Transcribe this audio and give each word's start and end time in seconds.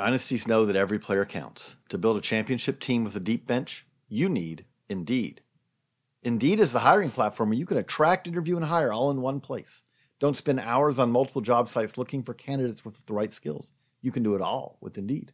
Dynasties 0.00 0.48
know 0.48 0.64
that 0.64 0.76
every 0.76 0.98
player 0.98 1.26
counts. 1.26 1.76
To 1.90 1.98
build 1.98 2.16
a 2.16 2.22
championship 2.22 2.80
team 2.80 3.04
with 3.04 3.14
a 3.16 3.20
deep 3.20 3.46
bench, 3.46 3.86
you 4.08 4.30
need 4.30 4.64
Indeed. 4.88 5.42
Indeed 6.22 6.58
is 6.58 6.72
the 6.72 6.78
hiring 6.78 7.10
platform 7.10 7.50
where 7.50 7.58
you 7.58 7.66
can 7.66 7.76
attract, 7.76 8.26
interview, 8.26 8.56
and 8.56 8.64
hire 8.64 8.94
all 8.94 9.10
in 9.10 9.20
one 9.20 9.40
place. 9.40 9.82
Don't 10.18 10.38
spend 10.38 10.58
hours 10.58 10.98
on 10.98 11.12
multiple 11.12 11.42
job 11.42 11.68
sites 11.68 11.98
looking 11.98 12.22
for 12.22 12.32
candidates 12.32 12.82
with 12.82 13.04
the 13.04 13.12
right 13.12 13.30
skills. 13.30 13.72
You 14.00 14.10
can 14.10 14.22
do 14.22 14.34
it 14.34 14.40
all 14.40 14.78
with 14.80 14.96
Indeed. 14.96 15.32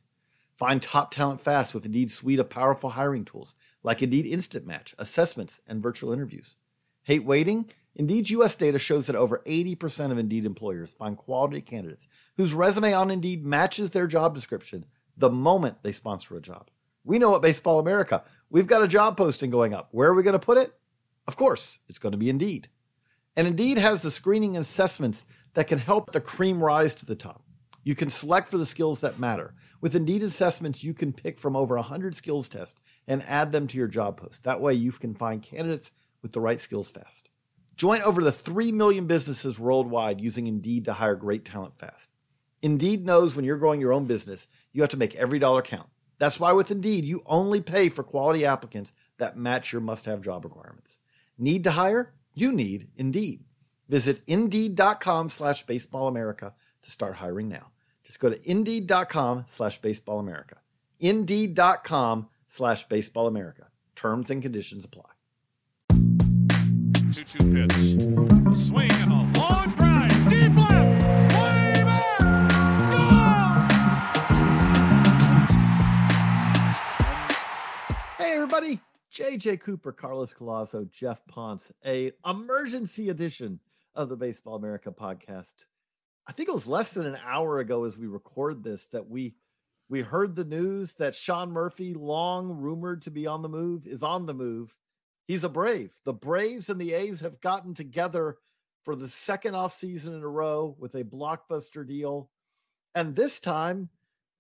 Find 0.56 0.82
top 0.82 1.12
talent 1.12 1.40
fast 1.40 1.72
with 1.72 1.86
Indeed's 1.86 2.14
suite 2.14 2.40
of 2.40 2.50
powerful 2.50 2.90
hiring 2.90 3.24
tools 3.24 3.54
like 3.84 4.02
Indeed 4.02 4.26
Instant 4.26 4.66
Match, 4.66 4.96
assessments, 4.98 5.60
and 5.68 5.80
virtual 5.80 6.12
interviews. 6.12 6.56
Hate 7.04 7.24
waiting? 7.24 7.70
Indeed's 7.96 8.30
US 8.30 8.54
data 8.54 8.78
shows 8.78 9.06
that 9.06 9.16
over 9.16 9.42
80% 9.46 10.12
of 10.12 10.18
Indeed 10.18 10.44
employers 10.44 10.92
find 10.92 11.16
quality 11.16 11.62
candidates 11.62 12.08
whose 12.36 12.52
resume 12.52 12.92
on 12.92 13.10
Indeed 13.10 13.44
matches 13.44 13.90
their 13.90 14.06
job 14.06 14.34
description 14.34 14.84
the 15.16 15.30
moment 15.30 15.82
they 15.82 15.92
sponsor 15.92 16.36
a 16.36 16.42
job. 16.42 16.68
We 17.04 17.18
know 17.18 17.34
at 17.34 17.42
Baseball 17.42 17.78
America, 17.78 18.22
we've 18.50 18.66
got 18.66 18.82
a 18.82 18.88
job 18.88 19.16
posting 19.16 19.50
going 19.50 19.72
up. 19.72 19.88
Where 19.92 20.10
are 20.10 20.14
we 20.14 20.22
going 20.22 20.38
to 20.38 20.38
put 20.38 20.58
it? 20.58 20.74
Of 21.26 21.36
course, 21.36 21.78
it's 21.88 21.98
going 21.98 22.12
to 22.12 22.18
be 22.18 22.28
Indeed. 22.28 22.68
And 23.34 23.46
Indeed 23.46 23.78
has 23.78 24.02
the 24.02 24.10
screening 24.10 24.56
and 24.56 24.62
assessments 24.62 25.24
that 25.54 25.68
can 25.68 25.78
help 25.78 26.12
the 26.12 26.20
cream 26.20 26.62
rise 26.62 26.94
to 26.96 27.06
the 27.06 27.16
top. 27.16 27.42
You 27.82 27.94
can 27.94 28.10
select 28.10 28.48
for 28.48 28.58
the 28.58 28.66
skills 28.66 29.00
that 29.00 29.18
matter. 29.18 29.54
With 29.80 29.94
Indeed 29.94 30.22
assessments, 30.22 30.84
you 30.84 30.92
can 30.92 31.14
pick 31.14 31.38
from 31.38 31.56
over 31.56 31.76
100 31.76 32.14
skills 32.14 32.48
tests 32.48 32.78
and 33.08 33.22
add 33.22 33.52
them 33.52 33.66
to 33.68 33.78
your 33.78 33.88
job 33.88 34.18
post. 34.18 34.44
That 34.44 34.60
way, 34.60 34.74
you 34.74 34.92
can 34.92 35.14
find 35.14 35.42
candidates 35.42 35.92
with 36.20 36.32
the 36.32 36.40
right 36.40 36.60
skills 36.60 36.90
fast. 36.90 37.30
Join 37.76 38.00
over 38.02 38.24
the 38.24 38.32
3 38.32 38.72
million 38.72 39.06
businesses 39.06 39.58
worldwide 39.58 40.20
using 40.20 40.46
Indeed 40.46 40.86
to 40.86 40.94
hire 40.94 41.14
great 41.14 41.44
talent 41.44 41.78
fast. 41.78 42.08
Indeed 42.62 43.06
knows 43.06 43.36
when 43.36 43.44
you're 43.44 43.58
growing 43.58 43.80
your 43.80 43.92
own 43.92 44.06
business, 44.06 44.48
you 44.72 44.82
have 44.82 44.90
to 44.90 44.96
make 44.96 45.14
every 45.14 45.38
dollar 45.38 45.62
count. 45.62 45.88
That's 46.18 46.40
why 46.40 46.52
with 46.52 46.70
Indeed, 46.70 47.04
you 47.04 47.22
only 47.26 47.60
pay 47.60 47.90
for 47.90 48.02
quality 48.02 48.44
applicants 48.44 48.92
that 49.18 49.36
match 49.36 49.72
your 49.72 49.82
must 49.82 50.06
have 50.06 50.20
job 50.20 50.44
requirements. 50.44 50.98
Need 51.38 51.64
to 51.64 51.70
hire? 51.70 52.14
You 52.34 52.50
need 52.50 52.88
Indeed. 52.96 53.44
Visit 53.88 54.22
Indeed.com 54.26 55.28
slash 55.28 55.62
Baseball 55.64 56.08
America 56.08 56.54
to 56.82 56.90
start 56.90 57.16
hiring 57.16 57.48
now. 57.48 57.72
Just 58.04 58.20
go 58.20 58.30
to 58.30 58.50
Indeed.com 58.50 59.44
slash 59.48 59.78
Baseball 59.78 60.18
America. 60.18 60.56
Indeed.com 60.98 62.28
slash 62.48 62.84
Baseball 62.84 63.26
America. 63.26 63.68
Terms 63.94 64.30
and 64.30 64.42
conditions 64.42 64.84
apply. 64.84 65.15
2 67.12 67.22
2 67.22 67.38
pitch. 67.52 67.72
A 68.50 68.54
swing 68.54 68.90
and 68.90 69.12
a 69.12 69.38
long 69.38 69.70
drive. 69.76 70.28
Deep 70.28 70.56
left. 70.56 71.02
Way 71.36 71.84
back. 71.84 72.18
Hey, 78.18 78.34
everybody. 78.34 78.80
JJ 79.12 79.60
Cooper, 79.60 79.92
Carlos 79.92 80.34
Collazo, 80.34 80.90
Geoff 80.90 81.24
Pontes, 81.28 81.70
a 81.84 82.10
emergency 82.26 83.10
edition 83.10 83.60
of 83.94 84.08
the 84.08 84.16
Baseball 84.16 84.56
America 84.56 84.90
podcast. 84.90 85.54
I 86.26 86.32
think 86.32 86.48
it 86.48 86.52
was 86.52 86.66
less 86.66 86.90
than 86.90 87.06
an 87.06 87.18
hour 87.24 87.60
ago 87.60 87.84
as 87.84 87.96
we 87.96 88.08
record 88.08 88.64
this 88.64 88.86
that 88.86 89.08
we 89.08 89.36
we 89.88 90.00
heard 90.00 90.34
the 90.34 90.44
news 90.44 90.94
that 90.94 91.14
Sean 91.14 91.52
Murphy, 91.52 91.94
long 91.94 92.50
rumored 92.50 93.02
to 93.02 93.12
be 93.12 93.28
on 93.28 93.42
the 93.42 93.48
move, 93.48 93.86
is 93.86 94.02
on 94.02 94.26
the 94.26 94.34
move. 94.34 94.76
He's 95.26 95.44
a 95.44 95.48
Brave. 95.48 95.92
The 96.04 96.12
Braves 96.12 96.68
and 96.70 96.80
the 96.80 96.94
A's 96.94 97.20
have 97.20 97.40
gotten 97.40 97.74
together 97.74 98.38
for 98.84 98.94
the 98.94 99.08
second 99.08 99.56
off 99.56 99.72
season 99.72 100.14
in 100.14 100.22
a 100.22 100.28
row 100.28 100.76
with 100.78 100.94
a 100.94 101.04
blockbuster 101.04 101.86
deal. 101.86 102.30
And 102.94 103.14
this 103.14 103.40
time, 103.40 103.90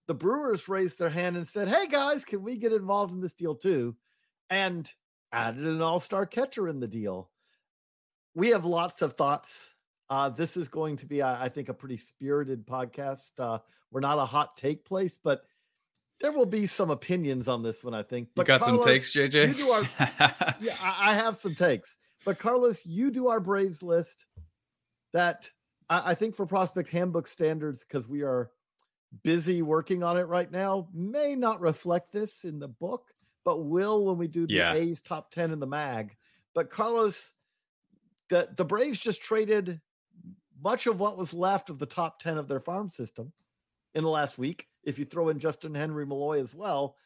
the 0.06 0.14
Brewers 0.14 0.68
raised 0.68 0.98
their 0.98 1.10
hand 1.10 1.36
and 1.36 1.46
said, 1.46 1.68
Hey 1.68 1.88
guys, 1.88 2.24
can 2.24 2.42
we 2.42 2.56
get 2.56 2.72
involved 2.72 3.12
in 3.12 3.20
this 3.20 3.34
deal 3.34 3.56
too? 3.56 3.96
And 4.48 4.90
added 5.32 5.66
an 5.66 5.82
all 5.82 5.98
star 5.98 6.24
catcher 6.24 6.68
in 6.68 6.78
the 6.78 6.86
deal. 6.86 7.30
We 8.34 8.48
have 8.48 8.64
lots 8.64 9.02
of 9.02 9.14
thoughts. 9.14 9.74
Uh, 10.08 10.28
this 10.28 10.56
is 10.56 10.68
going 10.68 10.96
to 10.98 11.06
be, 11.06 11.22
I 11.22 11.46
I 11.46 11.48
think, 11.48 11.68
a 11.68 11.74
pretty 11.74 11.96
spirited 11.96 12.64
podcast. 12.64 13.32
Uh, 13.40 13.58
we're 13.90 14.00
not 14.00 14.18
a 14.18 14.24
hot 14.24 14.56
take 14.56 14.84
place, 14.84 15.18
but 15.22 15.42
there 16.20 16.32
will 16.32 16.46
be 16.46 16.66
some 16.66 16.90
opinions 16.90 17.48
on 17.48 17.62
this 17.62 17.84
one, 17.84 17.94
I 17.94 18.02
think. 18.02 18.28
You 18.28 18.32
But 18.36 18.46
got 18.46 18.64
some 18.64 18.80
takes, 18.82 19.12
JJ? 19.12 19.48
You 19.48 19.54
do 19.54 19.70
our, 19.70 19.82
yeah, 20.60 20.74
I, 20.82 21.10
I 21.10 21.14
have 21.14 21.36
some 21.36 21.54
takes. 21.54 21.96
But 22.24 22.38
Carlos, 22.38 22.84
you 22.86 23.10
do 23.10 23.28
our 23.28 23.40
Braves 23.40 23.82
list 23.82 24.26
that 25.12 25.50
I, 25.88 26.12
I 26.12 26.14
think 26.14 26.34
for 26.34 26.46
prospect 26.46 26.88
handbook 26.90 27.26
standards, 27.28 27.84
because 27.84 28.08
we 28.08 28.22
are 28.22 28.50
busy 29.22 29.62
working 29.62 30.02
on 30.02 30.16
it 30.16 30.24
right 30.24 30.50
now, 30.50 30.88
may 30.92 31.34
not 31.34 31.60
reflect 31.60 32.12
this 32.12 32.44
in 32.44 32.58
the 32.58 32.68
book, 32.68 33.04
but 33.44 33.64
will 33.64 34.04
when 34.06 34.18
we 34.18 34.26
do 34.26 34.46
the 34.46 34.54
Yeah. 34.54 34.74
A's 34.74 35.00
top 35.00 35.30
10 35.30 35.52
in 35.52 35.60
the 35.60 35.66
mag. 35.66 36.16
But 36.54 36.70
Carlos, 36.70 37.32
the, 38.28 38.48
the 38.56 38.64
Braves 38.64 38.98
just 38.98 39.22
traded 39.22 39.80
much 40.62 40.86
of 40.86 40.98
what 40.98 41.16
was 41.18 41.32
left 41.34 41.70
of 41.70 41.78
the 41.78 41.86
top 41.86 42.18
10 42.18 42.38
of 42.38 42.48
their 42.48 42.60
farm 42.60 42.90
system 42.90 43.32
in 43.94 44.02
the 44.02 44.10
last 44.10 44.38
week, 44.38 44.66
if 44.86 44.98
you 44.98 45.04
throw 45.04 45.28
in 45.28 45.38
Justin 45.38 45.74
Henry 45.74 46.06
Malloy 46.06 46.40
as 46.40 46.54
well. 46.54 46.96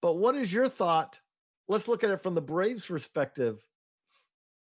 But 0.00 0.16
what 0.16 0.36
is 0.36 0.52
your 0.52 0.68
thought? 0.68 1.20
Let's 1.66 1.88
look 1.88 2.04
at 2.04 2.10
it 2.10 2.22
from 2.22 2.34
the 2.34 2.40
Braves 2.40 2.86
perspective. 2.86 3.62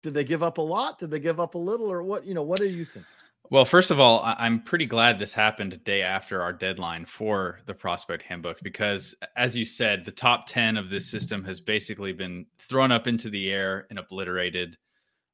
Did 0.01 0.13
they 0.13 0.23
give 0.23 0.41
up 0.41 0.57
a 0.57 0.61
lot? 0.61 0.97
Did 0.97 1.11
they 1.11 1.19
give 1.19 1.39
up 1.39 1.55
a 1.55 1.59
little, 1.59 1.91
or 1.91 2.01
what? 2.01 2.25
You 2.25 2.33
know, 2.33 2.43
what 2.43 2.59
do 2.59 2.65
you 2.65 2.85
think? 2.85 3.05
Well, 3.49 3.65
first 3.65 3.91
of 3.91 3.99
all, 3.99 4.21
I'm 4.25 4.61
pretty 4.61 4.85
glad 4.85 5.19
this 5.19 5.33
happened 5.33 5.73
a 5.73 5.77
day 5.77 6.01
after 6.01 6.41
our 6.41 6.51
deadline 6.51 7.05
for 7.05 7.59
the 7.65 7.73
prospect 7.73 8.23
handbook 8.23 8.59
because, 8.61 9.15
as 9.37 9.55
you 9.55 9.63
said, 9.63 10.03
the 10.03 10.11
top 10.11 10.47
10 10.47 10.75
of 10.75 10.89
this 10.89 11.09
system 11.09 11.45
has 11.45 11.61
basically 11.61 12.11
been 12.11 12.45
thrown 12.59 12.91
up 12.91 13.07
into 13.07 13.29
the 13.29 13.51
air 13.51 13.87
and 13.89 13.99
obliterated. 13.99 14.77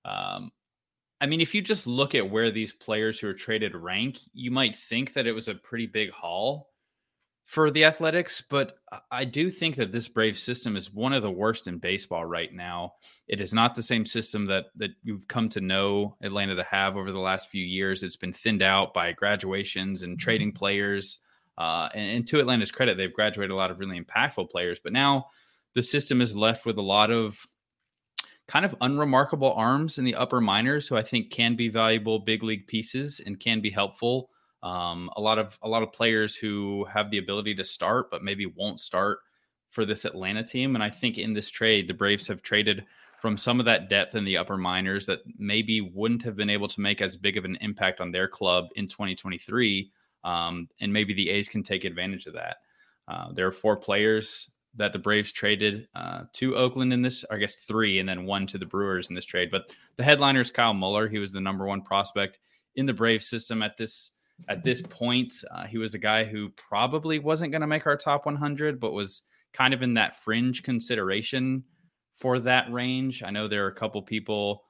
Um, 0.06 0.52
I 1.22 1.26
mean, 1.26 1.42
if 1.42 1.56
you 1.56 1.62
just 1.62 1.88
look 1.88 2.14
at 2.14 2.30
where 2.30 2.52
these 2.52 2.72
players 2.72 3.20
who 3.20 3.28
are 3.30 3.34
traded 3.34 3.76
rank, 3.76 4.20
you 4.34 4.52
might 4.52 4.76
think 4.76 5.14
that 5.14 5.26
it 5.26 5.32
was 5.32 5.48
a 5.48 5.56
pretty 5.56 5.88
big 5.88 6.12
haul 6.12 6.73
for 7.46 7.70
the 7.70 7.84
Athletics, 7.84 8.42
but 8.42 8.78
I- 9.12 9.26
do 9.26 9.50
think 9.50 9.76
that 9.76 9.92
this 9.92 10.08
Brave 10.08 10.38
system 10.38 10.76
is 10.76 10.94
one 10.94 11.14
of 11.14 11.24
the 11.24 11.32
worst 11.32 11.68
in 11.68 11.78
baseball 11.78 12.26
right 12.26 12.54
now. 12.54 12.94
It 13.28 13.42
is 13.42 13.54
not 13.54 13.76
the 13.76 13.82
same 13.82 14.06
system 14.06 14.46
that 14.46 14.66
that 14.78 14.92
you've 15.04 15.28
come 15.28 15.50
to 15.50 15.62
know 15.62 16.16
Atlanta 16.22 16.56
to 16.56 16.64
have 16.64 16.96
over 16.96 17.12
the 17.12 17.20
last 17.20 17.50
few 17.50 17.64
years. 17.64 18.02
It's 18.02 18.16
been 18.16 18.34
thinned 18.34 18.62
out 18.62 18.94
by 18.94 19.12
graduations 19.12 20.02
and 20.02 20.20
trading 20.20 20.54
players. 20.54 21.20
Uh, 21.58 21.90
and, 21.94 22.18
and 22.18 22.28
to 22.28 22.40
Atlanta's 22.40 22.72
credit, 22.72 22.98
they've 22.98 23.14
graduated 23.14 23.52
a 23.52 23.56
lot 23.56 23.72
of 23.72 23.80
really 23.80 24.00
impactful 24.00 24.50
players. 24.50 24.80
But 24.80 24.94
now 24.94 25.28
the 25.74 25.84
system 25.84 26.22
is 26.22 26.36
left 26.36 26.66
with 26.66 26.78
a 26.78 26.82
lot 26.82 27.12
of 27.12 27.48
kind 28.48 28.66
of 28.66 28.76
unremarkable 28.82 29.54
arms 29.54 29.98
in 29.98 30.06
the 30.06 30.16
upper 30.16 30.42
minors 30.42 30.88
who 30.88 30.98
I 30.98 31.04
think 31.04 31.32
can 31.32 31.56
be 31.56 31.70
valuable 31.70 32.20
big 32.20 32.44
league 32.44 32.68
pieces 32.68 33.22
and 33.26 33.40
can 33.40 33.62
be 33.62 33.70
helpful. 33.70 34.30
Um, 34.64 35.10
a 35.18 35.22
lot 35.22 35.38
of 35.38 35.60
a 35.62 35.68
lot 35.68 35.84
of 35.84 35.92
players 35.92 36.36
who 36.36 36.86
have 36.86 37.12
the 37.12 37.18
ability 37.18 37.54
to 37.56 37.64
start, 37.64 38.10
but 38.10 38.24
maybe 38.24 38.46
won't 38.46 38.80
start 38.80 39.20
for 39.70 39.86
this 39.86 40.06
Atlanta 40.06 40.44
team. 40.44 40.76
And 40.76 40.84
I 40.84 40.90
think 40.90 41.18
in 41.18 41.34
this 41.34 41.50
trade, 41.50 41.88
the 41.88 41.94
Braves 41.94 42.28
have 42.28 42.42
traded 42.42 42.86
from 43.22 43.36
some 43.38 43.60
of 43.60 43.66
that 43.66 43.90
depth 43.90 44.16
in 44.16 44.24
the 44.24 44.38
upper 44.38 44.58
minors 44.58 45.06
that 45.06 45.20
maybe 45.38 45.82
wouldn't 45.82 46.24
have 46.24 46.36
been 46.36 46.50
able 46.50 46.68
to 46.68 46.82
make 46.82 47.02
as 47.02 47.16
big 47.16 47.38
of 47.38 47.46
an 47.46 47.58
impact 47.62 48.00
on 48.00 48.12
their 48.12 48.28
club 48.28 48.68
in 48.76 48.88
2023. 48.88 49.92
Um, 50.24 50.70
and 50.80 50.94
maybe 50.94 51.14
the 51.14 51.30
A's 51.30 51.50
can 51.50 51.64
take 51.64 51.84
advantage 51.84 52.26
of 52.26 52.34
that. 52.34 52.58
Uh, 53.08 53.32
there 53.34 53.48
are 53.48 53.52
four 53.52 53.76
players 53.76 54.52
that 54.76 54.94
the 54.94 55.00
Braves 55.00 55.32
traded 55.32 55.88
uh, 55.96 56.24
to 56.34 56.56
Oakland 56.56 56.94
in 56.94 57.02
this, 57.02 57.26
I 57.30 57.38
guess 57.38 57.56
three, 57.56 58.00
and 58.00 58.08
then 58.08 58.26
one 58.26 58.48
to 58.48 58.58
the 58.58 58.66
Brewers 58.66 59.10
in 59.10 59.16
this 59.16 59.26
trade. 59.26 59.50
But 59.52 59.74
the 59.98 60.04
headliner 60.04 60.42
is 60.42 60.52
Kyle 60.52 60.74
Muller. 60.74 61.08
He 61.08 61.20
was 61.20 61.32
the 61.32 61.42
number 61.42 61.66
one 61.66 61.82
prospect 61.82 62.40
in 62.76 62.86
the 62.86 62.94
Braves 62.94 63.28
system 63.28 63.62
at 63.62 63.78
this 63.78 64.12
at 64.50 64.64
this 64.64 64.82
point. 64.82 65.34
Uh, 65.52 65.66
he 65.66 65.78
was 65.78 65.94
a 65.94 66.00
guy 66.00 66.24
who 66.24 66.50
probably 66.50 67.20
wasn't 67.20 67.52
going 67.52 67.62
to 67.62 67.68
make 67.68 67.86
our 67.86 67.98
top 67.98 68.26
100, 68.26 68.80
but 68.80 68.94
was 68.94 69.22
kind 69.54 69.74
of 69.74 69.82
in 69.82 69.94
that 69.96 70.16
fringe 70.16 70.64
consideration 70.64 71.64
for 72.16 72.40
that 72.40 72.72
range. 72.72 73.24
I 73.24 73.32
know 73.32 73.48
there 73.48 73.66
are 73.66 73.70
a 73.70 73.76
couple 73.76 74.02
people 74.02 74.64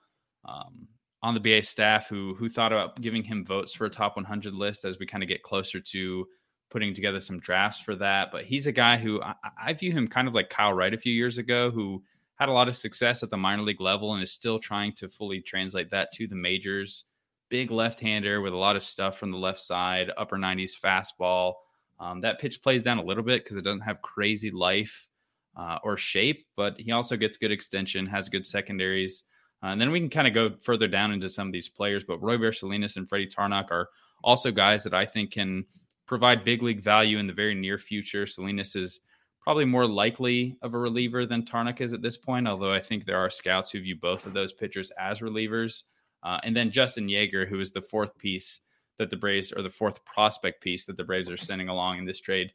um, 0.46 0.88
on 1.22 1.34
the 1.34 1.40
BA 1.40 1.64
staff 1.64 2.08
who 2.08 2.36
who 2.36 2.50
thought 2.50 2.74
about 2.74 3.00
giving 3.00 3.24
him 3.24 3.46
votes 3.46 3.74
for 3.74 3.86
a 3.86 3.90
top 3.90 4.16
100 4.16 4.54
list 4.54 4.86
as 4.86 5.00
we 5.00 5.06
kind 5.06 5.24
of 5.24 5.30
get 5.30 5.44
closer 5.44 5.80
to 5.80 6.28
putting 6.70 6.94
together 6.94 7.22
some 7.22 7.40
drafts 7.40 7.80
for 7.80 7.96
that. 7.96 8.32
But 8.32 8.46
he's 8.46 8.68
a 8.68 8.72
guy 8.72 8.98
who 8.98 9.22
I, 9.22 9.34
I 9.68 9.74
view 9.74 9.92
him 9.92 10.08
kind 10.08 10.28
of 10.28 10.34
like 10.34 10.50
Kyle 10.50 10.74
Wright 10.74 10.94
a 10.94 10.98
few 10.98 11.14
years 11.14 11.38
ago, 11.38 11.72
who 11.72 12.04
had 12.36 12.50
a 12.50 12.54
lot 12.54 12.68
of 12.68 12.76
success 12.76 13.24
at 13.24 13.30
the 13.30 13.38
minor 13.38 13.62
league 13.62 13.80
level 13.80 14.14
and 14.14 14.24
is 14.24 14.32
still 14.32 14.60
trying 14.60 14.94
to 14.94 15.08
fully 15.08 15.40
translate 15.40 15.92
that 15.92 16.12
to 16.14 16.28
the 16.28 16.36
majors. 16.36 17.06
Big 17.50 17.72
left 17.72 18.00
hander 18.00 18.42
with 18.42 18.54
a 18.54 18.58
lot 18.58 18.76
of 18.76 18.84
stuff 18.84 19.18
from 19.18 19.32
the 19.32 19.38
left 19.38 19.60
side, 19.60 20.12
upper 20.18 20.38
90s 20.38 20.72
fastball. 20.80 21.54
Um, 22.00 22.22
that 22.22 22.40
pitch 22.40 22.62
plays 22.62 22.84
down 22.84 22.98
a 22.98 23.04
little 23.04 23.24
bit 23.24 23.44
because 23.44 23.58
it 23.58 23.64
doesn't 23.64 23.82
have 23.82 24.02
crazy 24.02 24.52
life 24.52 25.08
uh, 25.56 25.78
or 25.84 25.98
shape, 25.98 26.48
but 26.56 26.80
he 26.80 26.92
also 26.92 27.16
gets 27.16 27.38
good 27.38 27.52
extension, 27.52 28.06
has 28.06 28.30
good 28.30 28.46
secondaries. 28.46 29.24
Uh, 29.64 29.68
and 29.68 29.80
then 29.80 29.92
we 29.92 30.00
can 30.00 30.10
kind 30.10 30.28
of 30.28 30.34
go 30.34 30.52
further 30.62 30.88
down 30.88 31.12
into 31.12 31.30
some 31.30 31.48
of 31.48 31.54
these 31.54 31.70
players. 31.70 32.04
But 32.04 32.22
Roy 32.22 32.52
Salinas 32.52 32.98
and 32.98 33.08
Freddy 33.08 33.28
Tarnok 33.28 33.72
are 33.72 33.90
also 34.24 34.52
guys 34.52 34.84
that 34.84 34.94
I 34.94 35.06
think 35.06 35.32
can 35.32 35.66
provide 36.06 36.44
big 36.44 36.64
league 36.64 36.82
value 36.82 37.18
in 37.18 37.28
the 37.28 37.34
very 37.34 37.56
near 37.56 37.78
future. 37.78 38.26
Salinas 38.26 38.76
is 38.76 39.00
probably 39.40 39.66
more 39.66 39.88
likely 39.88 40.58
of 40.62 40.74
a 40.74 40.78
reliever 40.78 41.26
than 41.26 41.44
Tarnok 41.44 41.82
is 41.82 41.94
at 41.94 42.02
this 42.02 42.18
point, 42.18 42.48
although 42.48 42.74
I 42.74 42.80
think 42.82 43.06
there 43.06 43.18
are 43.18 43.30
scouts 43.30 43.72
who 43.72 43.82
view 43.82 43.96
both 43.96 44.26
of 44.26 44.34
those 44.34 44.54
pitchers 44.54 44.92
as 45.00 45.20
relievers. 45.20 45.84
Uh, 46.24 46.40
and 46.44 46.56
then 46.56 46.72
Justin 46.72 47.08
Yeager, 47.08 47.48
who 47.48 47.60
is 47.60 47.72
the 47.72 47.82
fourth 47.82 48.18
piece 48.18 48.62
that 48.98 49.10
the 49.10 49.18
Braves 49.18 49.52
or 49.52 49.62
the 49.62 49.70
fourth 49.70 50.04
prospect 50.06 50.62
piece 50.62 50.86
that 50.86 50.98
the 50.98 51.04
Braves 51.04 51.30
are 51.30 51.38
sending 51.38 51.70
along 51.70 52.00
in 52.00 52.06
this 52.06 52.22
trade 52.22 52.54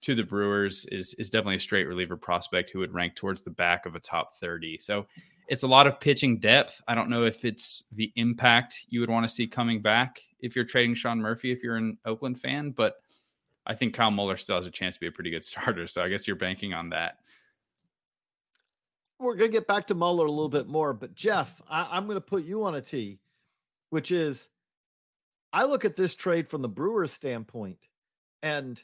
to 0.00 0.14
the 0.14 0.22
Brewers 0.22 0.86
is 0.86 1.14
is 1.14 1.30
definitely 1.30 1.56
a 1.56 1.60
straight 1.60 1.88
reliever 1.88 2.16
prospect 2.16 2.70
who 2.70 2.78
would 2.78 2.94
rank 2.94 3.16
towards 3.16 3.40
the 3.40 3.50
back 3.50 3.86
of 3.86 3.96
a 3.96 4.00
top 4.00 4.36
30. 4.36 4.78
So 4.78 5.06
it's 5.48 5.62
a 5.62 5.68
lot 5.68 5.86
of 5.86 5.98
pitching 5.98 6.38
depth. 6.38 6.80
I 6.86 6.94
don't 6.94 7.10
know 7.10 7.24
if 7.24 7.44
it's 7.44 7.82
the 7.92 8.12
impact 8.16 8.76
you 8.88 9.00
would 9.00 9.10
want 9.10 9.26
to 9.26 9.34
see 9.34 9.46
coming 9.46 9.80
back 9.80 10.20
if 10.40 10.54
you're 10.54 10.64
trading 10.64 10.94
Sean 10.94 11.20
Murphy 11.20 11.50
if 11.50 11.62
you're 11.62 11.76
an 11.76 11.98
Oakland 12.04 12.38
fan, 12.38 12.70
but 12.70 12.96
I 13.66 13.74
think 13.74 13.94
Kyle 13.94 14.10
Muller 14.10 14.36
still 14.36 14.56
has 14.56 14.66
a 14.66 14.70
chance 14.70 14.94
to 14.94 15.00
be 15.00 15.06
a 15.06 15.12
pretty 15.12 15.30
good 15.30 15.44
starter. 15.44 15.86
So 15.86 16.02
I 16.02 16.08
guess 16.08 16.26
you're 16.26 16.36
banking 16.36 16.74
on 16.74 16.90
that. 16.90 17.16
We're 19.20 19.34
gonna 19.34 19.48
get 19.48 19.66
back 19.66 19.88
to 19.88 19.94
Muller 19.94 20.26
a 20.26 20.30
little 20.30 20.48
bit 20.48 20.68
more, 20.68 20.92
but 20.92 21.14
Geoff, 21.14 21.60
I, 21.68 21.88
I'm 21.90 22.06
gonna 22.06 22.20
put 22.20 22.44
you 22.44 22.64
on 22.64 22.74
a 22.74 22.80
tee, 22.80 23.20
which 23.90 24.12
is 24.12 24.48
I 25.52 25.64
look 25.64 25.84
at 25.84 25.96
this 25.96 26.14
trade 26.14 26.48
from 26.48 26.62
the 26.62 26.68
Brewers 26.68 27.12
standpoint, 27.12 27.88
and 28.42 28.80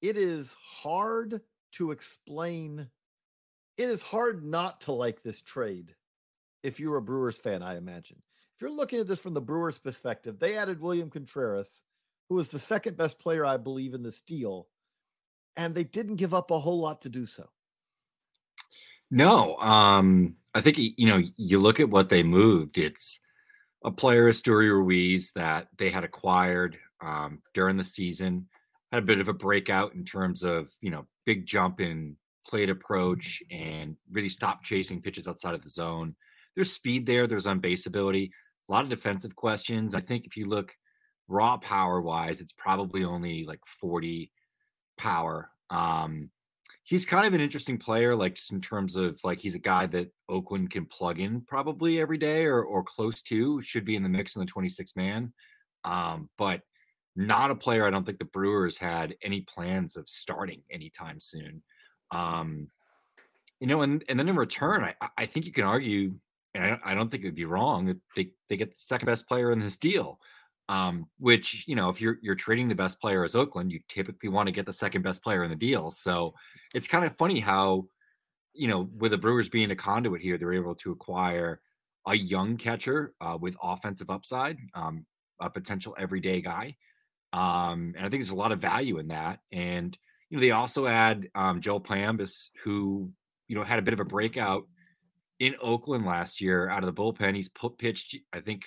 it 0.00 0.16
is 0.16 0.56
hard 0.82 1.42
to 1.72 1.90
explain. 1.90 2.88
It 3.76 3.88
is 3.88 4.02
hard 4.02 4.44
not 4.44 4.82
to 4.82 4.92
like 4.92 5.22
this 5.22 5.42
trade 5.42 5.94
if 6.62 6.80
you're 6.80 6.96
a 6.96 7.02
Brewers 7.02 7.38
fan, 7.38 7.62
I 7.62 7.76
imagine. 7.76 8.22
If 8.54 8.62
you're 8.62 8.70
looking 8.70 9.00
at 9.00 9.08
this 9.08 9.20
from 9.20 9.34
the 9.34 9.40
Brewers' 9.40 9.78
perspective, 9.78 10.38
they 10.38 10.56
added 10.56 10.80
William 10.80 11.10
Contreras, 11.10 11.82
who 12.28 12.34
was 12.34 12.50
the 12.50 12.58
second 12.58 12.96
best 12.96 13.18
player, 13.18 13.44
I 13.44 13.56
believe, 13.56 13.94
in 13.94 14.02
this 14.02 14.20
deal, 14.20 14.68
and 15.56 15.74
they 15.74 15.84
didn't 15.84 16.16
give 16.16 16.34
up 16.34 16.50
a 16.50 16.58
whole 16.58 16.80
lot 16.80 17.02
to 17.02 17.08
do 17.08 17.26
so. 17.26 17.48
No, 19.10 19.56
um, 19.56 20.36
I 20.54 20.60
think 20.60 20.76
you 20.78 21.06
know 21.06 21.22
you 21.36 21.60
look 21.60 21.80
at 21.80 21.90
what 21.90 22.08
they 22.08 22.22
moved. 22.22 22.78
It's 22.78 23.18
a 23.84 23.90
player, 23.90 24.28
Esteury 24.28 24.70
Ruiz, 24.70 25.32
that 25.32 25.68
they 25.78 25.90
had 25.90 26.04
acquired 26.04 26.76
um, 27.00 27.42
during 27.54 27.76
the 27.76 27.84
season. 27.84 28.48
Had 28.92 29.02
a 29.02 29.06
bit 29.06 29.20
of 29.20 29.28
a 29.28 29.32
breakout 29.32 29.94
in 29.94 30.04
terms 30.04 30.42
of 30.42 30.70
you 30.80 30.90
know 30.90 31.06
big 31.26 31.46
jump 31.46 31.80
in 31.80 32.16
plate 32.46 32.70
approach 32.70 33.42
and 33.50 33.96
really 34.10 34.28
stopped 34.28 34.64
chasing 34.64 35.00
pitches 35.00 35.28
outside 35.28 35.54
of 35.54 35.62
the 35.62 35.70
zone. 35.70 36.14
There's 36.54 36.72
speed 36.72 37.06
there. 37.06 37.26
There's 37.26 37.46
on 37.46 37.60
base 37.60 37.86
ability. 37.86 38.32
A 38.68 38.72
lot 38.72 38.84
of 38.84 38.90
defensive 38.90 39.34
questions. 39.36 39.94
I 39.94 40.00
think 40.00 40.26
if 40.26 40.36
you 40.36 40.46
look 40.46 40.72
raw 41.28 41.56
power 41.56 42.00
wise, 42.00 42.40
it's 42.40 42.52
probably 42.52 43.04
only 43.04 43.44
like 43.44 43.60
40 43.80 44.32
power. 44.98 45.50
Um, 45.70 46.30
he's 46.82 47.06
kind 47.06 47.26
of 47.26 47.34
an 47.34 47.40
interesting 47.40 47.78
player, 47.78 48.16
like 48.16 48.34
just 48.34 48.52
in 48.52 48.60
terms 48.60 48.96
of 48.96 49.18
like 49.22 49.38
he's 49.38 49.54
a 49.54 49.60
guy 49.60 49.86
that 49.86 50.10
Oakland 50.28 50.70
can 50.70 50.86
plug 50.86 51.20
in 51.20 51.42
probably 51.42 52.00
every 52.00 52.18
day 52.18 52.44
or 52.44 52.62
or 52.62 52.82
close 52.82 53.22
to. 53.22 53.60
Should 53.62 53.84
be 53.84 53.96
in 53.96 54.02
the 54.02 54.08
mix 54.08 54.36
in 54.36 54.40
the 54.40 54.46
26 54.46 54.96
man, 54.96 55.32
um, 55.84 56.28
but 56.38 56.62
not 57.16 57.50
a 57.50 57.54
player. 57.54 57.86
I 57.86 57.90
don't 57.90 58.04
think 58.04 58.18
the 58.18 58.24
Brewers 58.24 58.76
had 58.76 59.14
any 59.22 59.42
plans 59.42 59.96
of 59.96 60.08
starting 60.08 60.62
anytime 60.70 61.20
soon. 61.20 61.62
Um, 62.10 62.68
you 63.60 63.66
know, 63.66 63.82
and 63.82 64.02
and 64.08 64.18
then 64.18 64.28
in 64.28 64.36
return, 64.36 64.84
I 64.84 65.08
I 65.16 65.26
think 65.26 65.46
you 65.46 65.52
can 65.52 65.64
argue, 65.64 66.14
and 66.54 66.64
I, 66.64 66.92
I 66.92 66.94
don't 66.94 67.10
think 67.10 67.22
it 67.22 67.28
would 67.28 67.34
be 67.34 67.44
wrong 67.44 67.86
that 67.86 67.98
they 68.16 68.32
they 68.48 68.56
get 68.56 68.70
the 68.70 68.80
second 68.80 69.06
best 69.06 69.28
player 69.28 69.52
in 69.52 69.60
this 69.60 69.76
deal. 69.76 70.18
Um, 70.70 71.08
which 71.18 71.64
you 71.66 71.74
know, 71.74 71.88
if 71.88 72.00
you're 72.00 72.18
you're 72.22 72.36
trading 72.36 72.68
the 72.68 72.76
best 72.76 73.00
player 73.00 73.24
as 73.24 73.34
Oakland, 73.34 73.72
you 73.72 73.80
typically 73.88 74.28
want 74.28 74.46
to 74.46 74.52
get 74.52 74.66
the 74.66 74.72
second 74.72 75.02
best 75.02 75.20
player 75.20 75.42
in 75.42 75.50
the 75.50 75.56
deal. 75.56 75.90
So 75.90 76.34
it's 76.72 76.86
kind 76.86 77.04
of 77.04 77.16
funny 77.16 77.40
how, 77.40 77.86
you 78.52 78.68
know, 78.68 78.88
with 78.96 79.10
the 79.10 79.18
Brewers 79.18 79.48
being 79.48 79.72
a 79.72 79.76
conduit 79.76 80.20
here, 80.20 80.38
they're 80.38 80.52
able 80.52 80.76
to 80.76 80.92
acquire 80.92 81.60
a 82.06 82.14
young 82.14 82.56
catcher 82.56 83.14
uh, 83.20 83.36
with 83.40 83.56
offensive 83.60 84.10
upside, 84.10 84.58
um, 84.74 85.04
a 85.40 85.50
potential 85.50 85.96
everyday 85.98 86.40
guy, 86.40 86.76
um, 87.32 87.94
and 87.96 88.06
I 88.06 88.08
think 88.08 88.22
there's 88.22 88.30
a 88.30 88.36
lot 88.36 88.52
of 88.52 88.60
value 88.60 88.98
in 88.98 89.08
that. 89.08 89.40
And 89.50 89.98
you 90.28 90.36
know, 90.36 90.40
they 90.40 90.52
also 90.52 90.86
add 90.86 91.28
um, 91.34 91.60
Joel 91.60 91.80
Payamps, 91.80 92.50
who 92.62 93.10
you 93.48 93.56
know 93.56 93.64
had 93.64 93.80
a 93.80 93.82
bit 93.82 93.94
of 93.94 93.98
a 93.98 94.04
breakout 94.04 94.68
in 95.40 95.56
Oakland 95.60 96.06
last 96.06 96.40
year 96.40 96.68
out 96.68 96.84
of 96.84 96.94
the 96.94 97.02
bullpen. 97.02 97.34
He's 97.34 97.50
pitched, 97.78 98.16
I 98.32 98.38
think, 98.38 98.66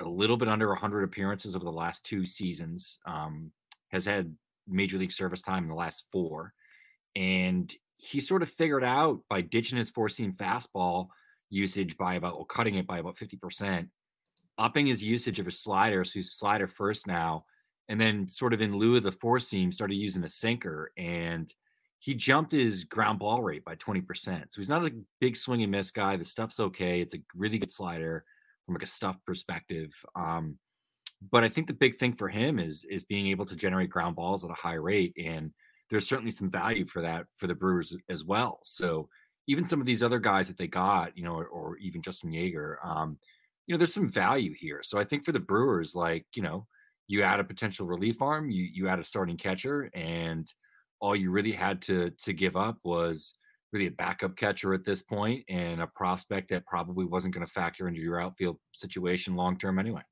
a 0.00 0.08
little 0.08 0.36
bit 0.36 0.48
under 0.48 0.68
100 0.68 1.02
appearances 1.04 1.54
over 1.54 1.64
the 1.64 1.70
last 1.70 2.04
two 2.04 2.24
seasons. 2.24 2.98
Um, 3.06 3.52
has 3.90 4.04
had 4.06 4.34
major 4.68 4.98
league 4.98 5.12
service 5.12 5.42
time 5.42 5.64
in 5.64 5.68
the 5.68 5.74
last 5.74 6.04
four, 6.12 6.52
and 7.16 7.72
he 7.96 8.20
sort 8.20 8.42
of 8.42 8.50
figured 8.50 8.84
out 8.84 9.20
by 9.28 9.40
ditching 9.40 9.78
his 9.78 9.90
four 9.90 10.08
seam 10.08 10.32
fastball 10.32 11.08
usage 11.50 11.96
by 11.96 12.14
about 12.14 12.36
well, 12.36 12.44
cutting 12.44 12.76
it 12.76 12.86
by 12.86 12.98
about 12.98 13.18
50 13.18 13.36
percent, 13.36 13.88
upping 14.58 14.86
his 14.86 15.02
usage 15.02 15.38
of 15.38 15.46
his 15.46 15.60
slider, 15.60 16.04
so 16.04 16.12
he's 16.14 16.32
slider 16.32 16.66
first 16.66 17.06
now, 17.06 17.44
and 17.88 18.00
then 18.00 18.28
sort 18.28 18.54
of 18.54 18.60
in 18.60 18.76
lieu 18.76 18.96
of 18.96 19.02
the 19.02 19.12
four 19.12 19.38
seam, 19.38 19.72
started 19.72 19.94
using 19.94 20.24
a 20.24 20.28
sinker 20.28 20.92
and. 20.96 21.52
He 22.02 22.14
jumped 22.14 22.52
his 22.52 22.84
ground 22.84 23.18
ball 23.18 23.42
rate 23.42 23.62
by 23.62 23.76
20%. 23.76 24.06
So 24.24 24.58
he's 24.58 24.70
not 24.70 24.86
a 24.86 24.90
big 25.20 25.36
swing 25.36 25.62
and 25.62 25.70
miss 25.70 25.90
guy. 25.90 26.16
The 26.16 26.24
stuff's 26.24 26.58
okay. 26.58 27.02
It's 27.02 27.12
a 27.12 27.18
really 27.36 27.58
good 27.58 27.70
slider 27.70 28.24
from 28.70 28.76
like 28.76 28.88
a 28.88 28.92
stuff 28.92 29.18
perspective. 29.26 29.90
Um, 30.14 30.56
but 31.32 31.42
I 31.42 31.48
think 31.48 31.66
the 31.66 31.74
big 31.74 31.98
thing 31.98 32.14
for 32.14 32.28
him 32.28 32.58
is 32.58 32.84
is 32.84 33.04
being 33.04 33.26
able 33.26 33.44
to 33.46 33.56
generate 33.56 33.90
ground 33.90 34.16
balls 34.16 34.44
at 34.44 34.50
a 34.50 34.54
high 34.54 34.74
rate, 34.74 35.12
and 35.22 35.50
there's 35.90 36.08
certainly 36.08 36.30
some 36.30 36.50
value 36.50 36.86
for 36.86 37.02
that 37.02 37.26
for 37.34 37.46
the 37.46 37.54
Brewers 37.54 37.94
as 38.08 38.24
well. 38.24 38.60
So 38.62 39.08
even 39.48 39.64
some 39.64 39.80
of 39.80 39.86
these 39.86 40.02
other 40.02 40.20
guys 40.20 40.46
that 40.46 40.56
they 40.56 40.68
got, 40.68 41.16
you 41.18 41.24
know, 41.24 41.34
or, 41.34 41.46
or 41.46 41.76
even 41.78 42.00
Justin 42.00 42.30
Yeager, 42.30 42.76
um, 42.84 43.18
you 43.66 43.74
know, 43.74 43.78
there's 43.78 43.92
some 43.92 44.08
value 44.08 44.54
here. 44.56 44.80
So 44.84 44.98
I 44.98 45.04
think 45.04 45.24
for 45.24 45.32
the 45.32 45.40
Brewers, 45.40 45.94
like 45.94 46.26
you 46.34 46.42
know, 46.42 46.66
you 47.08 47.22
add 47.22 47.40
a 47.40 47.44
potential 47.44 47.86
relief 47.86 48.22
arm, 48.22 48.50
you 48.50 48.68
you 48.72 48.88
add 48.88 49.00
a 49.00 49.04
starting 49.04 49.36
catcher, 49.36 49.90
and 49.92 50.46
all 51.00 51.16
you 51.16 51.32
really 51.32 51.52
had 51.52 51.82
to 51.82 52.10
to 52.22 52.32
give 52.32 52.56
up 52.56 52.78
was 52.84 53.34
really 53.72 53.86
a 53.86 53.92
backup 53.92 54.36
catcher 54.36 54.74
at 54.74 54.84
this 54.84 55.02
point 55.02 55.44
and 55.48 55.80
a 55.80 55.86
prospect 55.86 56.50
that 56.50 56.66
probably 56.66 57.04
wasn't 57.04 57.34
going 57.34 57.46
to 57.46 57.52
factor 57.52 57.88
into 57.88 58.00
your 58.00 58.20
outfield 58.20 58.58
situation 58.72 59.36
long 59.36 59.58
term 59.58 59.78
anyway. 59.78 60.02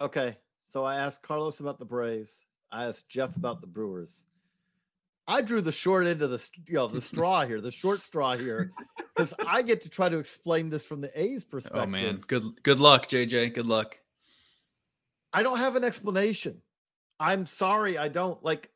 Okay. 0.00 0.36
So 0.72 0.84
I 0.84 0.96
asked 0.96 1.22
Carlos 1.22 1.60
about 1.60 1.78
the 1.78 1.84
Braves. 1.84 2.46
I 2.70 2.84
asked 2.84 3.08
Geoff 3.08 3.36
about 3.36 3.60
the 3.60 3.66
Brewers. 3.66 4.24
I 5.26 5.42
drew 5.42 5.60
the 5.60 5.72
short 5.72 6.06
end 6.06 6.22
of 6.22 6.30
the 6.30 6.48
you 6.66 6.74
know 6.74 6.86
the 6.86 7.00
straw 7.00 7.44
here, 7.44 7.60
the 7.60 7.70
short 7.70 8.02
straw 8.02 8.36
here, 8.36 8.72
because 9.14 9.34
I 9.46 9.62
get 9.62 9.80
to 9.82 9.88
try 9.88 10.08
to 10.08 10.18
explain 10.18 10.70
this 10.70 10.84
from 10.84 11.00
the 11.00 11.20
A's 11.20 11.44
perspective. 11.44 11.82
Oh 11.82 11.86
man, 11.86 12.22
good 12.26 12.44
good 12.62 12.80
luck, 12.80 13.08
JJ. 13.08 13.54
Good 13.54 13.66
luck. 13.66 13.98
I 15.32 15.42
don't 15.42 15.58
have 15.58 15.76
an 15.76 15.84
explanation. 15.84 16.60
I'm 17.20 17.46
sorry, 17.46 17.98
I 17.98 18.08
don't 18.08 18.42
like 18.42 18.70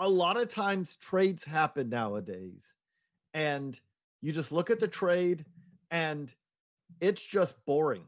a 0.00 0.08
lot 0.08 0.38
of 0.38 0.48
times 0.48 0.96
trades 0.96 1.44
happen 1.44 1.90
nowadays 1.90 2.72
and 3.34 3.78
you 4.22 4.32
just 4.32 4.50
look 4.50 4.70
at 4.70 4.80
the 4.80 4.88
trade 4.88 5.44
and 5.90 6.34
it's 7.00 7.24
just 7.24 7.64
boring. 7.66 8.04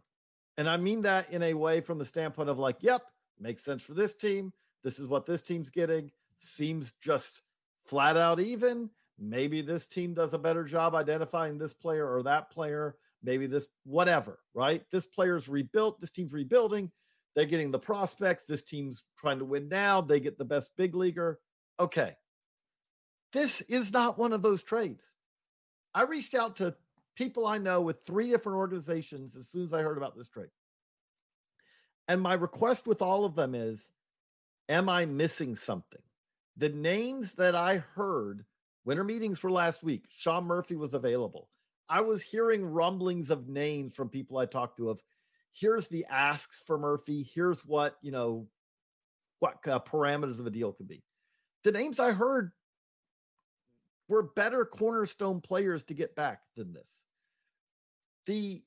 And 0.56 0.68
I 0.68 0.78
mean 0.78 1.02
that 1.02 1.30
in 1.30 1.42
a 1.42 1.54
way 1.54 1.80
from 1.80 1.98
the 1.98 2.06
standpoint 2.06 2.48
of 2.48 2.58
like, 2.58 2.76
yep, 2.80 3.02
makes 3.38 3.62
sense 3.62 3.82
for 3.82 3.92
this 3.92 4.14
team. 4.14 4.52
This 4.82 4.98
is 4.98 5.06
what 5.06 5.26
this 5.26 5.42
team's 5.42 5.70
getting. 5.70 6.10
Seems 6.38 6.92
just 7.00 7.42
flat 7.84 8.16
out 8.16 8.40
even. 8.40 8.88
Maybe 9.18 9.60
this 9.60 9.86
team 9.86 10.14
does 10.14 10.32
a 10.32 10.38
better 10.38 10.64
job 10.64 10.94
identifying 10.94 11.58
this 11.58 11.74
player 11.74 12.10
or 12.10 12.22
that 12.22 12.50
player. 12.50 12.96
Maybe 13.22 13.46
this, 13.46 13.66
whatever, 13.84 14.38
right? 14.54 14.82
This 14.90 15.06
player's 15.06 15.48
rebuilt. 15.48 16.00
This 16.00 16.10
team's 16.10 16.32
rebuilding. 16.32 16.90
They're 17.34 17.44
getting 17.44 17.70
the 17.70 17.78
prospects. 17.78 18.44
This 18.44 18.62
team's 18.62 19.04
trying 19.16 19.38
to 19.38 19.44
win 19.44 19.68
now. 19.68 20.00
They 20.00 20.20
get 20.20 20.38
the 20.38 20.44
best 20.44 20.70
big 20.76 20.94
leaguer 20.94 21.38
okay, 21.82 22.14
this 23.32 23.60
is 23.62 23.92
not 23.92 24.18
one 24.18 24.32
of 24.32 24.42
those 24.42 24.62
trades. 24.62 25.12
I 25.94 26.02
reached 26.02 26.34
out 26.34 26.56
to 26.56 26.76
people 27.16 27.46
I 27.46 27.58
know 27.58 27.80
with 27.80 28.06
three 28.06 28.30
different 28.30 28.58
organizations 28.58 29.36
as 29.36 29.48
soon 29.48 29.64
as 29.64 29.72
I 29.72 29.82
heard 29.82 29.98
about 29.98 30.16
this 30.16 30.28
trade. 30.28 30.50
And 32.08 32.20
my 32.20 32.34
request 32.34 32.86
with 32.86 33.02
all 33.02 33.24
of 33.24 33.34
them 33.34 33.54
is 33.54 33.90
Am 34.68 34.88
I 34.88 35.06
missing 35.06 35.56
something? 35.56 36.00
The 36.56 36.68
names 36.68 37.32
that 37.32 37.56
I 37.56 37.78
heard, 37.78 38.44
winter 38.84 39.02
meetings 39.02 39.42
were 39.42 39.50
last 39.50 39.82
week. 39.82 40.04
Sean 40.08 40.44
Murphy 40.44 40.76
was 40.76 40.94
available. 40.94 41.48
I 41.88 42.00
was 42.00 42.22
hearing 42.22 42.64
rumblings 42.64 43.30
of 43.30 43.48
names 43.48 43.94
from 43.94 44.08
people 44.08 44.38
I 44.38 44.46
talked 44.46 44.76
to 44.76 44.88
of 44.88 45.02
here's 45.52 45.88
the 45.88 46.06
asks 46.08 46.62
for 46.64 46.78
Murphy, 46.78 47.28
here's 47.34 47.66
what, 47.66 47.96
you 48.02 48.12
know, 48.12 48.46
what 49.40 49.56
uh, 49.66 49.80
parameters 49.80 50.38
of 50.38 50.46
a 50.46 50.50
deal 50.50 50.72
could 50.72 50.88
be 50.88 51.02
the 51.64 51.72
names 51.72 52.00
I 52.00 52.12
heard 52.12 52.52
were 54.08 54.22
better 54.22 54.64
cornerstone 54.64 55.40
players 55.40 55.82
to 55.84 55.94
get 55.94 56.14
back 56.14 56.40
than 56.56 56.72
this. 56.72 57.04
The 58.26 58.62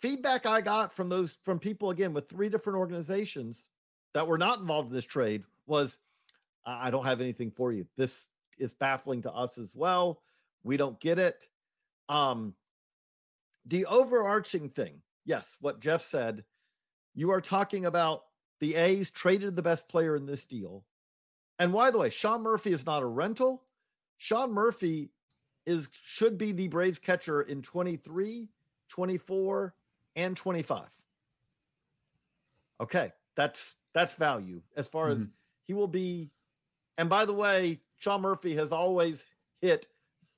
feedback 0.00 0.46
I 0.46 0.60
got 0.60 0.92
from 0.92 1.08
those 1.08 1.38
from 1.42 1.58
people 1.58 1.90
again 1.90 2.12
with 2.12 2.28
three 2.28 2.48
different 2.48 2.78
organizations 2.78 3.68
that 4.12 4.26
were 4.26 4.38
not 4.38 4.58
involved 4.58 4.90
in 4.90 4.94
this 4.94 5.06
trade 5.06 5.44
was 5.66 5.98
I 6.66 6.90
don't 6.90 7.06
have 7.06 7.20
anything 7.20 7.50
for 7.50 7.72
you. 7.72 7.86
This 7.96 8.28
is 8.58 8.74
baffling 8.74 9.22
to 9.22 9.32
us 9.32 9.58
as 9.58 9.74
well. 9.74 10.22
We 10.62 10.76
don't 10.76 10.98
get 11.00 11.18
it. 11.18 11.46
Um, 12.08 12.54
the 13.66 13.86
overarching 13.86 14.68
thing, 14.68 15.00
yes, 15.24 15.56
what 15.60 15.80
Jeff 15.80 16.02
said, 16.02 16.44
you 17.14 17.30
are 17.30 17.40
talking 17.40 17.86
about 17.86 18.22
the 18.60 18.74
A's 18.74 19.10
traded 19.10 19.56
the 19.56 19.62
best 19.62 19.88
player 19.88 20.16
in 20.16 20.26
this 20.26 20.44
deal. 20.44 20.84
And 21.58 21.72
by 21.72 21.90
the 21.90 21.98
way, 21.98 22.10
Sean 22.10 22.42
Murphy 22.42 22.72
is 22.72 22.86
not 22.86 23.02
a 23.02 23.06
rental. 23.06 23.62
Sean 24.16 24.52
Murphy 24.52 25.10
is 25.66 25.88
should 26.02 26.36
be 26.36 26.52
the 26.52 26.68
Braves 26.68 26.98
catcher 26.98 27.42
in 27.42 27.62
23, 27.62 28.48
24, 28.88 29.74
and 30.16 30.36
25. 30.36 30.82
Okay, 32.80 33.12
that's 33.36 33.76
that's 33.94 34.14
value 34.14 34.60
as 34.76 34.88
far 34.88 35.08
as 35.08 35.20
mm-hmm. 35.20 35.30
he 35.62 35.74
will 35.74 35.88
be. 35.88 36.30
And 36.98 37.08
by 37.08 37.24
the 37.24 37.32
way, 37.32 37.80
Sean 37.96 38.20
Murphy 38.20 38.54
has 38.56 38.72
always 38.72 39.24
hit 39.60 39.88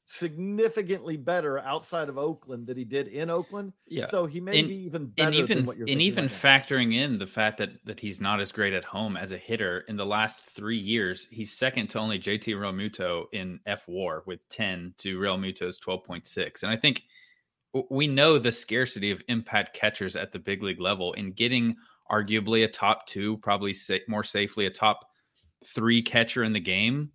significantly 0.06 1.16
better 1.16 1.58
outside 1.60 2.08
of 2.08 2.16
Oakland 2.18 2.66
than 2.66 2.76
he 2.76 2.84
did 2.84 3.08
in 3.08 3.28
Oakland. 3.28 3.72
Yeah. 3.86 4.04
So 4.06 4.26
he 4.26 4.40
may 4.40 4.60
And- 4.60 4.68
be 4.68 4.76
even 4.84 5.06
better 5.06 5.26
and 5.28 5.34
even 5.34 5.58
than 5.58 5.66
what 5.66 5.76
you're 5.76 5.88
and 5.88 6.00
even 6.00 6.24
right 6.26 6.32
now. 6.32 6.38
factoring 6.38 6.94
in 6.94 7.18
the 7.18 7.26
fact 7.26 7.58
that 7.58 7.84
that 7.84 7.98
he's 8.00 8.20
not 8.20 8.40
as 8.40 8.52
great 8.52 8.72
at 8.72 8.84
home 8.84 9.16
as 9.16 9.32
a 9.32 9.38
hitter 9.38 9.80
in 9.88 9.96
the 9.96 10.06
last 10.06 10.40
three 10.42 10.78
years, 10.78 11.26
he's 11.30 11.52
second 11.52 11.88
to 11.88 11.98
only 11.98 12.18
JT 12.18 12.54
Realmuto 12.54 13.26
in 13.32 13.60
F 13.66 13.86
WAR 13.88 14.22
with 14.26 14.48
ten 14.48 14.94
to 14.98 15.18
Realmuto's 15.18 15.76
twelve 15.78 16.04
point 16.04 16.26
six, 16.26 16.62
and 16.62 16.70
I 16.72 16.76
think 16.76 17.02
we 17.90 18.06
know 18.06 18.38
the 18.38 18.52
scarcity 18.52 19.10
of 19.10 19.22
impact 19.28 19.74
catchers 19.74 20.16
at 20.16 20.32
the 20.32 20.38
big 20.38 20.62
league 20.62 20.80
level 20.80 21.12
in 21.14 21.32
getting 21.32 21.76
arguably 22.10 22.64
a 22.64 22.68
top 22.68 23.06
two, 23.06 23.36
probably 23.38 23.74
more 24.08 24.24
safely 24.24 24.64
a 24.66 24.70
top 24.70 25.10
three 25.64 26.00
catcher 26.00 26.42
in 26.44 26.52
the 26.52 26.60
game. 26.60 27.10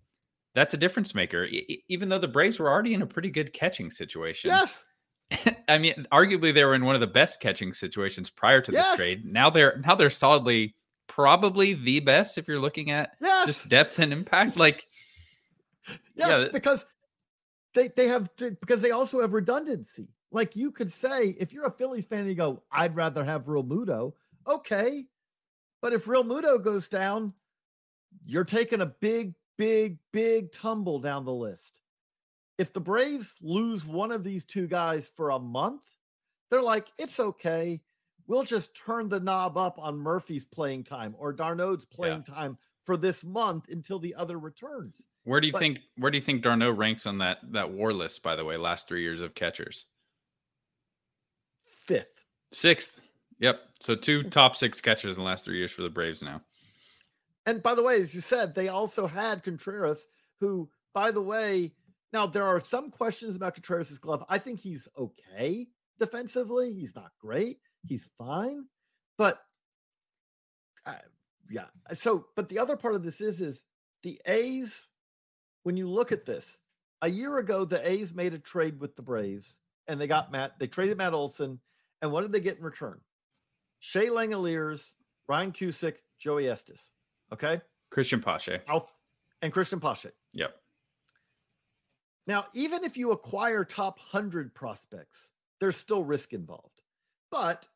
That's 0.54 0.74
a 0.74 0.76
difference 0.76 1.14
maker. 1.14 1.44
E- 1.44 1.82
even 1.88 2.08
though 2.08 2.18
the 2.18 2.28
Braves 2.28 2.58
were 2.58 2.70
already 2.70 2.94
in 2.94 3.02
a 3.02 3.06
pretty 3.06 3.30
good 3.30 3.52
catching 3.52 3.90
situation. 3.90 4.50
Yes. 4.50 4.84
I 5.68 5.78
mean, 5.78 6.06
arguably 6.12 6.52
they 6.52 6.64
were 6.64 6.74
in 6.74 6.84
one 6.84 6.94
of 6.94 7.00
the 7.00 7.06
best 7.06 7.40
catching 7.40 7.72
situations 7.72 8.28
prior 8.30 8.60
to 8.60 8.70
this 8.72 8.86
trade. 8.96 9.24
Now 9.24 9.48
they're 9.50 9.78
now 9.84 9.94
they're 9.94 10.10
solidly 10.10 10.74
probably 11.08 11.74
the 11.74 12.00
best 12.00 12.36
if 12.38 12.46
you're 12.48 12.60
looking 12.60 12.90
at 12.90 13.12
Yes. 13.20 13.46
just 13.46 13.68
depth 13.68 13.98
and 13.98 14.12
impact. 14.12 14.56
Like 14.56 14.86
Yes, 16.14 16.42
Yeah. 16.42 16.48
because 16.52 16.84
they 17.74 17.88
they 17.88 18.08
have 18.08 18.28
because 18.36 18.82
they 18.82 18.90
also 18.90 19.20
have 19.20 19.32
redundancy. 19.32 20.08
Like 20.30 20.54
you 20.56 20.70
could 20.70 20.90
say, 20.92 21.34
if 21.38 21.52
you're 21.52 21.66
a 21.66 21.70
Phillies 21.70 22.06
fan, 22.06 22.20
and 22.20 22.28
you 22.28 22.34
go, 22.34 22.62
"I'd 22.70 22.94
rather 22.94 23.24
have 23.24 23.44
Realmuto." 23.46 24.12
Okay, 24.46 25.06
but 25.80 25.92
if 25.92 26.04
Realmuto 26.06 26.62
goes 26.62 26.88
down, 26.88 27.32
you're 28.24 28.44
taking 28.44 28.80
a 28.82 28.86
big, 28.86 29.34
big, 29.58 29.98
big 30.12 30.52
tumble 30.52 30.98
down 30.98 31.24
the 31.24 31.32
list. 31.32 31.80
If 32.58 32.72
the 32.72 32.80
Braves 32.80 33.36
lose 33.40 33.84
one 33.86 34.12
of 34.12 34.24
these 34.24 34.44
two 34.44 34.66
guys 34.66 35.10
for 35.14 35.30
a 35.30 35.38
month, 35.38 35.88
they're 36.50 36.62
like, 36.62 36.88
"It's 36.98 37.18
okay. 37.18 37.80
We'll 38.26 38.44
just 38.44 38.76
turn 38.76 39.08
the 39.08 39.18
knob 39.20 39.56
up 39.56 39.78
on 39.78 39.96
Murphy's 39.96 40.44
playing 40.44 40.84
time 40.84 41.14
or 41.18 41.32
d'Arnaud's 41.32 41.84
playing 41.84 42.22
time 42.24 42.56
for 42.84 42.96
this 42.96 43.24
month 43.24 43.68
until 43.68 43.98
the 43.98 44.14
other 44.14 44.38
returns." 44.38 45.06
where 45.24 45.40
do 45.40 45.46
you 45.46 45.52
But- 45.52 45.60
think 45.60 45.78
where 45.96 46.10
do 46.10 46.18
you 46.18 46.22
think 46.22 46.42
d'Arnaud 46.42 46.72
ranks 46.72 47.06
on 47.06 47.18
that 47.18 47.38
that 47.52 47.70
war 47.70 47.92
list? 47.92 48.22
By 48.22 48.36
the 48.36 48.44
way, 48.44 48.56
last 48.56 48.86
three 48.88 49.02
years 49.02 49.20
of 49.20 49.34
catchers, 49.34 49.86
Fifth. 51.64 52.24
sixth. 52.52 53.00
Yep. 53.38 53.60
So 53.80 53.94
two 53.94 54.22
top 54.30 54.56
six 54.56 54.80
catchers 54.80 55.16
in 55.16 55.22
the 55.22 55.26
last 55.26 55.44
three 55.44 55.58
years 55.58 55.72
for 55.72 55.82
the 55.82 55.90
Braves 55.90 56.22
now. 56.22 56.42
And 57.46 57.62
by 57.62 57.74
the 57.74 57.82
way, 57.82 58.00
as 58.00 58.14
you 58.14 58.20
said, 58.20 58.54
they 58.54 58.68
also 58.68 59.06
had 59.06 59.42
Contreras, 59.42 60.06
who, 60.40 60.68
by 60.94 61.10
the 61.10 61.22
way, 61.22 61.72
now 62.12 62.26
there 62.26 62.44
are 62.44 62.60
some 62.60 62.90
questions 62.90 63.36
about 63.36 63.54
Contreras' 63.54 63.98
glove. 63.98 64.24
I 64.28 64.38
think 64.38 64.60
he's 64.60 64.88
okay 64.96 65.66
defensively. 65.98 66.72
He's 66.72 66.94
not 66.94 67.10
great. 67.20 67.58
He's 67.86 68.08
fine. 68.18 68.66
But 69.18 69.42
uh, 70.86 70.94
yeah. 71.50 71.66
So, 71.94 72.26
but 72.36 72.48
the 72.48 72.58
other 72.58 72.76
part 72.76 72.94
of 72.94 73.02
this 73.02 73.20
is, 73.20 73.40
is 73.40 73.64
the 74.02 74.20
A's, 74.26 74.88
when 75.64 75.76
you 75.76 75.88
look 75.88 76.12
at 76.12 76.26
this, 76.26 76.58
a 77.02 77.08
year 77.08 77.38
ago, 77.38 77.64
the 77.64 77.88
A's 77.88 78.14
made 78.14 78.34
a 78.34 78.38
trade 78.38 78.78
with 78.78 78.94
the 78.94 79.02
Braves 79.02 79.58
and 79.88 80.00
they 80.00 80.06
got 80.06 80.30
Matt, 80.30 80.58
they 80.58 80.66
traded 80.66 80.98
Matt 80.98 81.14
Olson. 81.14 81.58
And 82.00 82.12
what 82.12 82.22
did 82.22 82.32
they 82.32 82.40
get 82.40 82.58
in 82.58 82.64
return? 82.64 83.00
Shea 83.80 84.06
Langeliers, 84.06 84.94
Ryan 85.28 85.52
Cusick, 85.52 85.96
Joey 86.18 86.48
Estes. 86.48 86.92
Okay. 87.32 87.58
Christian 87.90 88.20
Pache. 88.20 88.60
Alf 88.68 88.96
and 89.42 89.52
Christian 89.52 89.80
Pache. 89.80 90.10
Yep. 90.34 90.54
Now, 92.26 92.44
even 92.54 92.84
if 92.84 92.96
you 92.96 93.10
acquire 93.10 93.64
top 93.64 93.98
100 93.98 94.54
prospects, 94.54 95.30
there's 95.60 95.76
still 95.76 96.04
risk 96.04 96.32
involved. 96.32 96.82
But 97.30 97.66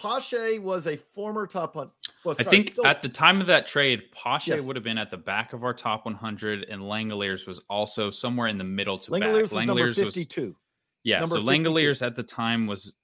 Pache 0.00 0.58
was 0.60 0.86
a 0.86 0.96
former 0.96 1.46
top 1.46 1.74
100. 1.74 1.92
Well, 2.24 2.34
I 2.38 2.44
think 2.44 2.72
still- 2.72 2.86
at 2.86 3.02
the 3.02 3.08
time 3.08 3.40
of 3.40 3.46
that 3.48 3.66
trade, 3.66 4.10
Pache 4.12 4.52
Yes. 4.52 4.62
would 4.62 4.76
have 4.76 4.84
been 4.84 4.98
at 4.98 5.10
the 5.10 5.16
back 5.18 5.52
of 5.52 5.64
our 5.64 5.74
top 5.74 6.06
100, 6.06 6.64
and 6.64 6.82
Langeliers 6.82 7.46
was 7.46 7.58
also 7.68 8.10
somewhere 8.10 8.46
in 8.46 8.56
the 8.58 8.64
middle 8.64 8.98
to 8.98 9.10
back. 9.10 9.20
Langeliers 9.20 9.42
was 9.42 9.66
number 9.66 9.74
Langeliers 9.74 10.04
was 10.04 10.14
52. 10.14 10.56
Yeah, 11.04 11.20
Number 11.20 11.34
so 11.40 11.46
52. 11.46 11.70
Langeliers 11.70 12.06
at 12.06 12.14
the 12.16 12.22
time 12.22 12.66
was, 12.66 12.94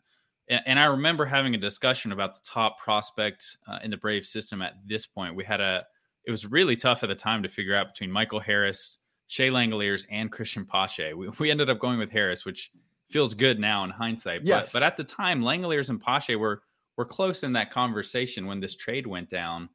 and, 0.48 0.78
I 0.78 0.84
remember 0.84 1.24
having 1.24 1.54
a 1.54 1.58
discussion 1.58 2.12
about 2.12 2.34
the 2.34 2.40
top 2.42 2.78
prospect 2.78 3.58
uh, 3.66 3.78
in 3.82 3.90
the 3.90 3.96
Brave 3.96 4.24
system 4.24 4.62
at 4.62 4.74
this 4.86 5.06
point. 5.06 5.34
We 5.34 5.44
had 5.44 5.60
a, 5.60 5.84
it 6.24 6.30
was 6.30 6.46
really 6.46 6.76
tough 6.76 7.02
at 7.02 7.08
the 7.08 7.14
time 7.14 7.42
to 7.42 7.48
figure 7.48 7.74
out 7.74 7.92
between 7.94 8.10
Michael 8.10 8.40
Harris, 8.40 8.98
Shea 9.26 9.48
Langeliers, 9.48 10.06
and 10.10 10.32
Christian 10.32 10.64
Pache. 10.64 11.12
We, 11.14 11.28
we 11.38 11.50
ended 11.50 11.70
up 11.70 11.78
going 11.78 11.98
with 11.98 12.10
Harris, 12.10 12.44
which 12.44 12.70
feels 13.10 13.34
good 13.34 13.58
now 13.58 13.84
in 13.84 13.90
hindsight. 13.90 14.42
Yes. 14.44 14.72
But, 14.72 14.80
but 14.80 14.86
at 14.86 14.96
the 14.96 15.04
time, 15.04 15.42
Langeliers 15.42 15.90
and 15.90 16.00
Pache 16.00 16.36
were 16.36 16.62
were 16.96 17.04
close 17.04 17.44
in 17.44 17.52
that 17.52 17.70
conversation 17.70 18.46
when 18.46 18.58
this 18.58 18.74
trade 18.74 19.06
went 19.06 19.30
down. 19.30 19.68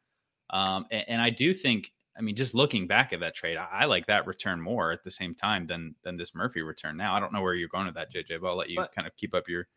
Um, 0.50 0.86
and, 0.92 1.06
and 1.08 1.22
I 1.22 1.30
do 1.30 1.54
think, 1.54 1.94
I 2.18 2.22
mean, 2.22 2.36
just 2.36 2.54
looking 2.54 2.86
back 2.86 3.14
at 3.14 3.22
that 3.22 3.34
trade, 3.34 3.56
I, 3.56 3.68
I 3.72 3.86
like 3.86 4.06
that 4.08 4.28
return 4.28 4.60
more 4.60 4.92
at 4.92 5.06
the 5.06 5.10
same 5.12 5.34
time 5.34 5.66
than 5.66 5.96
than 6.04 6.18
this 6.18 6.36
Murphy 6.36 6.62
return. 6.62 6.98
Now 6.98 7.16
I 7.16 7.20
don't 7.20 7.34
know 7.34 7.42
where 7.42 7.54
you're 7.54 7.70
going 7.70 7.86
with 7.86 7.96
that, 7.96 8.14
JJ, 8.14 8.42
but 8.42 8.48
I'll 8.48 8.58
let 8.58 8.70
you 8.70 8.78
But- 8.78 8.94
kind 8.94 9.08
of 9.08 9.16
keep 9.16 9.34
up 9.34 9.48
your. 9.48 9.68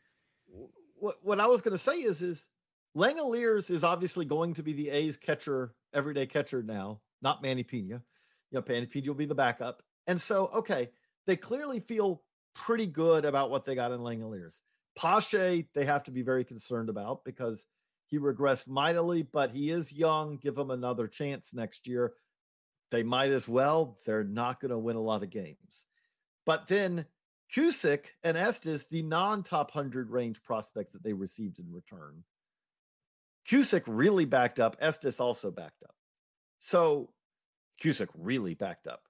What, 0.98 1.16
what 1.22 1.40
I 1.40 1.46
was 1.46 1.62
going 1.62 1.76
to 1.76 1.82
say 1.82 1.98
is, 2.02 2.22
is 2.22 2.46
Langeliers 2.96 3.70
is 3.70 3.84
obviously 3.84 4.24
going 4.24 4.54
to 4.54 4.62
be 4.62 4.72
the 4.72 4.90
A's 4.90 5.16
catcher, 5.16 5.74
everyday 5.92 6.26
catcher 6.26 6.62
now, 6.62 7.00
not 7.22 7.42
Manny 7.42 7.62
Pena. 7.62 8.02
You 8.50 8.58
know, 8.58 8.64
Manny 8.66 8.86
Pena 8.86 9.08
will 9.08 9.14
be 9.14 9.26
the 9.26 9.34
backup. 9.34 9.82
And 10.06 10.20
so, 10.20 10.46
okay, 10.54 10.90
they 11.26 11.36
clearly 11.36 11.80
feel 11.80 12.22
pretty 12.54 12.86
good 12.86 13.24
about 13.24 13.50
what 13.50 13.64
they 13.64 13.74
got 13.74 13.92
in 13.92 14.00
Langeliers. 14.00 14.60
Pache, 14.96 15.68
they 15.74 15.84
have 15.84 16.04
to 16.04 16.10
be 16.10 16.22
very 16.22 16.44
concerned 16.44 16.88
about 16.88 17.24
because 17.24 17.66
he 18.06 18.18
regressed 18.18 18.68
mightily, 18.68 19.22
but 19.22 19.50
he 19.50 19.70
is 19.70 19.92
young. 19.92 20.38
Give 20.38 20.56
him 20.56 20.70
another 20.70 21.06
chance 21.06 21.52
next 21.52 21.86
year. 21.86 22.14
They 22.90 23.02
might 23.02 23.32
as 23.32 23.48
well. 23.48 23.98
They're 24.06 24.24
not 24.24 24.60
going 24.60 24.70
to 24.70 24.78
win 24.78 24.96
a 24.96 25.00
lot 25.00 25.22
of 25.22 25.30
games. 25.30 25.84
But 26.46 26.68
then 26.68 27.04
Cusick 27.54 28.06
and 28.22 28.36
Estes, 28.36 28.86
the 28.88 29.02
non-top 29.02 29.74
100 29.74 30.10
range 30.10 30.42
prospects 30.42 30.92
that 30.92 31.02
they 31.02 31.12
received 31.12 31.58
in 31.58 31.72
return. 31.72 32.24
Cusick 33.48 33.84
really 33.86 34.24
backed 34.24 34.58
up. 34.58 34.76
Estes 34.80 35.20
also 35.20 35.50
backed 35.50 35.82
up. 35.84 35.94
So 36.58 37.10
Cusick 37.82 38.08
really 38.16 38.54
backed 38.54 38.86
up. 38.86 39.02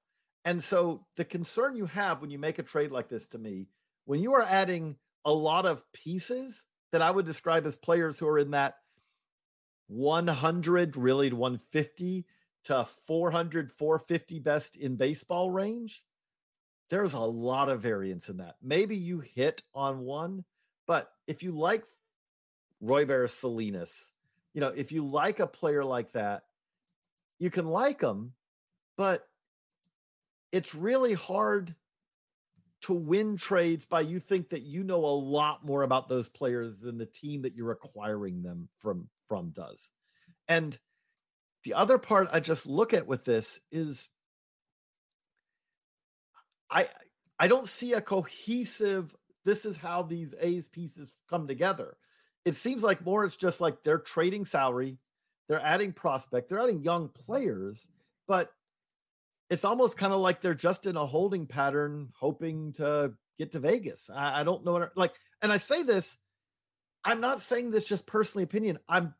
And 0.44 0.62
so 0.62 1.06
the 1.16 1.24
concern 1.24 1.76
you 1.76 1.86
have 1.86 2.20
when 2.20 2.30
you 2.30 2.38
make 2.38 2.58
a 2.58 2.62
trade 2.62 2.92
like 2.92 3.08
this 3.08 3.26
to 3.28 3.38
me, 3.38 3.68
when 4.04 4.20
you 4.20 4.34
are 4.34 4.44
adding 4.44 4.96
a 5.24 5.32
lot 5.32 5.66
of 5.66 5.84
pieces 5.92 6.66
that 6.92 7.02
I 7.02 7.10
would 7.10 7.26
describe 7.26 7.66
as 7.66 7.76
players 7.76 8.18
who 8.18 8.28
are 8.28 8.38
in 8.38 8.52
that 8.52 8.76
100 9.88 10.96
really 10.96 11.32
150 11.32 12.26
to 12.64 12.84
400 12.84 13.72
450 13.72 14.38
best 14.40 14.76
in 14.76 14.96
baseball 14.96 15.50
range 15.50 16.04
there's 16.90 17.14
a 17.14 17.20
lot 17.20 17.68
of 17.68 17.80
variance 17.80 18.28
in 18.28 18.38
that 18.38 18.56
maybe 18.62 18.96
you 18.96 19.20
hit 19.20 19.62
on 19.74 20.00
one 20.00 20.44
but 20.86 21.10
if 21.26 21.42
you 21.42 21.52
like 21.52 21.84
Royber 22.82 23.28
Salinas 23.28 24.12
you 24.54 24.60
know 24.60 24.72
if 24.74 24.92
you 24.92 25.06
like 25.06 25.40
a 25.40 25.46
player 25.46 25.84
like 25.84 26.12
that 26.12 26.42
you 27.38 27.50
can 27.50 27.66
like 27.66 28.00
them 28.00 28.32
but 28.96 29.26
it's 30.52 30.74
really 30.74 31.14
hard 31.14 31.74
to 32.82 32.92
win 32.92 33.36
trades 33.36 33.84
by 33.84 34.00
you 34.00 34.20
think 34.20 34.50
that 34.50 34.62
you 34.62 34.84
know 34.84 35.04
a 35.04 35.20
lot 35.20 35.64
more 35.64 35.82
about 35.82 36.08
those 36.08 36.28
players 36.28 36.78
than 36.78 36.98
the 36.98 37.06
team 37.06 37.42
that 37.42 37.54
you're 37.54 37.72
acquiring 37.72 38.42
them 38.42 38.68
from 38.78 39.08
from 39.28 39.50
does. 39.50 39.90
And 40.46 40.78
the 41.64 41.74
other 41.74 41.98
part 41.98 42.28
I 42.32 42.40
just 42.40 42.66
look 42.66 42.94
at 42.94 43.06
with 43.06 43.24
this 43.24 43.58
is 43.72 44.08
I 46.70 46.88
I 47.38 47.48
don't 47.48 47.68
see 47.68 47.92
a 47.92 48.00
cohesive 48.00 49.14
this 49.46 49.64
is 49.64 49.76
how 49.76 50.02
these 50.02 50.34
A's 50.40 50.66
pieces 50.66 51.08
come 51.30 51.46
together. 51.46 51.96
It 52.44 52.56
seems 52.56 52.82
like 52.82 53.04
more 53.04 53.24
it's 53.24 53.36
just 53.36 53.60
like 53.60 53.82
they're 53.84 53.98
trading 53.98 54.44
salary, 54.44 54.98
they're 55.48 55.64
adding 55.64 55.92
prospect, 55.92 56.48
they're 56.48 56.58
adding 56.58 56.82
young 56.82 57.08
players, 57.08 57.86
but 58.26 58.52
it's 59.48 59.64
almost 59.64 59.96
kind 59.96 60.12
of 60.12 60.18
like 60.18 60.42
they're 60.42 60.54
just 60.54 60.84
in 60.86 60.96
a 60.96 61.06
holding 61.06 61.46
pattern, 61.46 62.08
hoping 62.18 62.72
to 62.74 63.12
get 63.38 63.52
to 63.52 63.60
Vegas. 63.60 64.10
I, 64.12 64.40
I 64.40 64.44
don't 64.44 64.64
know 64.64 64.72
what 64.72 64.96
like, 64.96 65.14
and 65.40 65.52
I 65.52 65.58
say 65.58 65.84
this, 65.84 66.18
I'm 67.04 67.20
not 67.20 67.40
saying 67.40 67.70
this 67.70 67.84
just 67.84 68.04
personally 68.04 68.42
opinion. 68.42 68.80
I'm 68.88 69.14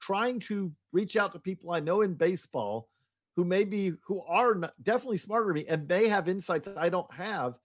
trying 0.00 0.40
to 0.40 0.72
reach 0.92 1.16
out 1.16 1.32
to 1.32 1.38
people 1.38 1.70
I 1.70 1.80
know 1.80 2.00
in 2.00 2.14
baseball 2.14 2.88
who 3.36 3.44
maybe 3.44 3.92
who 4.06 4.22
are 4.22 4.54
not, 4.54 4.72
definitely 4.82 5.18
smarter 5.18 5.46
than 5.46 5.54
me 5.54 5.66
and 5.68 5.86
may 5.86 6.08
have 6.08 6.28
insights 6.28 6.68
I 6.76 6.88
don't 6.88 7.12
have. 7.12 7.58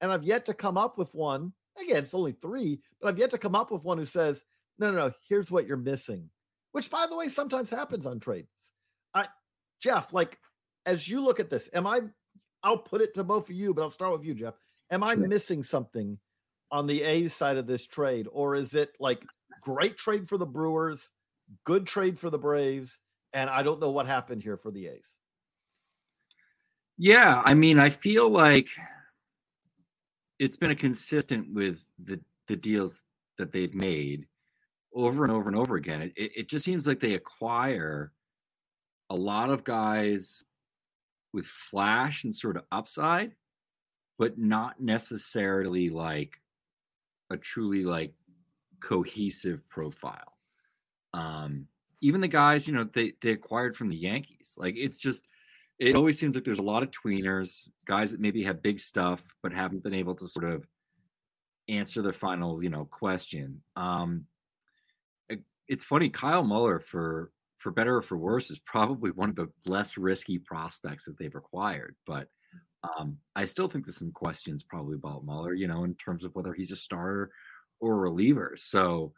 And 0.00 0.12
I've 0.12 0.24
yet 0.24 0.46
to 0.46 0.54
come 0.54 0.78
up 0.78 0.96
with 0.96 1.14
one. 1.14 1.52
Again, 1.80 1.98
it's 1.98 2.14
only 2.14 2.32
three, 2.32 2.80
but 3.00 3.08
I've 3.08 3.18
yet 3.18 3.30
to 3.30 3.38
come 3.38 3.54
up 3.54 3.70
with 3.70 3.84
one 3.84 3.98
who 3.98 4.04
says, 4.04 4.44
no, 4.78 4.90
no, 4.90 5.08
no, 5.08 5.12
here's 5.28 5.50
what 5.50 5.66
you're 5.66 5.76
missing. 5.76 6.30
Which 6.72 6.90
by 6.90 7.06
the 7.08 7.16
way, 7.16 7.28
sometimes 7.28 7.70
happens 7.70 8.06
on 8.06 8.20
trades. 8.20 8.72
I 9.14 9.26
Geoff, 9.80 10.12
like 10.12 10.38
as 10.86 11.08
you 11.08 11.20
look 11.20 11.40
at 11.40 11.50
this, 11.50 11.68
am 11.74 11.86
I 11.86 12.00
I'll 12.62 12.78
put 12.78 13.00
it 13.00 13.14
to 13.14 13.24
both 13.24 13.50
of 13.50 13.56
you, 13.56 13.74
but 13.74 13.82
I'll 13.82 13.90
start 13.90 14.12
with 14.12 14.24
you, 14.24 14.34
Geoff. 14.34 14.54
Am 14.90 15.02
I 15.02 15.14
missing 15.16 15.62
something 15.62 16.18
on 16.70 16.86
the 16.86 17.02
A 17.02 17.28
side 17.28 17.56
of 17.56 17.66
this 17.66 17.86
trade? 17.86 18.26
Or 18.32 18.54
is 18.54 18.74
it 18.74 18.90
like 19.00 19.22
great 19.62 19.96
trade 19.96 20.28
for 20.28 20.38
the 20.38 20.46
Brewers, 20.46 21.10
good 21.64 21.86
trade 21.86 22.18
for 22.18 22.30
the 22.30 22.38
Braves, 22.38 23.00
and 23.32 23.50
I 23.50 23.62
don't 23.62 23.80
know 23.80 23.90
what 23.90 24.06
happened 24.06 24.42
here 24.42 24.56
for 24.56 24.70
the 24.70 24.88
A's. 24.88 25.18
Yeah, 26.98 27.42
I 27.44 27.54
mean, 27.54 27.78
I 27.78 27.90
feel 27.90 28.30
like 28.30 28.68
it's 30.38 30.56
been 30.56 30.70
a 30.70 30.76
consistent 30.76 31.52
with 31.52 31.78
the 31.98 32.20
the 32.48 32.56
deals 32.56 33.02
that 33.38 33.52
they've 33.52 33.74
made 33.74 34.26
over 34.94 35.24
and 35.24 35.32
over 35.32 35.48
and 35.48 35.58
over 35.58 35.76
again. 35.76 36.12
It, 36.16 36.32
it 36.36 36.48
just 36.48 36.64
seems 36.64 36.86
like 36.86 37.00
they 37.00 37.14
acquire 37.14 38.12
a 39.10 39.14
lot 39.14 39.50
of 39.50 39.64
guys 39.64 40.44
with 41.32 41.46
flash 41.46 42.24
and 42.24 42.34
sort 42.34 42.56
of 42.56 42.64
upside, 42.72 43.32
but 44.18 44.38
not 44.38 44.80
necessarily 44.80 45.90
like 45.90 46.40
a 47.30 47.36
truly 47.36 47.84
like 47.84 48.14
cohesive 48.80 49.68
profile. 49.68 50.38
Um, 51.12 51.66
even 52.06 52.20
the 52.20 52.28
guys, 52.28 52.68
you 52.68 52.74
know, 52.74 52.88
they 52.94 53.14
they 53.20 53.30
acquired 53.30 53.76
from 53.76 53.88
the 53.88 53.96
Yankees. 53.96 54.54
Like 54.56 54.74
it's 54.76 54.96
just 54.96 55.26
it 55.78 55.96
always 55.96 56.18
seems 56.18 56.34
like 56.34 56.44
there's 56.44 56.60
a 56.60 56.62
lot 56.62 56.84
of 56.84 56.90
tweeners, 56.90 57.68
guys 57.84 58.12
that 58.12 58.20
maybe 58.20 58.44
have 58.44 58.62
big 58.62 58.78
stuff 58.78 59.22
but 59.42 59.52
haven't 59.52 59.82
been 59.82 59.92
able 59.92 60.14
to 60.14 60.28
sort 60.28 60.50
of 60.50 60.64
answer 61.68 62.02
the 62.02 62.12
final, 62.12 62.62
you 62.62 62.70
know, 62.70 62.84
question. 62.84 63.60
Um 63.74 64.26
it, 65.28 65.40
it's 65.66 65.84
funny, 65.84 66.08
Kyle 66.08 66.44
Muller 66.44 66.78
for 66.78 67.32
for 67.58 67.72
better 67.72 67.96
or 67.96 68.02
for 68.02 68.16
worse 68.16 68.52
is 68.52 68.60
probably 68.60 69.10
one 69.10 69.30
of 69.30 69.36
the 69.36 69.48
less 69.66 69.98
risky 69.98 70.38
prospects 70.38 71.06
that 71.06 71.18
they've 71.18 71.34
acquired, 71.34 71.96
but 72.06 72.28
um, 72.84 73.18
I 73.34 73.46
still 73.46 73.66
think 73.66 73.84
there's 73.84 73.98
some 73.98 74.12
questions 74.12 74.62
probably 74.62 74.94
about 74.94 75.24
Muller, 75.24 75.54
you 75.54 75.66
know, 75.66 75.82
in 75.82 75.96
terms 75.96 76.22
of 76.24 76.32
whether 76.36 76.52
he's 76.52 76.70
a 76.70 76.76
starter 76.76 77.30
or 77.80 77.94
a 77.94 77.96
reliever. 77.96 78.52
So 78.56 79.12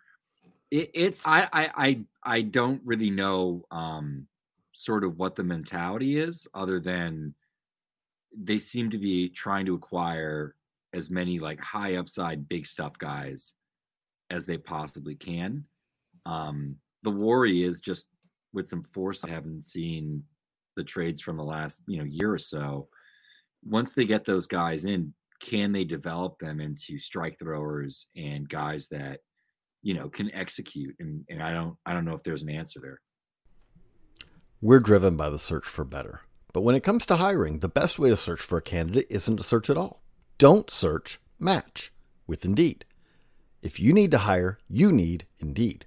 it, 0.71 0.91
it's 0.95 1.27
I, 1.27 1.49
I 1.53 1.71
I 1.77 2.01
I 2.23 2.43
don't 2.43 2.83
really 2.85 3.11
know 3.11 3.65
um, 3.71 4.27
sort 4.73 5.05
of 5.05 5.19
what 5.19 5.37
the 5.37 5.45
mentality 5.45 6.19
is, 6.19 6.47
other 6.55 6.81
than 6.81 7.35
they 8.37 8.59
seem 8.59 8.91
to 8.91 8.99
be 8.99 9.29
trying 9.29 9.67
to 9.67 9.75
acquire 9.75 10.55
as 10.93 11.11
many 11.11 11.39
like 11.39 11.61
high 11.61 11.97
upside 11.97 12.49
big 12.49 12.67
stuff 12.67 12.99
guys 12.99 13.55
as 14.31 14.47
they 14.47 14.59
possibly 14.59 15.15
can. 15.15 15.65
Um, 16.27 16.77
the 17.03 17.11
worry 17.11 17.63
is 17.63 17.81
just 17.81 18.07
with 18.53 18.69
some 18.69 18.83
force. 18.83 19.25
I 19.25 19.31
haven't 19.31 19.65
seen 19.65 20.23
the 20.77 20.85
trades 20.85 21.21
from 21.21 21.37
the 21.37 21.45
last 21.45 21.81
you 21.87 21.99
know 21.99 22.05
year 22.05 22.33
or 22.33 22.39
so. 22.39 22.89
Once 23.65 23.93
they 23.93 24.05
get 24.05 24.25
those 24.25 24.47
guys 24.47 24.85
in, 24.85 25.13
can 25.41 25.73
they 25.73 25.85
develop 25.85 26.39
them 26.39 26.61
into 26.61 26.99
strike 26.99 27.39
throwers 27.39 28.07
and 28.17 28.49
guys 28.49 28.87
that 28.89 29.21
you 29.83 29.95
know 29.95 30.09
can 30.09 30.33
execute 30.35 30.95
and 31.01 31.25
and 31.29 31.43
i 31.43 31.53
don't 31.53 31.77
i 31.87 31.93
don't 31.93 32.05
know 32.05 32.15
if 32.15 32.23
there's 32.23 32.43
an 32.43 32.51
answer 32.51 32.81
there. 32.81 33.01
We're 34.61 34.81
driven 34.81 35.17
by 35.17 35.31
the 35.31 35.39
search 35.39 35.67
for 35.67 35.85
better. 35.85 36.23
But 36.53 36.63
when 36.63 36.75
it 36.75 36.83
comes 36.83 37.07
to 37.07 37.17
hiring 37.17 37.61
the 37.61 37.69
best 37.69 37.99
way 37.99 38.09
to 38.09 38.17
search 38.17 38.41
for 38.41 38.59
a 38.59 38.63
candidate 38.63 39.07
isn't 39.09 39.37
to 39.37 39.43
search 39.45 39.71
at 39.71 39.77
all. 39.77 40.03
Don't 40.37 40.71
search 40.71 41.21
match 41.39 41.93
with 42.27 42.45
indeed. 42.45 42.85
If 43.63 43.79
you 43.79 43.93
need 43.93 44.11
to 44.11 44.19
hire 44.19 44.59
you 44.69 44.91
need 44.91 45.27
indeed 45.39 45.87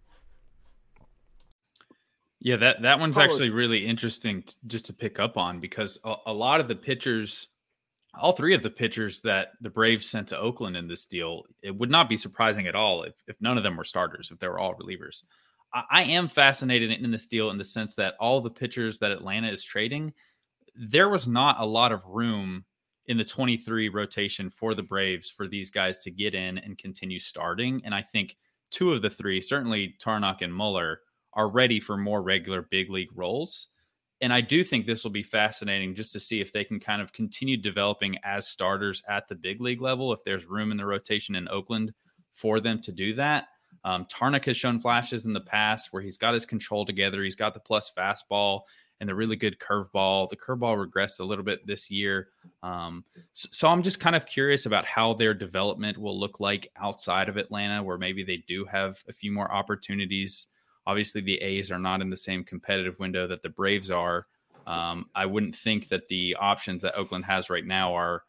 Yeah, 2.43 2.55
that 2.55 2.81
that 2.81 2.99
one's 2.99 3.19
actually 3.19 3.51
really 3.51 3.85
interesting 3.85 4.41
t- 4.41 4.55
just 4.65 4.87
to 4.87 4.93
pick 4.93 5.19
up 5.19 5.37
on 5.37 5.59
because 5.59 5.99
a, 6.03 6.15
a, 6.25 6.33
lot 6.33 6.59
of 6.59 6.67
the 6.67 6.75
pitchers, 6.75 7.47
all 8.15 8.33
three 8.33 8.55
of 8.55 8.63
the 8.63 8.69
pitchers 8.69 9.21
that 9.21 9.49
the 9.61 9.69
Braves 9.69 10.07
sent 10.07 10.27
to 10.29 10.39
Oakland 10.39 10.75
in 10.75 10.87
this 10.87 11.05
deal, 11.05 11.45
it 11.61 11.75
would 11.75 11.91
not 11.91 12.09
be 12.09 12.17
surprising 12.17 12.65
at 12.65 12.73
all 12.73 13.03
if, 13.03 13.13
if 13.27 13.39
none 13.41 13.57
of 13.57 13.63
them 13.63 13.77
were 13.77 13.83
starters, 13.83 14.31
if 14.31 14.39
they 14.39 14.47
were 14.47 14.57
all 14.57 14.73
relievers. 14.73 15.21
I, 15.71 15.83
I 15.91 16.03
am 16.05 16.27
fascinated 16.27 16.89
in 16.89 17.11
this 17.11 17.27
deal 17.27 17.51
in 17.51 17.59
the 17.59 17.63
sense 17.63 17.93
that 17.95 18.15
all 18.19 18.41
the 18.41 18.49
pitchers 18.49 18.97
that 18.99 19.11
Atlanta 19.11 19.51
is 19.51 19.63
trading, 19.63 20.11
there 20.75 21.09
was 21.09 21.27
not 21.27 21.59
a 21.59 21.65
lot 21.65 21.91
of 21.91 22.03
room 22.07 22.65
in 23.05 23.17
the 23.17 23.25
23 23.25 23.89
rotation 23.89 24.49
for 24.49 24.73
the 24.73 24.81
Braves 24.81 25.29
for 25.29 25.47
these 25.47 25.69
guys 25.69 25.99
to 25.99 26.09
get 26.09 26.33
in 26.33 26.57
and 26.57 26.75
continue 26.75 27.19
starting. 27.19 27.83
And 27.85 27.93
I 27.93 28.01
think 28.01 28.35
two 28.71 28.93
of 28.93 29.03
the 29.03 29.11
three, 29.11 29.41
certainly 29.41 29.95
Tarnok 30.03 30.41
and 30.41 30.51
Muller, 30.51 31.01
are 31.33 31.49
ready 31.49 31.79
for 31.79 31.97
more 31.97 32.21
regular 32.21 32.63
big 32.63 32.89
league 32.89 33.11
roles. 33.15 33.67
And 34.21 34.31
I 34.31 34.41
do 34.41 34.63
think 34.63 34.85
this 34.85 35.03
will 35.03 35.11
be 35.11 35.23
fascinating 35.23 35.95
just 35.95 36.13
to 36.13 36.19
see 36.19 36.41
if 36.41 36.53
they 36.53 36.63
can 36.63 36.79
kind 36.79 37.01
of 37.01 37.11
continue 37.11 37.57
developing 37.57 38.17
as 38.23 38.47
starters 38.47 39.01
at 39.09 39.27
the 39.27 39.35
big 39.35 39.61
league 39.61 39.81
level, 39.81 40.13
if 40.13 40.23
there's 40.23 40.45
room 40.45 40.71
in 40.71 40.77
the 40.77 40.85
rotation 40.85 41.35
in 41.35 41.47
Oakland 41.49 41.91
for 42.33 42.59
them 42.59 42.79
to 42.83 42.91
do 42.91 43.15
that. 43.15 43.45
Um, 43.83 44.05
Tarnok 44.05 44.45
has 44.45 44.57
shown 44.57 44.79
flashes 44.79 45.25
in 45.25 45.33
the 45.33 45.41
past 45.41 45.91
where 45.91 46.03
he's 46.03 46.17
got 46.17 46.35
his 46.35 46.45
control 46.45 46.85
together. 46.85 47.23
He's 47.23 47.35
got 47.35 47.53
the 47.53 47.59
plus 47.59 47.91
fastball 47.97 48.61
and 48.99 49.09
the 49.09 49.15
really 49.15 49.35
good 49.35 49.57
curveball. 49.57 50.29
The 50.29 50.37
curveball 50.37 50.87
regressed 50.87 51.19
a 51.19 51.23
little 51.23 51.43
bit 51.43 51.65
this 51.65 51.89
year. 51.89 52.27
Um, 52.61 53.03
so, 53.33 53.67
I'm 53.67 53.81
just 53.81 53.99
kind 53.99 54.15
of 54.15 54.27
curious 54.27 54.67
about 54.67 54.85
how 54.85 55.13
their 55.13 55.33
development 55.33 55.97
will 55.97 56.19
look 56.19 56.39
like 56.39 56.71
outside 56.79 57.27
of 57.27 57.37
Atlanta, 57.37 57.81
where 57.81 57.97
maybe 57.97 58.23
they 58.23 58.43
do 58.47 58.65
have 58.65 58.97
a 59.09 59.13
few 59.13 59.31
more 59.31 59.51
opportunities 59.51 60.47
Obviously, 60.85 61.21
the 61.21 61.41
A's 61.41 61.71
are 61.71 61.79
not 61.79 62.01
in 62.01 62.09
the 62.09 62.17
same 62.17 62.43
competitive 62.43 62.97
window 62.99 63.27
that 63.27 63.41
the 63.41 63.49
Braves 63.49 63.91
are. 63.91 64.27
Um, 64.67 65.09
I 65.15 65.25
wouldn't 65.25 65.55
think 65.55 65.89
that 65.89 66.07
the 66.07 66.35
options 66.39 66.81
that 66.81 66.95
Oakland 66.95 67.25
has 67.25 67.49
right 67.49 67.65
now 67.65 67.93
are 67.93 68.23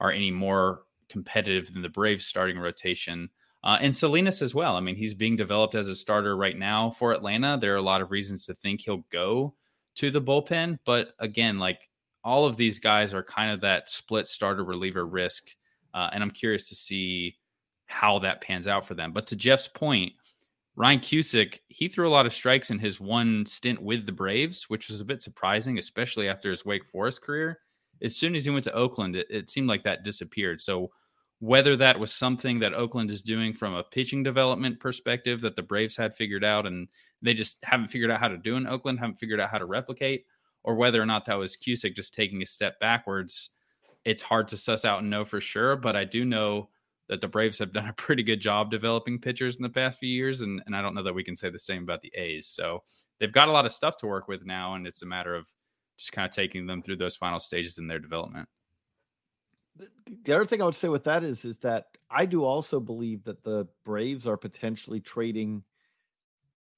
are 0.00 0.10
any 0.10 0.30
more 0.30 0.82
competitive 1.08 1.72
than 1.72 1.82
the 1.82 1.88
Braves 1.88 2.26
starting 2.26 2.58
rotation. 2.58 3.30
Uh, 3.64 3.78
and 3.80 3.96
Salinas 3.96 4.42
as 4.42 4.54
well. 4.54 4.74
I 4.74 4.80
mean, 4.80 4.96
he's 4.96 5.14
being 5.14 5.36
developed 5.36 5.76
as 5.76 5.86
a 5.86 5.94
starter 5.94 6.36
right 6.36 6.58
now 6.58 6.90
for 6.90 7.12
Atlanta. 7.12 7.58
There 7.60 7.74
are 7.74 7.76
a 7.76 7.82
lot 7.82 8.00
of 8.00 8.10
reasons 8.10 8.44
to 8.46 8.54
think 8.54 8.80
he'll 8.80 9.04
go 9.12 9.54
to 9.96 10.10
the 10.10 10.20
bullpen. 10.20 10.80
But 10.84 11.14
again, 11.20 11.58
like 11.58 11.88
all 12.24 12.44
of 12.44 12.56
these 12.56 12.80
guys 12.80 13.14
are 13.14 13.22
kind 13.22 13.52
of 13.52 13.60
that 13.60 13.88
split 13.88 14.26
starter 14.26 14.64
reliever 14.64 15.06
risk. 15.06 15.50
Uh, 15.94 16.10
and 16.12 16.22
I'm 16.22 16.30
curious 16.30 16.68
to 16.70 16.74
see 16.74 17.36
how 17.86 18.18
that 18.20 18.40
pans 18.40 18.66
out 18.66 18.84
for 18.84 18.94
them. 18.94 19.12
But 19.12 19.26
to 19.28 19.36
Geoff's 19.36 19.68
point, 19.68 20.12
Ryan 20.74 21.00
Cusick, 21.00 21.58
he 21.68 21.88
threw 21.88 22.08
a 22.08 22.10
lot 22.10 22.24
of 22.24 22.32
strikes 22.32 22.70
in 22.70 22.78
his 22.78 22.98
one 22.98 23.44
stint 23.44 23.82
with 23.82 24.06
the 24.06 24.12
Braves, 24.12 24.70
which 24.70 24.88
was 24.88 25.00
a 25.00 25.04
bit 25.04 25.22
surprising, 25.22 25.78
especially 25.78 26.28
after 26.28 26.50
his 26.50 26.64
Wake 26.64 26.86
Forest 26.86 27.22
career. 27.22 27.60
As 28.02 28.16
soon 28.16 28.34
as 28.34 28.44
he 28.44 28.50
went 28.50 28.64
to 28.64 28.72
Oakland, 28.72 29.16
it, 29.16 29.26
it 29.28 29.50
seemed 29.50 29.68
like 29.68 29.84
that 29.84 30.02
disappeared. 30.02 30.60
So 30.60 30.90
whether 31.40 31.76
that 31.76 31.98
was 31.98 32.12
something 32.12 32.58
that 32.60 32.72
Oakland 32.72 33.10
is 33.10 33.20
doing 33.20 33.52
from 33.52 33.74
a 33.74 33.82
pitching 33.82 34.22
development 34.22 34.80
perspective 34.80 35.40
that 35.40 35.56
the 35.56 35.62
Braves 35.62 35.96
had 35.96 36.14
figured 36.14 36.44
out 36.44 36.66
and 36.66 36.88
they 37.20 37.34
just 37.34 37.58
haven't 37.64 37.88
figured 37.88 38.10
out 38.10 38.20
how 38.20 38.28
to 38.28 38.38
do 38.38 38.56
in 38.56 38.66
Oakland, 38.66 38.98
haven't 38.98 39.18
figured 39.18 39.40
out 39.40 39.50
how 39.50 39.58
to 39.58 39.66
replicate, 39.66 40.24
or 40.64 40.76
whether 40.76 41.02
or 41.02 41.06
not 41.06 41.24
that 41.26 41.38
was 41.38 41.56
Cusick 41.56 41.96
just 41.96 42.14
taking 42.14 42.42
a 42.42 42.46
step 42.46 42.78
backwards, 42.80 43.50
it's 44.04 44.22
hard 44.22 44.48
to 44.48 44.56
suss 44.56 44.84
out 44.84 45.00
and 45.00 45.10
know 45.10 45.24
for 45.24 45.40
sure. 45.40 45.76
But 45.76 45.96
I 45.96 46.04
do 46.04 46.24
know 46.24 46.68
that 47.12 47.20
the 47.20 47.28
Braves 47.28 47.58
have 47.58 47.74
done 47.74 47.88
a 47.88 47.92
pretty 47.92 48.22
good 48.22 48.40
job 48.40 48.70
developing 48.70 49.18
pitchers 49.18 49.56
in 49.56 49.62
the 49.62 49.68
past 49.68 49.98
few 49.98 50.08
years. 50.08 50.40
And, 50.40 50.62
and 50.64 50.74
I 50.74 50.80
don't 50.80 50.94
know 50.94 51.02
that 51.02 51.14
we 51.14 51.22
can 51.22 51.36
say 51.36 51.50
the 51.50 51.58
same 51.58 51.82
about 51.82 52.00
the 52.00 52.10
A's. 52.14 52.46
So 52.46 52.84
they've 53.20 53.30
got 53.30 53.48
a 53.48 53.52
lot 53.52 53.66
of 53.66 53.72
stuff 53.72 53.98
to 53.98 54.06
work 54.06 54.28
with 54.28 54.46
now. 54.46 54.76
And 54.76 54.86
it's 54.86 55.02
a 55.02 55.06
matter 55.06 55.34
of 55.34 55.46
just 55.98 56.12
kind 56.12 56.26
of 56.26 56.34
taking 56.34 56.66
them 56.66 56.80
through 56.80 56.96
those 56.96 57.14
final 57.14 57.38
stages 57.38 57.76
in 57.76 57.86
their 57.86 57.98
development. 57.98 58.48
The 60.24 60.34
other 60.34 60.46
thing 60.46 60.62
I 60.62 60.64
would 60.64 60.74
say 60.74 60.88
with 60.88 61.04
that 61.04 61.22
is, 61.22 61.44
is 61.44 61.58
that 61.58 61.88
I 62.10 62.24
do 62.24 62.44
also 62.44 62.80
believe 62.80 63.24
that 63.24 63.44
the 63.44 63.68
Braves 63.84 64.26
are 64.26 64.38
potentially 64.38 65.00
trading 65.00 65.62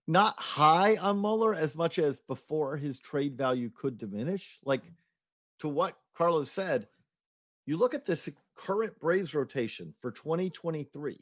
not 0.09 0.35
high 0.43 0.97
on 0.97 1.17
Muller 1.17 1.55
as 1.55 1.77
much 1.77 2.01
as 2.01 2.21
before 2.23 2.77
his 2.77 2.99
trade 2.99 3.39
value 3.39 3.71
could 3.73 3.99
diminish. 3.99 4.59
Like 4.65 4.83
to 5.61 5.69
what 5.69 5.97
Carlos 6.13 6.51
said, 6.51 6.89
you 7.67 7.77
look 7.77 7.95
at 7.95 8.05
this 8.05 8.29
current 8.57 8.99
Braves 9.01 9.35
rotation 9.35 9.95
for 10.01 10.11
2023. 10.11 11.19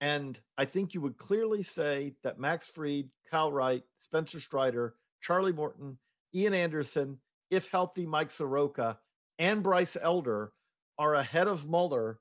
And 0.00 0.38
I 0.58 0.64
think 0.64 0.94
you 0.94 1.00
would 1.00 1.16
clearly 1.16 1.62
say 1.62 2.14
that 2.24 2.38
Max 2.38 2.66
Fried, 2.66 3.08
Kyle 3.30 3.52
Wright, 3.52 3.84
Spencer 3.98 4.40
Strider, 4.40 4.96
Charlie 5.20 5.52
Morton, 5.52 5.98
Ian 6.34 6.54
Anderson, 6.54 7.18
if 7.50 7.68
healthy, 7.68 8.06
Mike 8.06 8.30
Soroka, 8.30 8.98
and 9.38 9.62
Bryce 9.62 9.96
Elder 10.00 10.52
are 10.98 11.14
ahead 11.14 11.46
of 11.46 11.68
Muller 11.68 12.18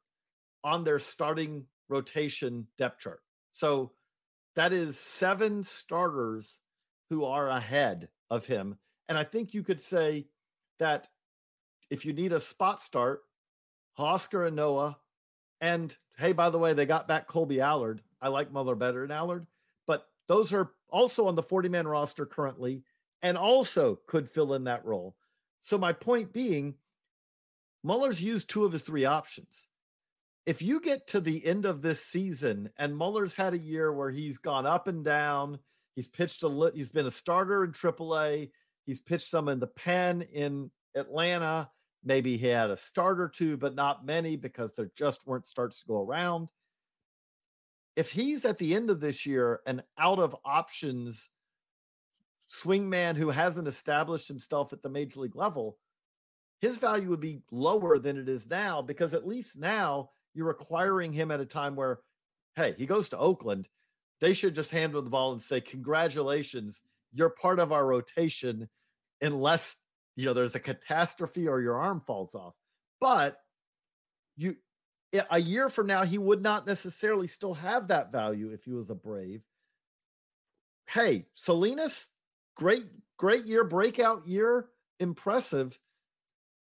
on 0.63 0.84
their 0.84 1.00
starting 1.00 1.65
rotation 1.89 2.67
depth 2.78 3.00
chart. 3.00 3.22
So 3.54 3.91
that 4.56 4.74
is 4.74 5.00
seven 5.00 5.63
starters 5.63 6.60
who 7.10 7.26
are 7.26 7.50
ahead 7.50 8.10
of 8.30 8.46
him. 8.46 8.78
And 9.10 9.17
I 9.17 9.24
think 9.24 9.54
you 9.54 9.63
could 9.63 9.82
say 9.82 10.28
that 10.80 11.08
if 11.89 12.06
you 12.06 12.13
need 12.13 12.32
a 12.32 12.39
spot 12.39 12.82
start, 12.82 13.22
Oscar 13.97 14.45
and 14.45 14.56
Noah. 14.56 14.97
And 15.60 15.95
hey, 16.17 16.34
by 16.34 16.49
the 16.49 16.60
way, 16.60 16.73
they 16.73 16.86
got 16.86 17.08
back 17.08 17.27
Colby 17.27 17.62
Allard. 17.62 18.01
I 18.21 18.30
like 18.30 18.51
Muller 18.51 18.75
better 18.75 19.01
than 19.01 19.12
Allard, 19.12 19.47
but 19.88 20.08
those 20.27 20.54
are 20.54 20.71
also 20.89 21.27
on 21.27 21.36
the 21.36 21.43
40 21.43 21.69
man 21.69 21.88
roster 21.88 22.25
currently 22.25 22.84
and 23.21 23.38
also 23.38 23.99
could 24.08 24.30
fill 24.30 24.54
in 24.54 24.63
that 24.65 24.86
role. 24.86 25.15
So, 25.60 25.77
my 25.77 25.93
point 25.93 26.34
being, 26.34 26.75
Muller's 27.84 28.21
used 28.21 28.49
two 28.49 28.65
of 28.65 28.71
his 28.71 28.82
three 28.82 29.06
options. 29.06 29.67
If 30.45 30.62
you 30.62 30.80
get 30.82 31.08
to 31.08 31.21
the 31.21 31.45
end 31.45 31.65
of 31.65 31.82
this 31.82 32.04
season 32.04 32.69
and 32.77 32.95
Muller's 32.95 33.36
had 33.36 33.54
a 33.54 33.60
year 33.60 33.93
where 33.93 34.10
he's 34.10 34.39
gone 34.39 34.65
up 34.65 34.88
and 34.88 35.06
down, 35.06 35.60
he's 35.95 36.08
pitched 36.08 36.41
a 36.43 36.47
little, 36.47 36.75
he's 36.75 36.89
been 36.89 37.06
a 37.06 37.12
starter 37.12 37.63
in 37.63 37.71
AAA, 37.71 38.49
he's 38.86 38.99
pitched 38.99 39.30
some 39.30 39.49
in 39.49 39.60
the 39.60 39.67
pen 39.67 40.23
in 40.23 40.71
Atlanta, 40.95 41.69
Maybe 42.04 42.38
he 42.38 42.48
had 42.48 42.72
a 42.72 42.78
start 42.78 43.20
or 43.20 43.30
two, 43.30 43.58
but 43.58 43.76
not 43.76 44.06
many 44.06 44.36
because 44.36 44.74
there 44.74 44.92
just 44.96 45.28
weren't 45.28 45.48
starts 45.48 45.82
to 45.82 45.88
go 45.88 46.02
around. 46.02 46.50
If 47.96 48.12
he's 48.12 48.46
at 48.46 48.58
the 48.58 48.74
end 48.74 48.90
of 48.90 49.00
this 49.00 49.26
year 49.26 49.60
an 49.68 49.84
out 49.98 50.20
of 50.20 50.36
options 50.44 51.30
swingman 52.50 53.16
who 53.16 53.30
hasn't 53.30 53.68
established 53.68 54.28
himself 54.28 54.74
at 54.74 54.82
the 54.82 54.90
major 54.90 55.20
league 55.20 55.36
level, 55.36 55.78
his 56.60 56.78
value 56.78 57.10
would 57.10 57.20
be 57.20 57.42
lower 57.52 58.00
than 58.00 58.18
it 58.18 58.30
is 58.30 58.50
now 58.50 58.82
because 58.82 59.14
at 59.14 59.28
least 59.28 59.60
now 59.60 60.10
you're 60.34 60.50
acquiring 60.50 61.14
him 61.14 61.32
at 61.32 61.40
a 61.40 61.46
time 61.46 61.76
where, 61.76 62.00
hey, 62.56 62.74
he 62.78 62.86
goes 62.86 63.10
to 63.10 63.18
Oakland. 63.18 63.68
They 64.20 64.34
should 64.34 64.56
just 64.56 64.70
hand 64.72 64.94
him 64.94 65.04
the 65.04 65.10
ball 65.10 65.32
and 65.32 65.42
say, 65.42 65.62
Congratulations, 65.62 66.82
you're 67.14 67.30
part 67.30 67.60
of 67.60 67.72
our 67.72 67.86
rotation 67.86 68.70
unless 69.22 69.78
you 70.15 70.26
know 70.26 70.34
there's 70.34 70.56
a 70.56 70.60
catastrophe 70.60 71.47
or 71.47 71.62
your 71.62 71.78
arm 71.78 72.02
falls 72.06 72.36
off. 72.36 72.54
But 73.00 73.38
you 74.38 74.56
a 75.30 75.39
year 75.39 75.69
from 75.69 75.88
now 75.88 76.04
he 76.04 76.17
would 76.17 76.41
not 76.41 76.65
necessarily 76.65 77.28
still 77.28 77.54
have 77.54 77.88
that 77.89 78.12
value 78.12 78.52
if 78.52 78.63
he 78.63 78.71
was 78.71 78.89
a 78.89 78.95
brave. 78.95 79.43
Hey 80.88 81.26
salinas 81.34 82.10
great 82.56 82.84
great 83.17 83.45
year 83.45 83.63
breakout 83.63 84.28
year 84.28 84.67
impressive. 85.00 85.78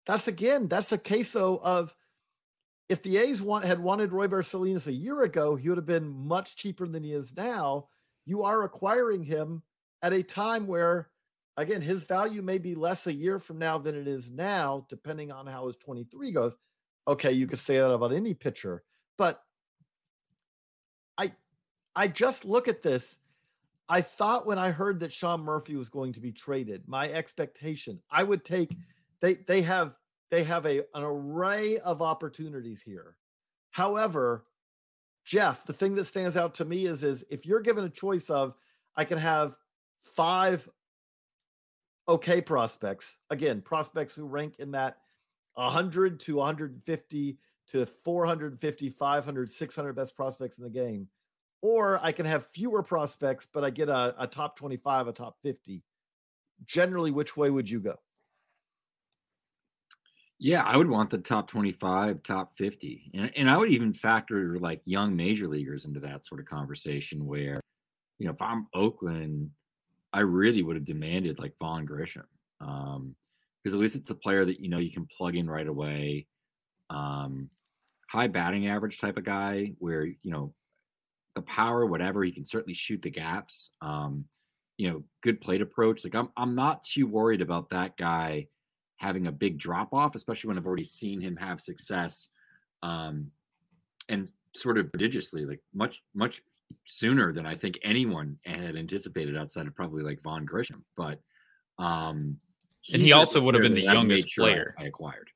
That's 0.07 0.29
again 0.29 0.69
that's 0.69 0.93
a 0.93 0.99
case 0.99 1.35
of 1.37 1.95
if 2.89 3.03
the 3.03 3.17
a's 3.17 3.41
want, 3.41 3.65
had 3.65 3.79
wanted 3.79 4.11
royber 4.11 4.45
salinas 4.45 4.87
a 4.87 4.93
year 4.93 5.23
ago 5.23 5.57
he 5.57 5.69
would 5.69 5.79
have 5.79 5.87
been 5.87 6.09
much 6.09 6.57
cheaper 6.57 6.87
than 6.87 7.03
he 7.03 7.13
is 7.13 7.37
now. 7.37 7.89
You 8.25 8.45
are 8.45 8.63
acquiring 8.63 9.25
him 9.25 9.63
at 10.03 10.13
a 10.13 10.23
time 10.23 10.67
where 10.67 11.09
again, 11.57 11.83
his 11.83 12.05
value 12.05 12.43
may 12.43 12.59
be 12.59 12.75
less 12.75 13.07
a 13.07 13.13
year 13.13 13.39
from 13.39 13.59
now 13.59 13.79
than 13.79 13.95
it 13.95 14.09
is 14.09 14.31
now, 14.31 14.87
depending 14.89 15.31
on 15.31 15.47
how 15.47 15.67
his 15.67 15.77
23 15.77 16.33
goes. 16.33 16.57
Okay, 17.07 17.33
you 17.33 17.47
could 17.47 17.59
say 17.59 17.79
that 17.79 17.91
about 17.91 18.13
any 18.13 18.33
pitcher, 18.35 18.85
but 19.19 19.43
I 21.19 21.33
I 21.97 22.09
just 22.09 22.45
look 22.45 22.69
at 22.69 22.83
this. 22.83 23.19
I 23.89 24.03
thought 24.03 24.47
when 24.47 24.59
I 24.59 24.71
heard 24.71 25.01
that 25.01 25.13
Sean 25.13 25.43
Murphy 25.43 25.75
was 25.75 25.89
going 25.89 26.13
to 26.13 26.21
be 26.21 26.31
traded, 26.31 26.87
my 26.87 27.11
expectation, 27.11 28.01
I 28.09 28.23
would 28.23 28.45
take 28.45 28.77
they 29.21 29.35
they 29.35 29.63
have 29.63 29.97
they 30.31 30.45
have 30.45 30.65
a 30.65 30.79
an 30.95 31.03
array 31.03 31.79
of 31.79 32.03
opportunities 32.03 32.83
here. 32.83 33.17
However, 33.73 34.45
Geoff, 35.25 35.67
the 35.67 35.73
thing 35.73 35.97
that 35.97 36.05
stands 36.05 36.37
out 36.37 36.55
to 36.55 36.65
me 36.65 36.87
is 36.87 37.03
is 37.03 37.25
if 37.31 37.45
you're 37.47 37.61
given 37.61 37.85
a 37.85 37.91
choice 37.91 38.31
of 38.31 38.55
I 38.97 39.05
can 39.05 39.19
have 39.19 39.57
five 40.01 40.69
okay 42.09 42.41
prospects. 42.41 43.19
Again, 43.31 43.61
prospects 43.61 44.15
who 44.15 44.25
rank 44.25 44.57
in 44.59 44.73
that 44.73 44.99
100 45.55 46.21
to 46.21 46.37
150 46.37 47.39
to 47.71 47.87
450, 47.87 48.91
500, 48.91 49.51
600 49.51 49.93
best 49.93 50.17
prospects 50.17 50.59
in 50.59 50.65
the 50.65 50.71
game. 50.71 51.09
Or 51.61 52.01
I 52.03 52.13
can 52.13 52.27
have 52.27 52.49
fewer 52.53 52.83
prospects, 52.83 53.47
but 53.53 53.63
I 53.63 53.71
get 53.71 53.89
a, 53.89 54.15
a 54.19 54.27
top 54.27 54.57
25, 54.57 55.09
a 55.09 55.13
top 55.13 55.37
50. 55.43 55.83
Generally, 56.67 57.13
which 57.13 57.37
way 57.37 57.51
would 57.51 57.71
you 57.71 57.81
go? 57.81 57.97
Yeah, 60.39 60.65
I 60.65 60.77
would 60.77 60.91
want 60.91 61.11
the 61.11 61.19
top 61.19 61.49
25, 61.49 62.25
top 62.25 62.57
50. 62.59 63.13
And, 63.15 63.31
and 63.37 63.51
I 63.51 63.57
would 63.57 63.71
even 63.71 63.95
factor 63.95 64.59
like 64.59 64.83
young 64.85 65.15
major 65.15 65.47
leaguers 65.47 65.85
into 65.85 66.01
that 66.01 66.27
sort 66.27 66.41
of 66.41 66.47
conversation 66.47 67.25
where, 67.27 67.61
you 68.19 68.27
know, 68.27 68.33
if 68.33 68.43
I'm 68.43 68.67
Oakland, 68.75 69.51
I 70.13 70.21
really 70.21 70.63
would 70.63 70.77
have 70.77 70.85
demanded 70.85 71.39
like 71.39 71.59
Vaughn 71.59 71.85
Grissom. 71.85 72.27
Um, 72.61 73.17
because 73.63 73.75
at 73.75 73.81
least 73.81 73.95
it's 73.95 74.11
a 74.11 74.15
player 74.15 74.45
that 74.45 74.61
you 74.61 74.69
know 74.69 74.79
you 74.79 74.91
can 74.91 75.07
plug 75.07 75.37
in 75.37 75.49
right 75.49 75.67
away. 75.67 76.27
Um, 76.91 77.49
high 78.09 78.27
batting 78.27 78.67
average 78.67 78.99
type 78.99 79.17
of 79.17 79.25
guy 79.25 79.73
where 79.79 80.05
you 80.05 80.17
know 80.25 80.53
the 81.35 81.43
power, 81.43 81.87
whatever, 81.87 82.23
he 82.25 82.33
can 82.33 82.45
certainly 82.45 82.75
shoot 82.75 83.01
the 83.03 83.11
gaps. 83.11 83.71
Um, 83.81 84.25
you 84.77 84.91
know, 84.91 85.05
good 85.23 85.41
plate 85.41 85.63
approach. 85.63 86.05
Like 86.05 86.15
I'm 86.15 86.31
I'm 86.37 86.55
not 86.55 86.85
too 86.85 87.07
worried 87.07 87.41
about 87.41 87.71
that 87.71 87.97
guy 87.97 88.49
having 88.97 89.27
a 89.27 89.33
big 89.33 89.59
drop 89.59 89.93
off, 89.93 90.15
especially 90.15 90.49
when 90.49 90.59
I've 90.59 90.67
already 90.67 90.85
seen 90.85 91.21
him 91.21 91.37
have 91.37 91.61
success. 91.61 92.29
Um, 92.83 93.31
and 94.09 94.29
sort 94.55 94.79
of 94.79 94.93
prodigiously, 94.93 95.45
like 95.45 95.61
much, 95.73 96.03
much 96.15 96.43
sooner 96.85 97.33
than 97.33 97.47
I 97.47 97.57
think 97.57 97.79
anyone 97.83 98.39
had 98.45 98.77
anticipated 98.77 99.37
outside 99.37 99.67
of 99.67 99.75
probably 99.75 100.03
like 100.03 100.23
Vaughn 100.23 100.45
Grissom. 100.45 100.85
But 100.97 101.21
um 101.79 102.39
and 102.93 103.01
he 103.01 103.13
also 103.13 103.41
would 103.41 103.55
have 103.55 103.63
been 103.63 103.75
the 103.75 103.83
youngest 103.83 104.31
sure 104.31 104.45
player 104.45 104.75
I 104.79 104.85
acquired. 104.85 105.31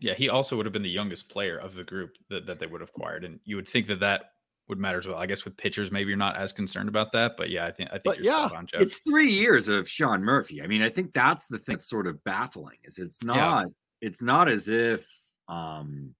Yeah, 0.00 0.14
he 0.14 0.28
also 0.28 0.56
would 0.56 0.66
have 0.66 0.72
been 0.72 0.82
the 0.82 0.90
youngest 0.90 1.28
player 1.28 1.58
of 1.58 1.74
the 1.74 1.84
group 1.84 2.16
that, 2.30 2.46
that 2.46 2.58
they 2.58 2.66
would 2.66 2.80
have 2.80 2.90
acquired, 2.90 3.24
and 3.24 3.38
you 3.44 3.56
would 3.56 3.68
think 3.68 3.86
that 3.88 4.00
that 4.00 4.32
would 4.68 4.78
matter 4.78 4.98
as 4.98 5.06
well. 5.06 5.18
I 5.18 5.26
guess 5.26 5.44
with 5.44 5.56
pitchers, 5.56 5.90
maybe 5.90 6.08
you're 6.08 6.16
not 6.16 6.36
as 6.36 6.52
concerned 6.52 6.88
about 6.88 7.12
that, 7.12 7.36
but 7.36 7.50
yeah, 7.50 7.66
I 7.66 7.72
think 7.72 7.90
I 7.90 7.94
think 7.94 8.04
but 8.04 8.20
yeah, 8.22 8.48
on, 8.54 8.66
It's 8.74 8.98
three 9.06 9.30
years 9.30 9.68
of 9.68 9.88
Sean 9.88 10.22
Murphy. 10.22 10.62
I 10.62 10.66
mean, 10.66 10.80
I 10.80 10.88
think 10.88 11.12
that's 11.12 11.46
the 11.46 11.58
thing 11.58 11.76
that's 11.76 11.88
sort 11.88 12.06
of 12.06 12.22
baffling 12.24 12.78
is 12.84 12.96
it's 12.96 13.22
not 13.22 13.36
yeah. 13.36 13.64
it's 14.00 14.22
not 14.22 14.48
as 14.48 14.68
if 14.68 15.06
um 15.48 16.14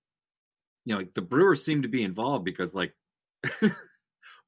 you 0.85 0.95
know 0.95 0.99
like 0.99 1.15
the 1.15 1.23
Brewers 1.23 1.65
seem 1.65 1.83
to 1.83 1.89
be 1.89 2.03
involved 2.03 2.45
because 2.45 2.75
like 2.75 2.95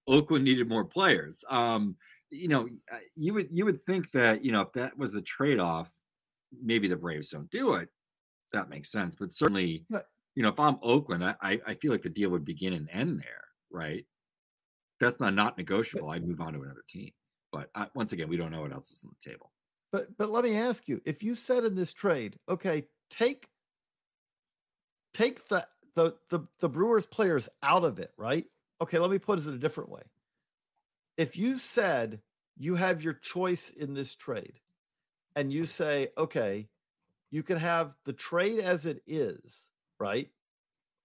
Oakland 0.06 0.44
needed 0.44 0.68
more 0.68 0.84
players. 0.84 1.44
Um, 1.48 1.96
you 2.30 2.48
know, 2.48 2.68
uh, 2.90 2.98
you 3.14 3.34
would 3.34 3.48
you 3.52 3.64
would 3.64 3.82
think 3.84 4.10
that 4.12 4.44
you 4.44 4.52
know 4.52 4.62
if 4.62 4.72
that 4.72 4.96
was 4.96 5.12
the 5.12 5.22
trade 5.22 5.58
off, 5.58 5.90
maybe 6.52 6.88
the 6.88 6.96
Braves 6.96 7.30
don't 7.30 7.50
do 7.50 7.74
it. 7.74 7.88
That 8.52 8.68
makes 8.68 8.90
sense, 8.90 9.16
but 9.16 9.32
certainly, 9.32 9.86
you 10.34 10.42
know, 10.42 10.50
if 10.50 10.60
I'm 10.60 10.78
Oakland, 10.82 11.24
I 11.24 11.34
I 11.40 11.60
I 11.66 11.74
feel 11.74 11.92
like 11.92 12.02
the 12.02 12.08
deal 12.08 12.30
would 12.30 12.44
begin 12.44 12.72
and 12.72 12.88
end 12.90 13.20
there, 13.20 13.44
right? 13.70 14.06
That's 15.00 15.20
not 15.20 15.34
not 15.34 15.58
negotiable. 15.58 16.10
I'd 16.10 16.26
move 16.26 16.40
on 16.40 16.52
to 16.54 16.62
another 16.62 16.84
team. 16.88 17.12
But 17.52 17.70
uh, 17.74 17.86
once 17.94 18.12
again, 18.12 18.28
we 18.28 18.38
don't 18.38 18.50
know 18.50 18.62
what 18.62 18.72
else 18.72 18.90
is 18.90 19.04
on 19.04 19.10
the 19.10 19.30
table. 19.30 19.52
But 19.90 20.16
but 20.16 20.30
let 20.30 20.44
me 20.44 20.56
ask 20.56 20.88
you, 20.88 21.00
if 21.04 21.22
you 21.22 21.34
said 21.34 21.64
in 21.64 21.74
this 21.74 21.92
trade, 21.92 22.38
okay, 22.48 22.84
take 23.10 23.48
take 25.12 25.46
the 25.48 25.66
the 25.94 26.14
the, 26.30 26.40
the 26.60 26.68
Brewers 26.68 27.06
players 27.06 27.48
out 27.62 27.84
of 27.84 27.98
it, 27.98 28.12
right? 28.16 28.46
Okay, 28.82 28.98
let 28.98 29.10
me 29.10 29.18
put 29.18 29.38
it 29.38 29.46
a 29.46 29.58
different 29.58 29.90
way. 29.90 30.02
If 31.16 31.38
you 31.38 31.56
said 31.56 32.20
you 32.58 32.74
have 32.74 33.02
your 33.02 33.14
choice 33.14 33.70
in 33.70 33.94
this 33.94 34.14
trade, 34.14 34.58
and 35.36 35.52
you 35.52 35.64
say, 35.64 36.08
okay, 36.18 36.68
you 37.30 37.42
can 37.42 37.58
have 37.58 37.96
the 38.04 38.12
trade 38.12 38.58
as 38.58 38.84
it 38.86 39.02
is, 39.06 39.68
right? 39.98 40.28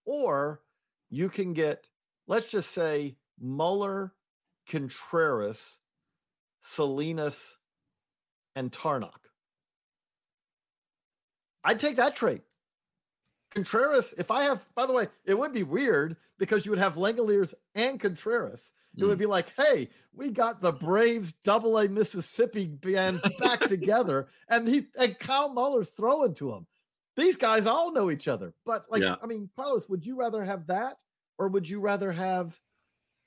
Or 0.06 0.62
you 1.10 1.30
can 1.30 1.54
get, 1.54 1.88
let's 2.28 2.50
just 2.50 2.72
say, 2.72 3.16
Muller, 3.40 4.14
Contreras, 4.68 5.78
Salinas, 6.60 7.58
and 8.56 8.72
Tarnok. 8.72 9.30
I'd 11.64 11.80
take 11.80 11.98
that 11.98 12.16
trade. 12.16 12.42
Contreras, 13.52 14.14
if 14.18 14.32
I 14.32 14.44
have, 14.44 14.66
by 14.76 14.86
the 14.86 14.94
way, 14.94 15.08
it 15.26 15.38
would 15.38 15.54
be 15.54 15.64
weird 15.64 16.18
because 16.38 16.66
you 16.66 16.72
would 16.72 16.80
have 16.80 16.96
Langeliers 16.96 17.54
and 17.76 18.00
Contreras. 18.00 18.74
It 18.98 19.04
would 19.04 19.14
hmm. 19.14 19.20
be 19.20 19.26
like, 19.28 19.54
hey, 19.56 19.90
we 20.14 20.32
got 20.32 20.62
the 20.62 20.72
Braves 20.72 21.32
double 21.32 21.78
A 21.78 21.88
Mississippi 21.88 22.66
band 22.68 23.22
back 23.40 23.60
together, 23.68 24.28
and 24.50 24.68
he 24.68 24.88
and 24.98 25.18
Kyle 25.20 25.50
Muller's 25.50 25.92
throwing 25.92 26.34
to 26.36 26.54
him. 26.54 26.66
These 27.16 27.38
guys 27.38 27.66
all 27.66 27.92
know 27.92 28.12
each 28.12 28.28
other. 28.28 28.54
But 28.66 28.86
like, 28.90 29.02
Yeah. 29.02 29.16
I 29.22 29.26
mean, 29.26 29.50
Carlos, 29.56 29.90
would 29.90 30.06
you 30.06 30.16
rather 30.16 30.44
have 30.44 30.68
that 30.68 30.98
or 31.38 31.48
would 31.48 31.68
you 31.68 31.80
rather 31.80 32.12
have 32.12 32.60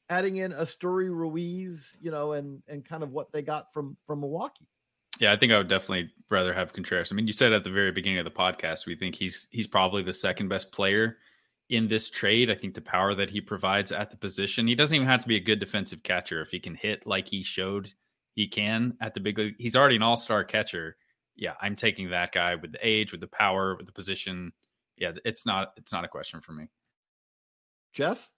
adding 0.09 0.37
in 0.37 0.53
Esteury 0.53 1.09
Ruiz, 1.09 1.99
you 2.01 2.11
know, 2.11 2.33
and 2.33 2.63
and 2.69 2.85
kind 2.85 3.03
of 3.03 3.11
what 3.11 3.33
they 3.33 3.43
got 3.43 3.73
from 3.73 3.97
from 4.07 4.21
Milwaukee? 4.21 4.69
Yeah, 5.21 5.33
I 5.33 5.37
think 5.37 5.53
I 5.53 5.59
would 5.59 5.69
definitely 5.69 6.11
rather 6.31 6.55
have 6.55 6.73
Contreras. 6.73 7.13
I 7.13 7.15
mean, 7.15 7.27
you 7.27 7.33
said 7.33 7.53
at 7.53 7.63
the 7.63 7.71
very 7.71 7.93
beginning 7.93 8.19
of 8.19 8.25
the 8.25 8.31
podcast, 8.31 8.87
we 8.87 8.97
think 8.97 9.15
he's 9.15 9.49
he's 9.51 9.67
probably 9.67 10.03
the 10.03 10.15
second 10.15 10.49
best 10.49 10.73
player 10.73 11.19
in 11.69 11.89
this 11.89 12.09
trade. 12.11 12.51
I 12.51 12.55
think 12.55 12.75
the 12.75 12.81
power 12.81 13.15
that 13.15 13.31
he 13.31 13.41
provides 13.41 13.93
at 13.93 14.11
the 14.11 14.17
position, 14.17 14.67
he 14.67 14.75
doesn't 14.75 14.95
even 14.95 15.07
have 15.07 15.21
to 15.21 15.29
be 15.29 15.37
a 15.37 15.41
good 15.41 15.61
defensive 15.61 16.03
catcher 16.03 16.41
if 16.41 16.51
he 16.51 16.59
can 16.59 16.75
hit 16.75 17.07
like 17.07 17.29
he 17.29 17.43
showed 17.43 17.93
he 18.35 18.49
can 18.49 18.97
at 19.01 19.13
the 19.13 19.21
big 19.21 19.39
league. 19.39 19.55
He's 19.59 19.77
already 19.77 19.97
an 19.97 20.03
all-star 20.03 20.43
catcher. 20.45 20.97
Yeah, 21.37 21.55
I'm 21.61 21.77
taking 21.77 22.11
that 22.11 22.33
guy 22.33 22.55
with 22.55 22.73
the 22.73 22.79
age, 22.83 23.13
with 23.13 23.21
the 23.21 23.27
power, 23.27 23.77
with 23.77 23.87
the 23.87 23.93
position. 23.93 24.53
Yeah, 24.97 25.13
it's 25.25 25.45
not 25.45 25.73
it's 25.77 25.93
not 25.93 26.05
a 26.05 26.09
question 26.09 26.41
for 26.41 26.53
me. 26.53 26.69
Geoff? 27.93 28.31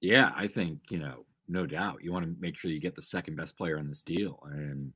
Yeah, 0.00 0.32
I 0.36 0.46
think, 0.46 0.80
you 0.90 0.98
know, 0.98 1.24
no 1.48 1.66
doubt. 1.66 2.02
You 2.02 2.12
want 2.12 2.24
to 2.24 2.34
make 2.40 2.56
sure 2.56 2.70
you 2.70 2.80
get 2.80 2.96
the 2.96 3.02
second 3.02 3.36
best 3.36 3.56
player 3.56 3.78
in 3.78 3.88
this 3.88 4.02
deal. 4.02 4.40
And, 4.50 4.92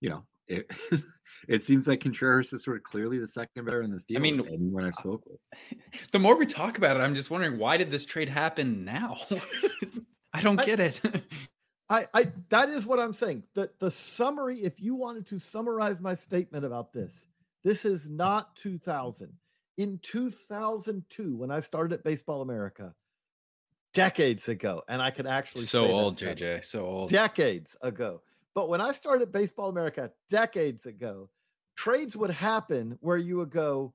you 0.00 0.10
know, 0.10 0.24
it 0.48 0.70
it 1.48 1.62
seems 1.62 1.88
like 1.88 2.00
Contreras 2.00 2.52
is 2.52 2.64
sort 2.64 2.76
of 2.76 2.82
clearly 2.82 3.18
the 3.18 3.26
second 3.26 3.64
better 3.64 3.82
in 3.82 3.90
this 3.90 4.04
deal. 4.04 4.18
I 4.18 4.20
mean, 4.20 4.40
of 4.40 4.48
anyone 4.48 4.84
I've 4.84 4.94
spoke 4.94 5.24
with. 5.26 5.40
The 6.12 6.18
more 6.18 6.36
we 6.36 6.46
talk 6.46 6.78
about 6.78 6.96
it, 6.96 7.00
I'm 7.00 7.14
just 7.14 7.30
wondering 7.30 7.58
why 7.58 7.76
did 7.76 7.90
this 7.90 8.04
trade 8.04 8.28
happen 8.28 8.84
now? 8.84 9.16
I 10.32 10.42
don't 10.42 10.60
I- 10.60 10.64
get 10.64 10.80
it. 10.80 11.00
I, 11.88 12.06
I 12.14 12.32
that 12.48 12.68
is 12.68 12.84
what 12.84 12.98
I'm 12.98 13.14
saying. 13.14 13.44
The 13.54 13.70
the 13.78 13.90
summary, 13.90 14.58
if 14.58 14.80
you 14.80 14.94
wanted 14.94 15.26
to 15.28 15.38
summarize 15.38 16.00
my 16.00 16.14
statement 16.14 16.64
about 16.64 16.92
this, 16.92 17.26
this 17.62 17.84
is 17.84 18.08
not 18.08 18.56
2000. 18.56 19.32
In 19.78 20.00
2002, 20.02 21.36
when 21.36 21.50
I 21.50 21.60
started 21.60 21.92
at 21.92 22.02
Baseball 22.02 22.42
America, 22.42 22.94
decades 23.96 24.48
ago, 24.48 24.82
and 24.88 25.00
I 25.00 25.10
can 25.10 25.26
actually 25.26 25.62
so 25.62 25.86
old, 25.86 26.18
JJ. 26.18 26.64
So 26.64 26.84
old. 26.84 27.10
decades 27.10 27.76
ago. 27.80 28.20
But 28.54 28.68
when 28.68 28.80
I 28.80 28.92
started 28.92 29.32
Baseball 29.32 29.70
America 29.70 30.10
decades 30.28 30.86
ago, 30.86 31.30
trades 31.76 32.14
would 32.14 32.30
happen 32.30 32.98
where 33.00 33.16
you 33.16 33.38
would 33.38 33.50
go, 33.50 33.94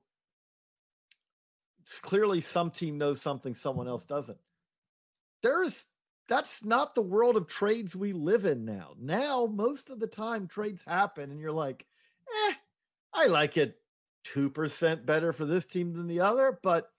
clearly 2.00 2.40
some 2.40 2.70
team 2.70 2.98
knows 2.98 3.22
something 3.22 3.54
someone 3.54 3.88
else 3.88 4.04
doesn't. 4.04 4.38
There's 5.42 5.86
that's 6.28 6.64
not 6.64 6.94
the 6.94 7.02
world 7.02 7.36
of 7.36 7.46
trades 7.46 7.94
we 7.94 8.12
live 8.12 8.44
in 8.44 8.64
now. 8.64 8.94
Now, 8.98 9.46
most 9.46 9.90
of 9.90 10.00
the 10.00 10.06
time, 10.06 10.46
trades 10.46 10.82
happen, 10.86 11.30
and 11.30 11.40
you're 11.40 11.52
like, 11.52 11.84
eh, 12.28 12.54
I 13.12 13.26
like 13.26 13.56
it 13.56 13.76
2% 14.34 15.04
better 15.04 15.32
for 15.32 15.44
this 15.44 15.66
team 15.66 15.92
than 15.92 16.06
the 16.06 16.20
other, 16.20 16.58
but 16.62 16.91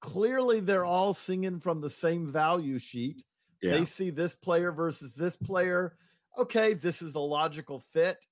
clearly 0.00 0.60
they're 0.60 0.84
all 0.84 1.12
singing 1.14 1.60
from 1.60 1.80
the 1.80 1.90
same 1.90 2.26
value 2.26 2.78
sheet 2.78 3.24
Yeah. 3.62 3.72
they 3.72 3.84
see 3.84 4.10
this 4.10 4.34
player 4.34 4.72
versus 4.72 5.14
this 5.14 5.36
player. 5.36 5.96
Okay, 6.38 6.74
this 6.74 7.02
is 7.02 7.14
a 7.14 7.20
logical 7.20 7.80
fit. 7.80 8.24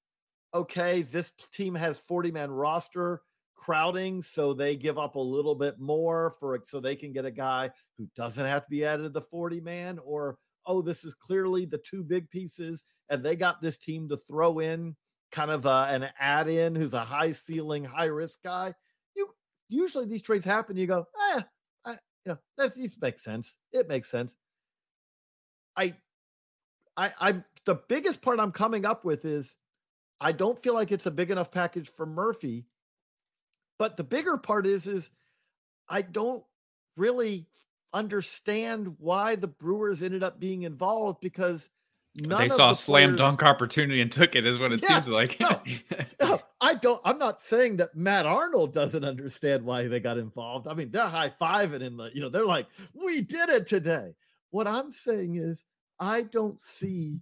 Okay, 0.55 1.03
this 1.03 1.31
team 1.53 1.75
has 1.75 1.99
40 1.99 2.31
man 2.33 2.51
roster 2.51 3.21
crowding, 3.55 4.23
so 4.23 4.55
they 4.55 4.77
give 4.77 4.99
up 4.99 5.17
a 5.17 5.21
little 5.21 5.55
bit 5.55 5.79
more 5.79 6.31
for 6.41 6.59
so 6.65 6.81
they 6.81 6.97
can 6.97 7.13
get 7.13 7.27
a 7.27 7.31
guy 7.31 7.71
who 7.99 8.09
doesn't 8.17 8.47
have 8.47 8.65
to 8.65 8.71
be 8.71 8.85
added 8.85 9.03
to 9.03 9.09
the 9.11 9.21
40 9.21 9.61
man. 9.61 9.99
Or, 10.03 10.39
oh, 10.65 10.81
this 10.81 11.05
is 11.05 11.13
clearly 11.15 11.67
the 11.67 11.79
two 11.79 12.03
big 12.03 12.31
pieces, 12.31 12.85
and 13.11 13.23
they 13.23 13.37
got 13.37 13.61
this 13.61 13.77
team 13.77 14.09
to 14.09 14.17
throw 14.29 14.61
in 14.61 14.97
kind 15.33 15.51
of 15.51 15.67
uh, 15.67 15.87
an 15.91 16.09
add 16.19 16.49
in 16.49 16.75
who's 16.75 16.95
a 16.95 17.05
high 17.05 17.33
ceiling, 17.33 17.85
high 17.85 18.07
risk 18.07 18.43
guy. 18.43 18.73
You 19.15 19.29
usually 19.69 20.07
these 20.07 20.23
trades 20.23 20.45
happen, 20.47 20.77
you 20.79 20.87
go, 20.87 21.05
eh, 21.35 21.43
you 22.25 22.33
know, 22.33 22.39
that's 22.57 22.75
these 22.75 22.97
make 23.01 23.19
sense. 23.19 23.59
It 23.73 23.89
makes 23.89 24.11
sense. 24.11 24.37
I, 25.77 25.95
I, 26.97 27.11
I'm 27.21 27.45
the 27.65 27.77
biggest 27.89 28.23
part 28.23 28.41
I'm 28.41 28.53
coming 28.53 28.85
up 28.85 29.05
with 29.05 29.25
is 29.25 29.57
I 30.21 30.33
don't 30.33 30.59
feel 30.59 30.75
like 30.75 30.91
it's 30.91 31.07
a 31.07 31.11
big 31.11 31.31
enough 31.31 31.51
package 31.53 31.91
for 31.91 32.07
Murphy. 32.07 32.67
But 33.79 33.97
the 33.97 34.05
bigger 34.05 34.37
part 34.37 34.67
is, 34.67 34.87
is 34.87 35.11
I 35.89 36.03
don't 36.03 36.43
really 36.97 37.47
understand 37.93 38.97
why 38.99 39.37
the 39.37 39.47
Brewers 39.47 40.03
ended 40.03 40.23
up 40.23 40.41
being 40.41 40.63
involved 40.63 41.21
because 41.21 41.71
none 42.23 42.41
they 42.41 42.49
saw 42.49 42.71
a 42.71 42.75
slam 42.75 43.11
players- 43.11 43.19
dunk 43.19 43.43
opportunity 43.43 44.01
and 44.01 44.11
took 44.11 44.35
it, 44.37 44.45
is 44.47 44.59
what 44.59 44.73
it 44.73 44.81
Yes, 44.83 45.05
seems 45.05 45.09
like. 45.09 45.39
no, 45.41 45.61
No, 46.21 46.41
I 46.61 46.75
don't. 46.75 47.01
I'm 47.05 47.19
not 47.19 47.41
saying 47.41 47.77
that 47.79 47.95
Matt 47.95 48.27
Arnold 48.27 48.73
doesn't 48.73 49.05
understand 49.05 49.65
why 49.65 49.87
they 49.89 50.01
got 50.01 50.19
involved. 50.19 50.67
I 50.67 50.75
mean, 50.75 50.91
they're 50.91 51.07
high 51.07 51.33
fiving 51.41 51.83
in 51.83 51.97
the, 51.97 52.11
you 52.15 52.21
know, 52.21 52.29
they're 52.29 52.45
like, 52.47 52.67
we 52.95 53.21
did 53.23 53.49
it 53.49 53.67
today. 53.67 54.15
What 54.51 54.67
I'm 54.67 54.91
saying 54.93 55.37
is, 55.37 55.65
I 56.01 56.23
don't 56.23 56.61
see. 56.61 57.21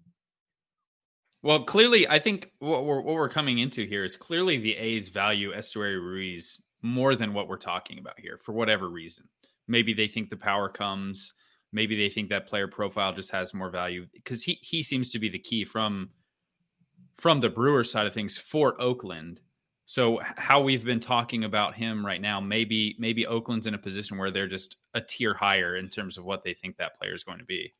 Well, 1.42 1.64
clearly, 1.64 2.08
I 2.08 2.18
think 2.18 2.50
what 2.58 2.84
we're 2.84 3.00
what 3.00 3.14
we're 3.14 3.28
coming 3.28 3.58
into 3.58 3.86
here 3.86 4.04
is 4.04 4.16
clearly 4.16 4.58
the 4.58 4.76
A's 4.76 5.08
value 5.08 5.52
Esteury 5.52 6.00
Ruiz 6.00 6.60
more 6.82 7.14
than 7.14 7.32
what 7.34 7.48
we're 7.48 7.56
talking 7.56 7.98
about 7.98 8.18
here 8.18 8.38
for 8.38 8.52
whatever 8.52 8.88
reason. 8.88 9.24
Maybe 9.68 9.92
they 9.92 10.08
think 10.08 10.28
the 10.30 10.36
power 10.36 10.68
comes. 10.68 11.34
Maybe 11.72 11.96
they 11.96 12.08
think 12.08 12.28
that 12.30 12.46
player 12.46 12.68
profile 12.68 13.12
just 13.12 13.30
has 13.30 13.52
more 13.52 13.70
value 13.70 14.06
because 14.12 14.42
he 14.42 14.58
he 14.62 14.82
seems 14.82 15.10
to 15.12 15.18
be 15.18 15.28
the 15.28 15.38
key 15.38 15.64
from 15.64 16.10
from 17.16 17.40
the 17.40 17.48
Brewer 17.48 17.84
side 17.84 18.06
of 18.06 18.14
things 18.14 18.38
for 18.38 18.80
Oakland. 18.80 19.40
So 19.86 20.20
how 20.36 20.60
we've 20.60 20.84
been 20.84 21.00
talking 21.00 21.44
about 21.44 21.74
him 21.74 22.04
right 22.04 22.20
now, 22.20 22.40
maybe 22.40 22.96
maybe 22.98 23.26
Oakland's 23.26 23.66
in 23.66 23.74
a 23.74 23.78
position 23.78 24.18
where 24.18 24.30
they're 24.30 24.48
just 24.48 24.76
a 24.94 25.00
tier 25.00 25.34
higher 25.34 25.76
in 25.76 25.88
terms 25.88 26.18
of 26.18 26.24
what 26.24 26.42
they 26.42 26.54
think 26.54 26.76
that 26.76 26.98
player 26.98 27.14
is 27.14 27.24
going 27.24 27.38
to 27.38 27.44
be. 27.44 27.72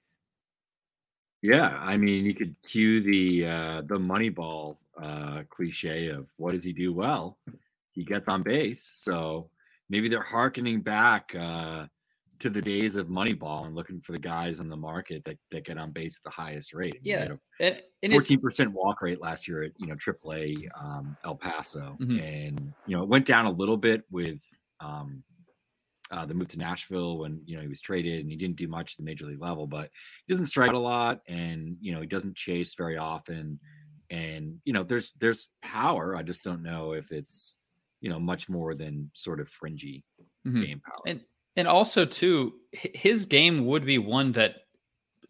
Yeah, 1.43 1.79
I 1.81 1.97
mean, 1.97 2.25
you 2.25 2.35
could 2.35 2.55
cue 2.67 3.01
the 3.01 3.47
uh, 3.47 3.83
the 3.83 3.99
Moneyball 3.99 4.77
uh, 5.01 5.43
cliche 5.51 6.09
of 6.09 6.29
what 6.37 6.55
does 6.55 6.65
he 6.65 6.73
do 6.73 6.93
well? 6.93 7.39
He 7.93 8.05
gets 8.05 8.29
on 8.29 8.43
base. 8.43 8.83
So 8.83 9.51
maybe 9.89 10.09
they're 10.09 10.23
harkening 10.23 10.81
back 10.81 11.35
uh, 11.35 11.87
to 12.41 12.51
the 12.51 12.61
days 12.63 12.97
of 12.97 13.09
Moneyball 13.09 13.67
and 13.67 13.75
looking 13.75 14.01
for 14.01 14.13
the 14.13 14.19
guys 14.19 14.61
on 14.61 14.69
the 14.69 14.77
market 14.77 15.25
that, 15.25 15.39
that 15.51 15.65
get 15.65 15.79
on 15.79 15.91
base 15.91 16.17
at 16.19 16.23
the 16.25 16.31
highest 16.31 16.75
rate. 16.75 16.99
Yeah, 17.03 17.23
and, 17.23 17.39
and 17.61 17.77
it's- 18.03 18.13
fourteen 18.13 18.41
percent 18.41 18.73
walk 18.73 19.03
rate 19.03 19.21
last 19.21 19.47
year 19.49 19.63
at 19.65 19.73
you 19.79 19.87
know 19.87 19.95
AAA 19.95 20.69
um, 20.81 21.17
El 21.25 21.35
Paso, 21.37 21.97
Mhm. 22.01 22.21
and 22.23 22.73
you 22.87 22.97
know 22.97 23.03
it 23.03 23.09
went 23.09 23.27
down 23.27 23.47
a 23.47 23.51
little 23.51 23.77
bit 23.77 24.03
with 24.11 24.41
um, 24.81 25.23
uh, 26.11 26.25
the 26.27 26.35
move 26.35 26.49
to 26.49 26.59
Nashville 26.59 27.19
when 27.19 27.41
you 27.47 27.57
know 27.57 27.63
he 27.63 27.69
was 27.69 27.81
traded 27.81 28.21
and 28.21 28.31
he 28.31 28.37
didn't 28.37 28.57
do 28.57 28.69
much 28.69 28.93
at 28.93 28.97
the 28.99 29.03
major 29.05 29.27
league 29.27 29.41
level, 29.43 29.67
but 29.67 29.91
he 30.27 30.33
doesn't 30.35 30.47
strike 30.47 30.69
out 30.69 30.75
a 30.75 30.79
lot, 30.79 31.21
and 31.27 31.77
you 31.81 31.93
know 31.93 32.01
he 32.01 32.07
doesn't 32.07 32.37
chase 32.37 32.75
very 32.75 32.97
often, 32.97 33.59
and 34.11 34.59
you 34.65 34.73
know 34.73 34.83
there's 34.83 35.13
there's 35.21 35.49
power. 35.63 36.15
I 36.17 36.23
just 36.23 36.45
don't 36.45 36.63
know 36.63 36.93
if 36.93 37.11
it's 37.13 37.57
you 38.03 38.11
know 38.11 38.21
much 38.21 38.49
more 38.49 38.75
than 38.75 39.11
sort 39.15 39.41
of 39.41 39.49
fringy 39.49 40.05
Mhm. 40.47 40.65
game 40.67 40.81
power. 40.81 41.03
And 41.07 41.21
And 41.57 41.67
also, 41.67 42.05
too, 42.05 42.55
his 42.73 43.25
game 43.25 43.67
would 43.67 43.85
be 43.85 43.99
one 43.99 44.33
that 44.33 44.57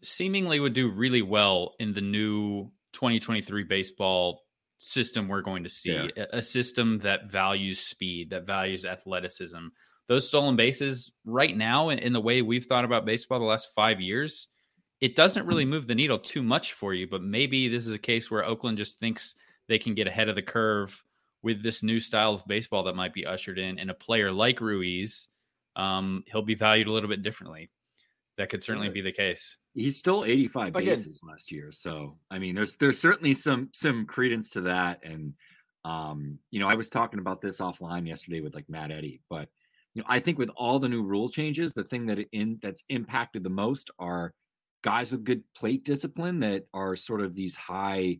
seemingly 0.01 0.59
would 0.59 0.73
do 0.73 0.89
really 0.89 1.21
well 1.21 1.73
in 1.79 1.93
the 1.93 2.01
new 2.01 2.71
2023 2.93 3.63
baseball 3.63 4.43
system 4.79 5.27
we're 5.27 5.41
going 5.41 5.63
to 5.63 5.69
see. 5.69 6.09
Yeah. 6.15 6.25
A 6.33 6.41
system 6.41 6.99
that 6.99 7.31
values 7.31 7.79
speed, 7.79 8.29
that 8.31 8.45
values 8.45 8.85
athleticism. 8.85 9.67
Those 10.07 10.27
stolen 10.27 10.55
bases, 10.55 11.11
right 11.25 11.55
now, 11.55 11.89
in 11.89 12.13
the 12.13 12.21
way 12.21 12.41
we've 12.41 12.65
thought 12.65 12.85
about 12.85 13.05
baseball 13.05 13.39
the 13.39 13.45
last 13.45 13.73
five 13.73 13.99
years, 13.99 14.47
it 15.01 15.15
doesn't 15.15 15.45
really 15.45 15.65
move 15.65 15.87
the 15.87 15.95
needle 15.95 16.19
too 16.19 16.41
much 16.41 16.73
for 16.73 16.93
you. 16.93 17.07
But 17.07 17.23
maybe 17.23 17.67
this 17.67 17.87
is 17.87 17.93
a 17.93 17.99
case 17.99 18.31
where 18.31 18.45
Oakland 18.45 18.77
just 18.77 18.99
thinks 18.99 19.35
they 19.67 19.77
can 19.77 19.95
get 19.95 20.07
ahead 20.07 20.29
of 20.29 20.35
the 20.35 20.41
curve 20.41 21.03
with 21.43 21.61
this 21.61 21.83
new 21.83 21.99
style 21.99 22.33
of 22.33 22.47
baseball 22.47 22.83
that 22.83 22.95
might 22.95 23.13
be 23.13 23.25
ushered 23.25 23.59
in. 23.59 23.79
And 23.79 23.89
a 23.89 23.95
player 23.95 24.31
like 24.31 24.61
Ruiz, 24.61 25.27
um, 25.77 26.23
he'll 26.27 26.41
be 26.41 26.55
valued 26.55 26.87
a 26.87 26.91
little 26.91 27.09
bit 27.09 27.21
differently. 27.21 27.69
That 28.37 28.49
could 28.49 28.61
certainly 28.61 28.89
be 28.89 29.01
the 29.01 29.11
case. 29.11 29.57
He 29.73 29.89
stole 29.89 30.25
85 30.25 30.75
Again. 30.75 30.85
bases 30.85 31.21
last 31.23 31.51
year. 31.51 31.71
So 31.71 32.17
I 32.29 32.37
mean 32.37 32.53
there's 32.53 32.75
there's 32.75 32.99
certainly 32.99 33.33
some 33.33 33.69
some 33.73 34.05
credence 34.05 34.51
to 34.51 34.61
that. 34.61 34.99
And 35.03 35.33
um, 35.85 36.37
you 36.51 36.59
know, 36.59 36.67
I 36.67 36.75
was 36.75 36.89
talking 36.89 37.19
about 37.19 37.41
this 37.41 37.59
offline 37.59 38.07
yesterday 38.07 38.41
with 38.41 38.53
like 38.53 38.69
Matt 38.69 38.91
Eddy, 38.91 39.21
but 39.29 39.49
you 39.93 40.01
know, 40.01 40.07
I 40.09 40.19
think 40.19 40.37
with 40.37 40.49
all 40.55 40.77
the 40.77 40.89
new 40.89 41.03
rule 41.03 41.29
changes, 41.29 41.73
the 41.73 41.83
thing 41.83 42.05
that 42.07 42.19
in 42.31 42.59
that's 42.61 42.83
impacted 42.89 43.43
the 43.43 43.49
most 43.49 43.89
are 43.97 44.33
guys 44.83 45.11
with 45.11 45.23
good 45.23 45.43
plate 45.55 45.83
discipline 45.83 46.39
that 46.41 46.67
are 46.73 46.95
sort 46.95 47.21
of 47.21 47.33
these 47.33 47.55
high 47.55 48.19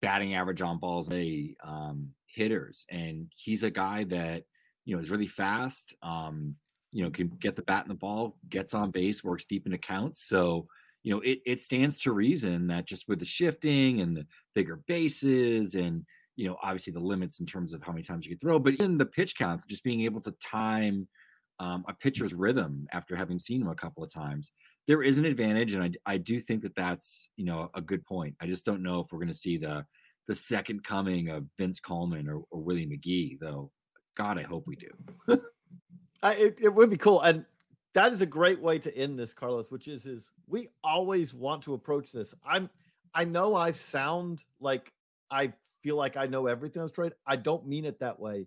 batting 0.00 0.34
average 0.34 0.62
on 0.62 0.78
balls 0.78 1.10
a 1.12 1.54
um, 1.62 2.08
hitters 2.26 2.86
and 2.90 3.30
he's 3.36 3.62
a 3.62 3.70
guy 3.70 4.04
that 4.04 4.44
you 4.84 4.96
know 4.96 5.02
is 5.02 5.10
really 5.10 5.26
fast 5.26 5.94
um, 6.02 6.56
you 6.94 7.02
know, 7.02 7.10
can 7.10 7.26
get 7.40 7.56
the 7.56 7.62
bat 7.62 7.82
and 7.82 7.90
the 7.90 7.98
ball, 7.98 8.36
gets 8.48 8.72
on 8.72 8.92
base, 8.92 9.24
works 9.24 9.44
deep 9.44 9.66
into 9.66 9.76
counts. 9.76 10.28
So, 10.28 10.68
you 11.02 11.12
know, 11.12 11.20
it, 11.20 11.40
it 11.44 11.60
stands 11.60 11.98
to 12.00 12.12
reason 12.12 12.68
that 12.68 12.86
just 12.86 13.08
with 13.08 13.18
the 13.18 13.24
shifting 13.24 14.00
and 14.00 14.16
the 14.16 14.24
bigger 14.54 14.80
bases 14.86 15.74
and, 15.74 16.06
you 16.36 16.46
know, 16.46 16.56
obviously 16.62 16.92
the 16.92 17.00
limits 17.00 17.40
in 17.40 17.46
terms 17.46 17.74
of 17.74 17.82
how 17.82 17.90
many 17.90 18.04
times 18.04 18.24
you 18.24 18.30
can 18.30 18.38
throw, 18.38 18.60
but 18.60 18.76
in 18.76 18.96
the 18.96 19.04
pitch 19.04 19.36
counts, 19.36 19.66
just 19.66 19.82
being 19.82 20.02
able 20.02 20.20
to 20.20 20.32
time 20.40 21.08
um, 21.58 21.84
a 21.88 21.94
pitcher's 21.94 22.32
rhythm 22.32 22.86
after 22.92 23.16
having 23.16 23.40
seen 23.40 23.60
him 23.60 23.68
a 23.68 23.74
couple 23.74 24.04
of 24.04 24.12
times, 24.12 24.52
there 24.86 25.02
is 25.02 25.18
an 25.18 25.24
advantage. 25.24 25.74
And 25.74 25.82
I, 25.82 25.90
I 26.06 26.16
do 26.16 26.38
think 26.38 26.62
that 26.62 26.76
that's, 26.76 27.28
you 27.36 27.44
know, 27.44 27.70
a 27.74 27.80
good 27.80 28.04
point. 28.04 28.36
I 28.40 28.46
just 28.46 28.64
don't 28.64 28.84
know 28.84 29.00
if 29.00 29.08
we're 29.10 29.18
going 29.18 29.28
to 29.28 29.34
see 29.34 29.58
the, 29.58 29.84
the 30.28 30.34
second 30.36 30.84
coming 30.84 31.28
of 31.28 31.44
Vince 31.58 31.80
Coleman 31.80 32.28
or, 32.28 32.42
or 32.52 32.60
Willie 32.60 32.86
McGee, 32.86 33.38
though. 33.40 33.72
God, 34.16 34.38
I 34.38 34.42
hope 34.42 34.64
we 34.68 34.76
do. 34.76 35.40
I, 36.24 36.32
it, 36.32 36.58
it 36.60 36.74
would 36.74 36.90
be 36.90 36.96
cool, 36.96 37.20
and 37.20 37.44
that 37.92 38.12
is 38.12 38.22
a 38.22 38.26
great 38.26 38.60
way 38.60 38.78
to 38.80 38.96
end 38.96 39.18
this, 39.18 39.34
Carlos. 39.34 39.70
Which 39.70 39.86
is, 39.86 40.06
is 40.06 40.32
we 40.48 40.70
always 40.82 41.34
want 41.34 41.62
to 41.64 41.74
approach 41.74 42.10
this. 42.10 42.34
I'm, 42.44 42.70
I 43.14 43.24
know 43.24 43.54
I 43.54 43.70
sound 43.70 44.42
like 44.58 44.92
I 45.30 45.52
feel 45.82 45.96
like 45.96 46.16
I 46.16 46.26
know 46.26 46.46
everything 46.46 46.82
on 46.82 46.90
trade. 46.90 47.12
I 47.26 47.36
don't 47.36 47.68
mean 47.68 47.84
it 47.84 48.00
that 48.00 48.18
way. 48.18 48.46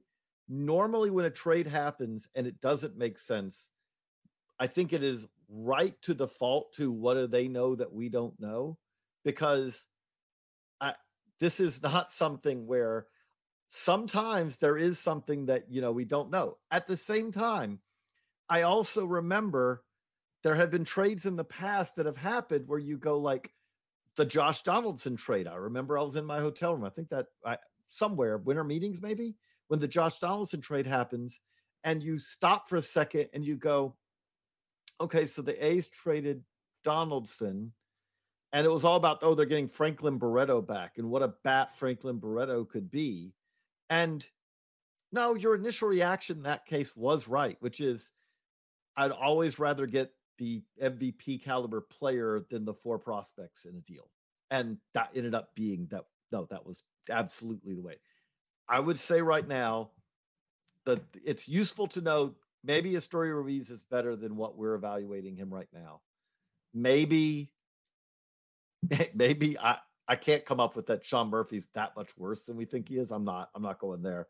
Normally, 0.50 1.12
when 1.12 1.26
a 1.26 1.30
trade 1.30 1.68
happens 1.68 2.28
and 2.34 2.48
it 2.48 2.60
doesn't 2.62 2.98
make 2.98 3.20
sense, 3.20 3.70
I 4.60 4.66
think 4.66 4.92
it 4.92 5.04
is 5.04 5.28
right 5.48 5.96
to 6.02 6.14
default 6.14 6.74
to 6.74 6.92
what 6.92 7.14
do 7.14 7.28
they 7.28 7.48
know 7.48 7.76
that 7.76 7.94
we 7.94 8.10
don't 8.10 8.38
know, 8.40 8.78
because 9.24 9.88
I, 10.82 10.96
this 11.40 11.60
is 11.60 11.84
not 11.84 12.12
something 12.12 12.66
where 12.66 13.06
sometimes 13.68 14.58
there 14.58 14.78
is 14.78 15.00
something 15.00 15.48
that 15.48 15.70
you 15.70 15.82
know 15.82 15.92
we 15.92 16.06
don't 16.06 16.32
know. 16.32 16.58
At 16.72 16.88
the 16.88 16.98
same 16.98 17.32
time 17.32 17.80
i 18.50 18.62
also 18.64 19.06
remember 19.06 19.84
there 20.44 20.56
have 20.56 20.72
been 20.72 20.86
trades 20.86 21.26
in 21.26 21.36
the 21.36 21.44
past 21.44 21.96
that 21.96 22.06
have 22.06 22.18
happened 22.18 22.68
where 22.68 22.80
you 22.80 22.98
go 22.98 23.20
like 23.20 23.52
the 24.16 24.26
josh 24.26 24.64
donaldson 24.64 25.16
trade. 25.16 25.48
I 25.48 25.56
remember 25.56 25.98
i 25.98 26.02
was 26.02 26.16
in 26.16 26.26
my 26.26 26.40
hotel 26.40 26.74
room 26.74 26.86
i 26.86 26.90
think 26.90 27.10
that 27.10 27.28
I, 27.46 27.58
somewhere 27.90 28.38
winter 28.38 28.64
meetings 28.64 29.02
maybe 29.02 29.36
when 29.68 29.80
the 29.80 29.88
josh 29.88 30.20
donaldson 30.20 30.62
trade 30.62 30.88
happens 30.88 31.40
and 31.84 32.02
you 32.02 32.20
stop 32.20 32.70
for 32.70 32.78
a 32.78 32.82
second 32.82 33.28
and 33.34 33.46
you 33.46 33.56
go 33.56 33.96
okay 35.00 35.26
so 35.26 35.42
the 35.42 35.66
a's 35.66 35.88
traded 35.88 36.44
donaldson 36.84 37.72
and 38.54 38.66
it 38.66 38.70
was 38.70 38.84
all 38.84 38.96
about 38.96 39.20
oh 39.22 39.36
they're 39.36 39.46
getting 39.46 39.68
franklin 39.68 40.18
barreto 40.18 40.62
back 40.62 40.98
and 40.98 41.10
what 41.10 41.22
a 41.22 41.34
bat 41.44 41.78
franklin 41.78 42.20
barreto 42.20 42.64
could 42.64 42.90
be 42.90 43.34
and 43.90 44.26
no, 45.12 45.36
your 45.36 45.56
initial 45.56 45.88
reaction 45.88 46.38
in 46.38 46.44
that 46.44 46.66
case 46.66 46.96
was 46.96 47.28
right, 47.28 47.58
which 47.60 47.80
is 47.80 48.12
I'd 48.96 49.12
always 49.12 49.60
rather 49.60 49.86
get 49.86 50.12
the 50.38 50.62
MVP 50.82 51.44
caliber 51.44 51.82
player 51.82 52.46
than 52.50 52.66
the 52.66 52.74
four 52.74 53.00
prospects 53.00 53.66
in 53.66 53.76
a 53.76 53.82
deal. 53.82 54.10
And 54.52 54.78
that 54.94 55.12
ended 55.16 55.36
up 55.36 55.50
being 55.56 55.88
that 55.92 56.06
no, 56.32 56.46
that 56.50 56.66
was 56.66 56.84
absolutely 57.10 57.74
the 57.74 57.82
way. 57.82 57.96
I 58.68 58.80
would 58.80 59.00
say 59.00 59.22
right 59.22 59.48
now 59.48 59.92
that 60.86 61.02
it's 61.24 61.48
useful 61.48 61.88
to 61.88 62.02
know 62.02 62.36
maybe 62.64 62.94
Esteury 62.94 63.34
Ruiz 63.34 63.72
is 63.72 63.84
better 63.84 64.16
than 64.16 64.36
what 64.36 64.58
we're 64.58 64.76
evaluating 64.76 65.36
him 65.36 65.54
right 65.54 65.70
now. 65.74 66.02
Maybe, 66.74 67.52
maybe 69.14 69.58
I 69.58 69.78
I 70.08 70.16
can't 70.16 70.46
come 70.46 70.60
up 70.60 70.76
with 70.76 70.88
that 70.88 71.06
Sean 71.06 71.30
Murphy's 71.30 71.68
that 71.74 71.96
much 71.96 72.18
worse 72.18 72.44
than 72.44 72.56
we 72.56 72.66
think 72.66 72.90
he 72.90 72.98
is. 72.98 73.12
I'm 73.12 73.26
not. 73.26 73.50
I'm 73.54 73.62
not 73.62 73.80
going 73.80 74.02
there. 74.02 74.28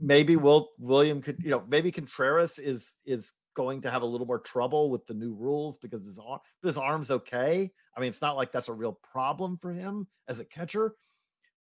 Maybe 0.00 0.36
Will 0.36 0.70
William 0.78 1.20
could. 1.20 1.42
You 1.42 1.50
know, 1.50 1.64
maybe 1.68 1.90
Contreras 1.90 2.58
is 2.58 2.94
is 3.04 3.32
going 3.54 3.80
to 3.82 3.90
have 3.90 4.02
a 4.02 4.06
little 4.06 4.26
more 4.26 4.38
trouble 4.38 4.90
with 4.90 5.06
the 5.06 5.14
new 5.14 5.32
rules 5.34 5.78
because 5.78 6.04
his 6.04 6.18
arm, 6.18 6.40
his 6.62 6.76
arm's 6.76 7.10
okay. 7.10 7.70
I 7.96 8.00
mean, 8.00 8.08
it's 8.08 8.22
not 8.22 8.36
like 8.36 8.52
that's 8.52 8.68
a 8.68 8.72
real 8.72 8.98
problem 9.02 9.58
for 9.58 9.72
him 9.72 10.06
as 10.28 10.40
a 10.40 10.44
catcher. 10.44 10.94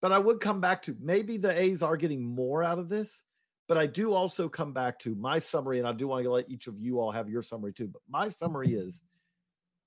But 0.03 0.13
I 0.13 0.19
would 0.19 0.41
come 0.41 0.61
back 0.61 0.83
to 0.83 0.97
maybe 1.01 1.37
the 1.37 1.59
A's 1.59 1.83
are 1.83 1.97
getting 1.97 2.23
more 2.23 2.63
out 2.63 2.79
of 2.79 2.89
this. 2.89 3.23
But 3.69 3.79
I 3.79 3.87
do 3.87 4.13
also 4.13 4.49
come 4.49 4.73
back 4.73 4.99
to 5.01 5.17
my 5.17 5.39
summary, 5.39 5.81
and 5.81 5.89
I 5.89 5.93
do 5.93 6.07
want 6.07 6.23
to 6.23 6.31
let 6.31 6.49
each 6.49 6.69
of 6.69 6.79
you 6.79 7.01
all 7.01 7.11
have 7.11 7.29
your 7.29 7.43
summary 7.43 7.73
too. 7.73 7.89
But 7.89 8.03
my 8.09 8.29
summary 8.29 8.75
is, 8.75 9.03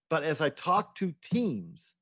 but 0.10 0.24
as 0.24 0.42
I 0.42 0.50
talk 0.50 0.96
to 0.96 1.14
teams 1.22 1.94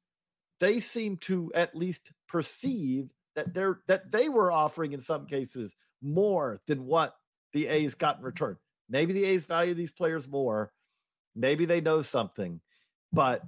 they 0.60 0.80
seem 0.80 1.17
to 1.17 1.52
at 1.54 1.76
least 1.76 2.12
perceive 2.28 3.12
that 3.36 3.54
they're 3.54 3.80
that 3.88 4.12
they 4.12 4.30
were 4.30 4.52
offering 4.52 4.93
in 4.93 5.00
some 5.00 5.28
cases 5.28 5.76
more 6.02 6.60
than 6.67 6.86
what 6.86 7.15
the 7.54 7.67
A's 7.67 7.96
got 7.96 8.17
in 8.17 8.24
return. 8.24 8.58
Maybe 8.89 9.13
the 9.13 9.26
A's 9.26 9.46
value 9.46 9.74
these 9.74 9.91
players 9.91 10.28
more. 10.28 10.72
Maybe 11.36 11.65
they 11.65 11.82
know 11.82 12.02
something, 12.02 12.62
but 13.12 13.43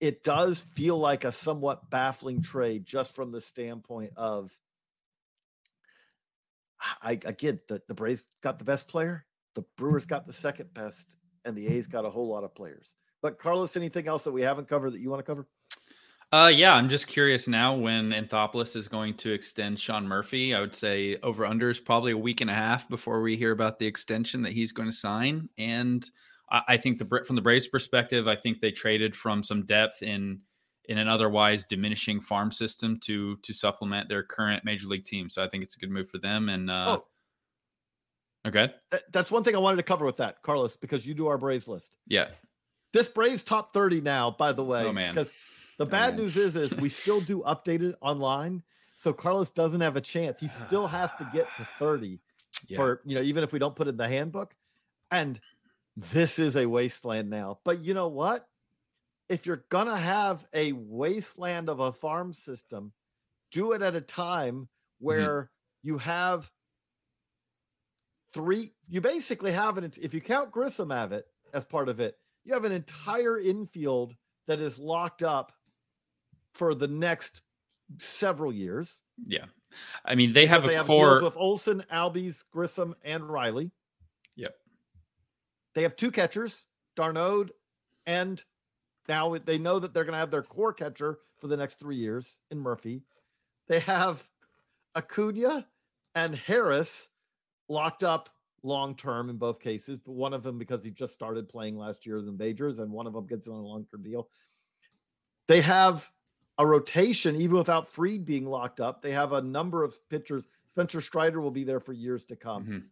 it 0.00 0.22
does 0.22 0.62
feel 0.74 0.98
like 0.98 1.24
a 1.24 1.32
somewhat 1.32 1.90
baffling 1.90 2.42
trade 2.42 2.86
just 2.86 3.14
from 3.14 3.32
the 3.32 3.40
standpoint 3.40 4.12
of 4.16 4.56
I 7.02 7.12
again 7.12 7.60
the, 7.68 7.82
the 7.88 7.94
Braves 7.94 8.26
got 8.42 8.58
the 8.58 8.64
best 8.64 8.88
player, 8.88 9.26
the 9.54 9.64
Brewers 9.76 10.06
got 10.06 10.26
the 10.26 10.32
second 10.32 10.72
best, 10.74 11.16
and 11.44 11.56
the 11.56 11.66
A's 11.68 11.86
got 11.86 12.04
a 12.04 12.10
whole 12.10 12.28
lot 12.28 12.44
of 12.44 12.54
players. 12.54 12.94
But 13.22 13.38
Carlos, 13.38 13.76
anything 13.76 14.06
else 14.06 14.24
that 14.24 14.32
we 14.32 14.42
haven't 14.42 14.68
covered 14.68 14.92
that 14.92 15.00
you 15.00 15.08
want 15.08 15.20
to 15.20 15.24
cover? 15.24 15.46
Uh, 16.34 16.48
yeah, 16.48 16.74
I'm 16.74 16.88
just 16.88 17.06
curious 17.06 17.46
now 17.46 17.76
when 17.76 18.10
Anthopoulos 18.10 18.74
is 18.74 18.88
going 18.88 19.14
to 19.18 19.30
extend 19.30 19.78
Sean 19.78 20.04
Murphy. 20.04 20.52
I 20.52 20.58
would 20.58 20.74
say 20.74 21.16
over 21.22 21.46
under 21.46 21.70
is 21.70 21.78
probably 21.78 22.10
a 22.10 22.18
week 22.18 22.40
and 22.40 22.50
a 22.50 22.54
half 22.54 22.88
before 22.88 23.22
we 23.22 23.36
hear 23.36 23.52
about 23.52 23.78
the 23.78 23.86
extension 23.86 24.42
that 24.42 24.52
he's 24.52 24.72
going 24.72 24.90
to 24.90 24.96
sign. 24.96 25.48
And 25.58 26.10
I, 26.50 26.62
I 26.70 26.76
think 26.76 26.98
the 26.98 27.22
from 27.24 27.36
the 27.36 27.42
Braves 27.42 27.68
perspective, 27.68 28.26
I 28.26 28.34
think 28.34 28.60
they 28.60 28.72
traded 28.72 29.14
from 29.14 29.44
some 29.44 29.64
depth 29.64 30.02
in 30.02 30.40
in 30.86 30.98
an 30.98 31.06
otherwise 31.06 31.66
diminishing 31.66 32.20
farm 32.20 32.50
system 32.50 32.98
to 33.04 33.36
to 33.36 33.52
supplement 33.52 34.08
their 34.08 34.24
current 34.24 34.64
major 34.64 34.88
league 34.88 35.04
team. 35.04 35.30
So 35.30 35.40
I 35.40 35.48
think 35.48 35.62
it's 35.62 35.76
a 35.76 35.78
good 35.78 35.92
move 35.92 36.10
for 36.10 36.18
them. 36.18 36.48
And 36.48 36.68
uh, 36.68 36.98
oh. 36.98 37.04
Okay. 38.48 38.74
That's 39.12 39.30
one 39.30 39.44
thing 39.44 39.54
I 39.54 39.60
wanted 39.60 39.76
to 39.76 39.84
cover 39.84 40.04
with 40.04 40.16
that, 40.16 40.42
Carlos, 40.42 40.74
because 40.74 41.06
you 41.06 41.14
do 41.14 41.28
our 41.28 41.38
Braves 41.38 41.68
list. 41.68 41.96
Yeah. 42.08 42.26
This 42.92 43.08
Braves 43.08 43.44
top 43.44 43.72
30 43.72 44.00
now, 44.00 44.32
by 44.32 44.52
the 44.52 44.64
way. 44.64 44.82
Oh, 44.82 44.92
man. 44.92 45.14
Because 45.14 45.32
the 45.78 45.86
bad 45.86 46.16
news 46.16 46.36
is, 46.36 46.56
is 46.56 46.74
we 46.76 46.88
still 46.88 47.20
do 47.20 47.42
update 47.42 47.82
it 47.82 47.96
online. 48.00 48.62
So 48.96 49.12
Carlos 49.12 49.50
doesn't 49.50 49.80
have 49.80 49.96
a 49.96 50.00
chance. 50.00 50.40
He 50.40 50.48
still 50.48 50.86
has 50.86 51.12
to 51.14 51.28
get 51.32 51.48
to 51.56 51.68
30 51.78 52.20
yeah. 52.68 52.76
for, 52.76 53.00
you 53.04 53.14
know, 53.14 53.22
even 53.22 53.42
if 53.42 53.52
we 53.52 53.58
don't 53.58 53.74
put 53.74 53.86
it 53.86 53.90
in 53.90 53.96
the 53.96 54.08
handbook. 54.08 54.54
And 55.10 55.40
this 55.96 56.38
is 56.38 56.56
a 56.56 56.66
wasteland 56.66 57.30
now. 57.30 57.58
But 57.64 57.80
you 57.80 57.94
know 57.94 58.08
what? 58.08 58.46
If 59.28 59.46
you're 59.46 59.64
going 59.68 59.86
to 59.86 59.96
have 59.96 60.46
a 60.52 60.72
wasteland 60.72 61.68
of 61.68 61.80
a 61.80 61.92
farm 61.92 62.32
system, 62.32 62.92
do 63.50 63.72
it 63.72 63.82
at 63.82 63.96
a 63.96 64.00
time 64.00 64.54
mm-hmm. 64.54 65.04
where 65.06 65.42
mm-hmm. 65.42 65.88
you 65.88 65.98
have 65.98 66.50
three, 68.32 68.72
you 68.88 69.00
basically 69.00 69.52
have 69.52 69.78
it. 69.78 69.98
If 70.00 70.14
you 70.14 70.20
count 70.20 70.50
Grissom 70.50 70.90
have 70.90 71.12
it 71.12 71.26
as 71.52 71.64
part 71.64 71.88
of 71.88 72.00
it, 72.00 72.16
you 72.44 72.52
have 72.52 72.64
an 72.64 72.72
entire 72.72 73.38
infield 73.38 74.14
that 74.46 74.60
is 74.60 74.78
locked 74.78 75.22
up 75.22 75.52
for 76.54 76.74
the 76.74 76.88
next 76.88 77.42
several 77.98 78.52
years. 78.52 79.00
Yeah. 79.26 79.46
I 80.04 80.14
mean, 80.14 80.32
they 80.32 80.46
have 80.46 80.64
they 80.64 80.74
a 80.74 80.78
have 80.78 80.86
core 80.86 81.22
with 81.22 81.36
Olson, 81.36 81.82
Albies, 81.92 82.44
Grissom, 82.50 82.94
and 83.04 83.28
Riley. 83.28 83.70
Yep. 84.36 84.54
They 85.74 85.82
have 85.82 85.96
two 85.96 86.10
catchers, 86.10 86.64
d'Arnaud, 86.96 87.48
and 88.06 88.42
now 89.08 89.36
they 89.36 89.58
know 89.58 89.78
that 89.78 89.92
they're 89.92 90.04
going 90.04 90.12
to 90.14 90.18
have 90.18 90.30
their 90.30 90.42
core 90.42 90.72
catcher 90.72 91.18
for 91.38 91.48
the 91.48 91.56
next 91.56 91.78
three 91.78 91.96
years 91.96 92.38
in 92.50 92.58
Murphy. 92.58 93.02
They 93.68 93.80
have 93.80 94.26
Acuna 94.94 95.66
and 96.14 96.36
Harris 96.36 97.08
locked 97.68 98.04
up 98.04 98.30
long 98.62 98.94
term 98.94 99.28
in 99.28 99.36
both 99.36 99.60
cases, 99.60 99.98
but 99.98 100.12
one 100.12 100.32
of 100.32 100.42
them 100.42 100.58
because 100.58 100.84
he 100.84 100.90
just 100.90 101.12
started 101.12 101.48
playing 101.48 101.76
last 101.76 102.06
year 102.06 102.18
in 102.18 102.26
the 102.26 102.32
majors, 102.32 102.78
and 102.78 102.90
one 102.90 103.06
of 103.06 103.12
them 103.12 103.26
gets 103.26 103.48
on 103.48 103.56
a 103.56 103.66
long 103.66 103.86
term 103.90 104.02
deal. 104.02 104.28
They 105.48 105.60
have 105.60 106.10
a 106.58 106.66
rotation, 106.66 107.36
even 107.36 107.56
without 107.56 107.88
Freed 107.88 108.24
being 108.24 108.46
locked 108.46 108.80
up. 108.80 109.02
They 109.02 109.12
have 109.12 109.32
a 109.32 109.42
number 109.42 109.82
of 109.82 109.96
pitchers. 110.08 110.48
Spencer 110.66 111.00
Strider 111.00 111.40
will 111.40 111.50
be 111.50 111.64
there 111.64 111.80
for 111.80 111.92
years 111.92 112.24
to 112.26 112.36
come. 112.36 112.64
Mhm. 112.66 112.88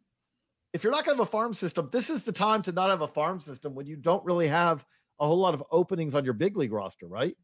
If 0.73 0.83
you're 0.85 0.93
not 0.93 1.05
going 1.05 1.17
to 1.17 1.23
have 1.23 1.29
a 1.29 1.31
farm 1.31 1.53
system, 1.53 1.89
this 1.93 2.11
is 2.11 2.25
the 2.25 2.33
time 2.33 2.63
to 2.63 2.73
not 2.73 2.91
have 2.91 3.03
a 3.03 3.09
farm 3.09 3.41
system 3.41 3.75
when 3.75 3.87
you 3.87 3.97
don't 3.97 4.25
really 4.25 4.49
have 4.49 4.87
a 5.21 5.27
whole 5.27 5.39
lot 5.39 5.55
of 5.55 5.63
openings 5.71 6.15
on 6.15 6.25
your 6.25 6.35
big 6.35 6.57
league 6.57 6.73
roster, 6.73 7.07
right? 7.07 7.37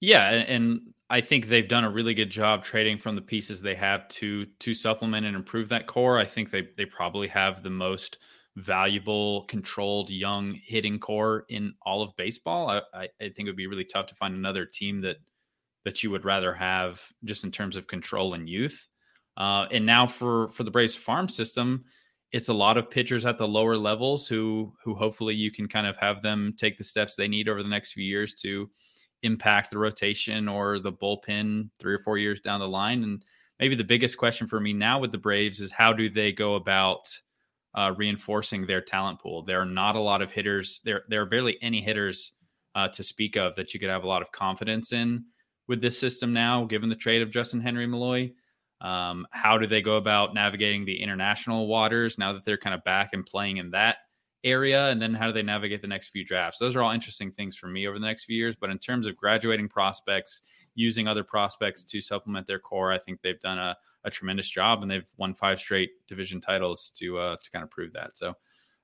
Yeah, 0.00 0.30
and, 0.30 0.48
and 0.48 0.94
I 1.10 1.20
think 1.20 1.46
they've 1.46 1.68
done 1.68 1.84
a 1.84 1.90
really 1.90 2.14
good 2.14 2.30
job 2.30 2.64
trading 2.64 2.98
from 2.98 3.16
the 3.16 3.22
pieces 3.22 3.60
they 3.60 3.74
have 3.74 4.06
to 4.08 4.46
to 4.46 4.74
supplement 4.74 5.26
and 5.26 5.34
improve 5.34 5.68
that 5.70 5.86
core. 5.86 6.18
I 6.18 6.24
think 6.24 6.50
they 6.50 6.68
they 6.76 6.86
probably 6.86 7.28
have 7.28 7.62
the 7.62 7.70
most 7.70 8.18
valuable, 8.58 9.44
controlled, 9.44 10.10
young 10.10 10.58
hitting 10.64 10.98
core 10.98 11.44
in 11.48 11.72
all 11.82 12.02
of 12.02 12.14
baseball. 12.16 12.68
I, 12.68 12.82
I, 12.94 13.08
think 13.20 13.40
it 13.40 13.46
would 13.46 13.56
be 13.56 13.68
really 13.68 13.84
tough 13.84 14.06
to 14.06 14.14
find 14.14 14.34
another 14.34 14.66
team 14.66 15.00
that 15.02 15.18
that 15.84 16.02
you 16.02 16.10
would 16.10 16.24
rather 16.24 16.52
have 16.52 17.00
just 17.24 17.44
in 17.44 17.50
terms 17.50 17.76
of 17.76 17.86
control 17.86 18.34
and 18.34 18.48
youth. 18.48 18.88
Uh, 19.36 19.66
and 19.70 19.86
now 19.86 20.06
for 20.06 20.50
for 20.50 20.64
the 20.64 20.70
Braves 20.70 20.96
farm 20.96 21.28
system, 21.28 21.84
it's 22.32 22.48
a 22.48 22.54
lot 22.54 22.76
of 22.76 22.90
pitchers 22.90 23.24
at 23.24 23.38
the 23.38 23.46
lower 23.46 23.76
levels 23.76 24.26
who 24.26 24.72
who 24.82 24.94
hopefully 24.94 25.34
you 25.34 25.52
can 25.52 25.68
kind 25.68 25.86
of 25.86 25.96
have 25.96 26.20
them 26.22 26.52
take 26.58 26.76
the 26.76 26.84
steps 26.84 27.14
they 27.14 27.28
need 27.28 27.48
over 27.48 27.62
the 27.62 27.68
next 27.68 27.92
few 27.92 28.04
years 28.04 28.34
to 28.34 28.68
impact 29.22 29.70
the 29.70 29.78
rotation 29.78 30.48
or 30.48 30.78
the 30.78 30.92
bullpen 30.92 31.70
three 31.78 31.94
or 31.94 31.98
four 32.00 32.18
years 32.18 32.40
down 32.40 32.60
the 32.60 32.68
line. 32.68 33.04
And 33.04 33.24
maybe 33.60 33.76
the 33.76 33.84
biggest 33.84 34.16
question 34.16 34.46
for 34.46 34.60
me 34.60 34.72
now 34.72 34.98
with 34.98 35.12
the 35.12 35.18
Braves 35.18 35.60
is 35.60 35.70
how 35.70 35.92
do 35.92 36.08
they 36.08 36.32
go 36.32 36.54
about 36.56 37.08
uh, 37.74 37.92
reinforcing 37.96 38.66
their 38.66 38.80
talent 38.80 39.20
pool? 39.20 39.42
There 39.42 39.60
are 39.60 39.66
not 39.66 39.96
a 39.96 40.00
lot 40.00 40.22
of 40.22 40.30
hitters. 40.30 40.80
There 40.84 41.02
there 41.08 41.22
are 41.22 41.26
barely 41.26 41.58
any 41.62 41.80
hitters 41.80 42.32
uh, 42.74 42.88
to 42.88 43.02
speak 43.02 43.36
of 43.36 43.56
that 43.56 43.74
you 43.74 43.80
could 43.80 43.90
have 43.90 44.04
a 44.04 44.08
lot 44.08 44.22
of 44.22 44.32
confidence 44.32 44.92
in 44.92 45.24
with 45.66 45.80
this 45.80 45.98
system 45.98 46.32
now, 46.32 46.64
given 46.64 46.88
the 46.88 46.96
trade 46.96 47.22
of 47.22 47.30
Justyn-Henry 47.30 47.86
Malloy. 47.86 48.32
Um, 48.80 49.26
how 49.32 49.58
do 49.58 49.66
they 49.66 49.82
go 49.82 49.96
about 49.96 50.34
navigating 50.34 50.84
the 50.84 51.00
international 51.02 51.66
waters 51.66 52.16
now 52.16 52.32
that 52.32 52.44
they're 52.44 52.56
kind 52.56 52.74
of 52.74 52.84
back 52.84 53.10
and 53.12 53.26
playing 53.26 53.56
in 53.56 53.70
that 53.72 53.96
area? 54.44 54.88
And 54.88 55.02
then 55.02 55.14
how 55.14 55.26
do 55.26 55.32
they 55.32 55.42
navigate 55.42 55.82
the 55.82 55.88
next 55.88 56.08
few 56.08 56.24
drafts? 56.24 56.58
Those 56.58 56.76
are 56.76 56.82
all 56.82 56.92
interesting 56.92 57.32
things 57.32 57.56
for 57.56 57.66
me 57.66 57.88
over 57.88 57.98
the 57.98 58.06
next 58.06 58.24
few 58.24 58.36
years. 58.36 58.54
But 58.54 58.70
in 58.70 58.78
terms 58.78 59.06
of 59.06 59.16
graduating 59.16 59.68
prospects, 59.68 60.42
using 60.74 61.08
other 61.08 61.24
prospects 61.24 61.82
to 61.82 62.00
supplement 62.00 62.46
their 62.46 62.60
core, 62.60 62.92
I 62.92 62.98
think 62.98 63.20
they've 63.20 63.40
done 63.40 63.58
a, 63.58 63.76
a 64.04 64.10
tremendous 64.10 64.48
job 64.48 64.82
and 64.82 64.90
they've 64.90 65.08
won 65.16 65.34
five 65.34 65.58
straight 65.58 65.90
division 66.06 66.40
titles 66.40 66.92
to 66.96 67.18
uh, 67.18 67.36
to 67.36 67.50
kind 67.50 67.62
of 67.62 67.70
prove 67.70 67.92
that. 67.92 68.16
So 68.16 68.34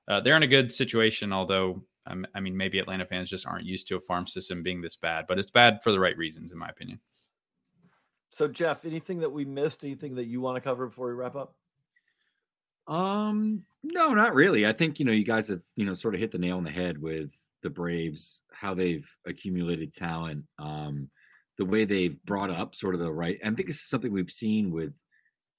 uh, 0.07 0.21
they're 0.21 0.37
in 0.37 0.43
a 0.43 0.47
good 0.47 0.71
situation, 0.71 1.33
although 1.33 1.83
um, 2.07 2.25
I 2.35 2.39
mean 2.39 2.55
maybe 2.55 2.79
Atlanta 2.79 3.05
fans 3.05 3.29
just 3.29 3.47
aren't 3.47 3.65
used 3.65 3.87
to 3.87 3.95
a 3.95 3.99
farm 3.99 4.27
system 4.27 4.63
being 4.63 4.81
this 4.81 4.95
bad, 4.95 5.25
but 5.27 5.39
it's 5.39 5.51
bad 5.51 5.79
for 5.83 5.91
the 5.91 5.99
right 5.99 6.17
reasons, 6.17 6.51
in 6.51 6.57
my 6.57 6.69
opinion. 6.69 6.99
So, 8.31 8.49
Geoff, 8.49 8.83
anything 8.83 9.19
that 9.19 9.31
we 9.31 9.45
missed? 9.45 9.85
Anything 9.85 10.15
that 10.15 10.25
you 10.25 10.41
want 10.41 10.57
to 10.57 10.61
cover 10.61 10.87
before 10.87 11.07
we 11.07 11.13
wrap 11.13 11.35
up? 11.35 11.55
Um, 12.87 13.63
no, 13.81 14.13
not 14.13 14.35
really. 14.35 14.67
I 14.67 14.73
think 14.73 14.99
you 14.99 15.05
know 15.05 15.13
you 15.13 15.23
guys 15.23 15.47
have 15.47 15.61
you 15.75 15.85
know 15.85 15.93
sort 15.93 16.15
of 16.15 16.19
hit 16.19 16.31
the 16.31 16.37
nail 16.37 16.57
on 16.57 16.63
the 16.63 16.71
head 16.71 17.01
with 17.01 17.31
the 17.63 17.69
Braves, 17.69 18.41
how 18.51 18.73
they've 18.73 19.09
accumulated 19.25 19.95
talent, 19.95 20.43
um, 20.59 21.09
the 21.57 21.65
way 21.65 21.85
they've 21.85 22.21
brought 22.25 22.51
up 22.51 22.75
sort 22.75 22.93
of 22.93 23.01
the 23.01 23.11
right. 23.11 23.39
I 23.43 23.49
think 23.51 23.67
this 23.67 23.77
is 23.77 23.89
something 23.89 24.11
we've 24.11 24.29
seen 24.29 24.69
with 24.69 24.93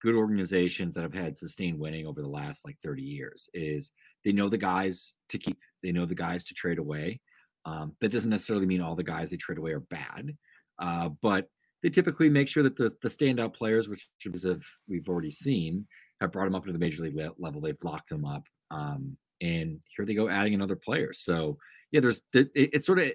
good 0.03 0.15
organizations 0.15 0.95
that 0.95 1.03
have 1.03 1.15
had 1.15 1.39
sustained 1.39 1.79
winning 1.79 2.07
over 2.07 2.23
the 2.23 2.29
last 2.29 2.65
like 2.65 2.77
30 2.83 3.03
years. 3.03 3.49
Is 3.55 3.93
they 4.25 4.33
know 4.33 4.49
the 4.49 4.59
guys 4.59 5.15
to 5.31 5.39
keep, 5.39 5.59
they 5.83 5.93
know 5.93 6.07
the 6.07 6.15
guys 6.15 6.45
to 6.45 6.55
trade 6.55 6.79
away. 6.79 7.21
Um, 7.65 7.97
that 8.01 8.13
doesn't 8.13 8.31
necessarily 8.31 8.67
mean 8.67 8.81
all 8.81 8.95
the 8.95 9.03
guys 9.03 9.31
they 9.31 9.37
trade 9.37 9.59
away 9.59 9.73
are 9.73 9.81
bad, 9.81 10.37
uh, 10.79 11.09
but 11.21 11.49
they 11.83 11.91
typically 11.91 12.29
make 12.29 12.49
sure 12.49 12.63
that 12.63 12.77
the 12.77 12.93
the 13.03 13.09
standout 13.09 13.55
players, 13.55 13.89
which 13.89 14.09
is 14.25 14.45
have 14.45 14.63
we've 14.89 15.09
already 15.09 15.33
seen, 15.33 15.87
have 16.21 16.33
brought 16.33 16.45
them 16.45 16.55
up 16.55 16.65
to 16.67 16.73
the 16.73 16.79
major 16.79 17.03
league 17.03 17.19
level. 17.39 17.61
They've 17.61 17.77
locked 17.83 18.09
them 18.09 18.25
up, 18.25 18.45
um, 18.71 19.17
and 19.41 19.81
here 19.97 20.07
they 20.07 20.15
go 20.15 20.29
adding 20.29 20.55
another 20.55 20.77
player. 20.77 21.13
So 21.13 21.59
yeah, 21.91 22.01
there's 22.01 22.23
it, 22.33 22.51
it 22.55 22.85
sort 22.85 23.01
of 23.01 23.13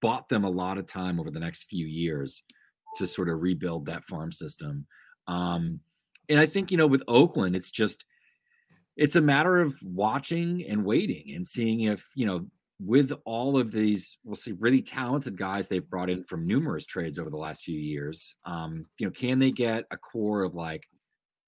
bought 0.00 0.28
them 0.28 0.44
a 0.44 0.50
lot 0.50 0.78
of 0.78 0.86
time 0.86 1.18
over 1.18 1.30
the 1.30 1.40
next 1.40 1.64
few 1.64 1.86
years 1.86 2.42
to 2.96 3.06
sort 3.06 3.28
of 3.28 3.40
rebuild 3.40 3.86
that 3.86 4.04
farm 4.04 4.30
system. 4.30 4.86
Um, 5.26 5.80
and 6.28 6.40
I 6.40 6.46
think 6.46 6.70
you 6.70 6.76
know 6.76 6.86
with 6.86 7.02
Oakland, 7.08 7.56
it's 7.56 7.70
just 7.70 8.04
it's 8.96 9.16
a 9.16 9.20
matter 9.20 9.60
of 9.60 9.74
watching 9.82 10.64
and 10.68 10.84
waiting 10.84 11.34
and 11.34 11.46
seeing 11.46 11.82
if 11.82 12.06
you 12.14 12.26
know 12.26 12.46
with 12.80 13.12
all 13.24 13.58
of 13.58 13.70
these, 13.70 14.18
we'll 14.24 14.34
see, 14.34 14.52
really 14.52 14.82
talented 14.82 15.38
guys 15.38 15.68
they've 15.68 15.88
brought 15.88 16.10
in 16.10 16.24
from 16.24 16.46
numerous 16.46 16.84
trades 16.84 17.18
over 17.18 17.30
the 17.30 17.36
last 17.36 17.62
few 17.62 17.78
years. 17.78 18.34
Um, 18.44 18.84
you 18.98 19.06
know, 19.06 19.12
can 19.12 19.38
they 19.38 19.52
get 19.52 19.84
a 19.90 19.96
core 19.96 20.42
of 20.42 20.54
like 20.54 20.82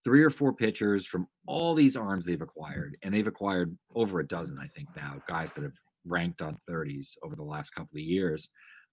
three 0.04 0.22
or 0.22 0.30
four 0.30 0.52
pitchers 0.52 1.04
from 1.04 1.26
all 1.46 1.74
these 1.74 1.96
arms 1.96 2.24
they've 2.24 2.40
acquired? 2.40 2.96
And 3.02 3.12
they've 3.12 3.26
acquired 3.26 3.76
over 3.94 4.20
a 4.20 4.26
dozen, 4.26 4.58
I 4.60 4.68
think, 4.68 4.88
now, 4.96 5.20
guys 5.28 5.52
that 5.52 5.64
have 5.64 5.74
ranked 6.06 6.42
on 6.42 6.58
30s 6.70 7.16
over 7.24 7.34
the 7.34 7.42
last 7.42 7.70
couple 7.70 7.96
of 7.96 8.02
years. 8.02 8.48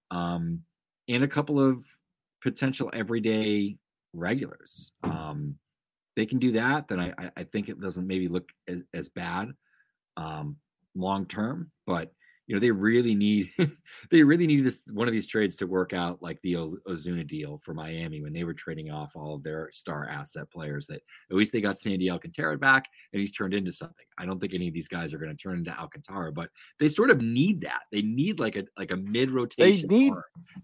Um, 0.09 0.61
and 1.07 1.23
a 1.23 1.27
couple 1.27 1.59
of 1.59 1.85
potential 2.41 2.89
everyday 2.93 3.77
regulars. 4.13 4.91
Um, 5.03 5.55
they 6.15 6.25
can 6.25 6.39
do 6.39 6.51
that, 6.53 6.87
then 6.87 6.99
I, 6.99 7.31
I 7.35 7.43
think 7.43 7.69
it 7.69 7.79
doesn't 7.79 8.07
maybe 8.07 8.27
look 8.27 8.49
as, 8.67 8.83
as 8.93 9.09
bad 9.09 9.51
um, 10.17 10.57
long 10.95 11.25
term. 11.25 11.71
But 11.85 12.11
you 12.47 12.55
know 12.55 12.59
they 12.59 12.71
really 12.71 13.15
need 13.15 13.51
they 14.11 14.21
really 14.21 14.47
need 14.47 14.65
this 14.65 14.83
one 14.91 15.07
of 15.07 15.13
these 15.13 15.27
trades 15.27 15.55
to 15.57 15.65
work 15.65 15.93
out 15.93 16.21
like 16.21 16.41
the 16.41 16.53
Ozuna 16.53 17.27
deal 17.27 17.61
for 17.63 17.73
Miami 17.73 18.21
when 18.21 18.33
they 18.33 18.43
were 18.43 18.53
trading 18.53 18.91
off 18.91 19.15
all 19.15 19.35
of 19.35 19.43
their 19.43 19.69
star 19.71 20.09
asset 20.09 20.49
players 20.51 20.85
that 20.87 21.01
at 21.31 21.37
least 21.37 21.53
they 21.53 21.61
got 21.61 21.79
Sandy 21.79 22.09
Alcantara 22.09 22.57
back 22.57 22.85
and 23.13 23.19
he's 23.19 23.31
turned 23.31 23.53
into 23.53 23.71
something. 23.71 24.05
I 24.17 24.25
don't 24.25 24.39
think 24.39 24.53
any 24.53 24.67
of 24.67 24.73
these 24.73 24.89
guys 24.89 25.13
are 25.13 25.17
going 25.17 25.35
to 25.35 25.41
turn 25.41 25.59
into 25.59 25.79
Alcantara, 25.79 26.31
but 26.33 26.49
they 26.79 26.89
sort 26.89 27.11
of 27.11 27.21
need 27.21 27.61
that. 27.61 27.81
They 27.91 28.01
need 28.01 28.39
like 28.39 28.55
a 28.55 28.65
like 28.77 28.91
a 28.91 28.97
mid 28.97 29.31
rotation 29.31 29.87
need- 29.87 30.13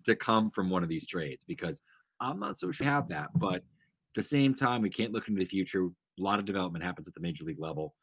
to 0.05 0.15
come 0.15 0.51
from 0.51 0.69
one 0.69 0.83
of 0.83 0.89
these 0.89 1.07
trades 1.07 1.45
because 1.45 1.81
I'm 2.19 2.39
not 2.39 2.57
so 2.57 2.71
sure 2.71 2.85
have 2.87 3.07
that, 3.09 3.29
but 3.35 3.63
at 4.15 4.21
the 4.21 4.23
same 4.23 4.55
time 4.55 4.81
we 4.81 4.89
can't 4.89 5.13
look 5.13 5.27
into 5.27 5.39
the 5.39 5.45
future. 5.45 5.85
A 5.85 5.89
lot 6.21 6.39
of 6.39 6.45
development 6.45 6.83
happens 6.83 7.07
at 7.07 7.13
the 7.13 7.21
major 7.21 7.43
league 7.43 7.59
level. 7.59 7.93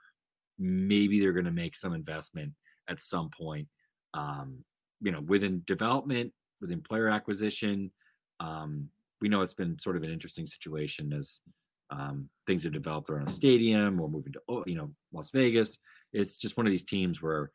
Maybe 0.58 1.20
they're 1.20 1.32
going 1.32 1.44
to 1.44 1.50
make 1.50 1.76
some 1.76 1.92
investment 1.92 2.52
at 2.88 3.00
some 3.00 3.30
point. 3.30 3.68
Um, 4.14 4.64
you 5.00 5.12
know, 5.12 5.20
within 5.20 5.62
development, 5.66 6.32
within 6.60 6.80
player 6.80 7.08
acquisition, 7.08 7.90
um, 8.40 8.88
we 9.20 9.28
know 9.28 9.42
it's 9.42 9.54
been 9.54 9.78
sort 9.80 9.96
of 9.96 10.02
an 10.02 10.12
interesting 10.12 10.46
situation 10.46 11.12
as 11.12 11.40
um, 11.90 12.28
things 12.46 12.64
have 12.64 12.72
developed 12.72 13.10
around 13.10 13.28
a 13.28 13.32
stadium 13.32 14.00
or 14.00 14.08
moving 14.08 14.32
to 14.32 14.40
oh, 14.48 14.64
you 14.66 14.76
know 14.76 14.90
Las 15.12 15.30
Vegas. 15.30 15.78
It's 16.12 16.38
just 16.38 16.56
one 16.56 16.66
of 16.66 16.70
these 16.70 16.84
teams 16.84 17.22
where 17.22 17.50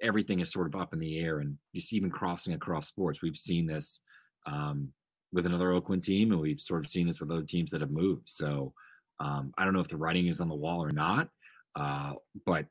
everything 0.00 0.40
is 0.40 0.50
sort 0.50 0.66
of 0.66 0.80
up 0.80 0.92
in 0.92 0.98
the 0.98 1.20
air, 1.20 1.40
and 1.40 1.58
just 1.74 1.92
even 1.92 2.10
crossing 2.10 2.54
across 2.54 2.88
sports. 2.88 3.22
We've 3.22 3.36
seen 3.36 3.66
this 3.66 4.00
um, 4.46 4.92
with 5.34 5.46
another 5.46 5.72
Oakland 5.72 6.04
team, 6.04 6.32
and 6.32 6.40
we've 6.40 6.60
sort 6.60 6.84
of 6.84 6.90
seen 6.90 7.06
this 7.06 7.20
with 7.20 7.30
other 7.30 7.42
teams 7.42 7.70
that 7.72 7.80
have 7.80 7.90
moved. 7.90 8.28
So 8.28 8.72
um, 9.20 9.52
I 9.58 9.64
don't 9.64 9.74
know 9.74 9.80
if 9.80 9.88
the 9.88 9.96
writing 9.96 10.28
is 10.28 10.40
on 10.40 10.48
the 10.48 10.54
wall 10.54 10.82
or 10.82 10.92
not, 10.92 11.28
uh, 11.76 12.12
but 12.46 12.66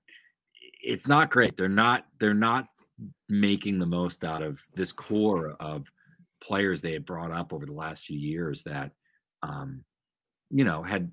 it's 0.81 1.07
not 1.07 1.29
great. 1.29 1.55
They're 1.55 1.69
not. 1.69 2.05
They're 2.19 2.33
not 2.33 2.67
making 3.29 3.79
the 3.79 3.85
most 3.85 4.23
out 4.23 4.41
of 4.41 4.59
this 4.75 4.91
core 4.91 5.55
of 5.59 5.91
players 6.41 6.81
they 6.81 6.93
had 6.93 7.05
brought 7.05 7.31
up 7.31 7.53
over 7.53 7.65
the 7.65 7.73
last 7.73 8.05
few 8.05 8.17
years 8.17 8.63
that 8.63 8.91
um, 9.43 9.83
you 10.49 10.63
know 10.63 10.81
had 10.81 11.11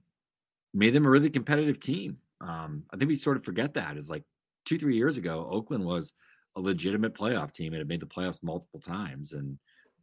made 0.72 0.94
them 0.94 1.07
a 1.07 1.11
really 1.11 1.30
competitive 1.30 1.80
team. 1.80 2.16
Um, 2.40 2.84
I 2.92 2.96
think 2.96 3.09
we 3.09 3.16
sort 3.16 3.36
of 3.36 3.44
forget 3.44 3.74
that 3.74 3.96
is 3.96 4.09
like 4.09 4.24
two, 4.64 4.78
three 4.78 4.96
years 4.96 5.16
ago, 5.16 5.48
Oakland 5.51 5.84
was 5.84 6.12
a 6.57 6.61
legitimate 6.61 7.14
playoff 7.14 7.53
team 7.53 7.72
and 7.72 7.78
had 7.78 7.88
made 7.88 8.01
the 8.01 8.07
playoffs 8.07 8.42
multiple 8.42 8.80
times. 8.80 9.32
And 9.32 9.59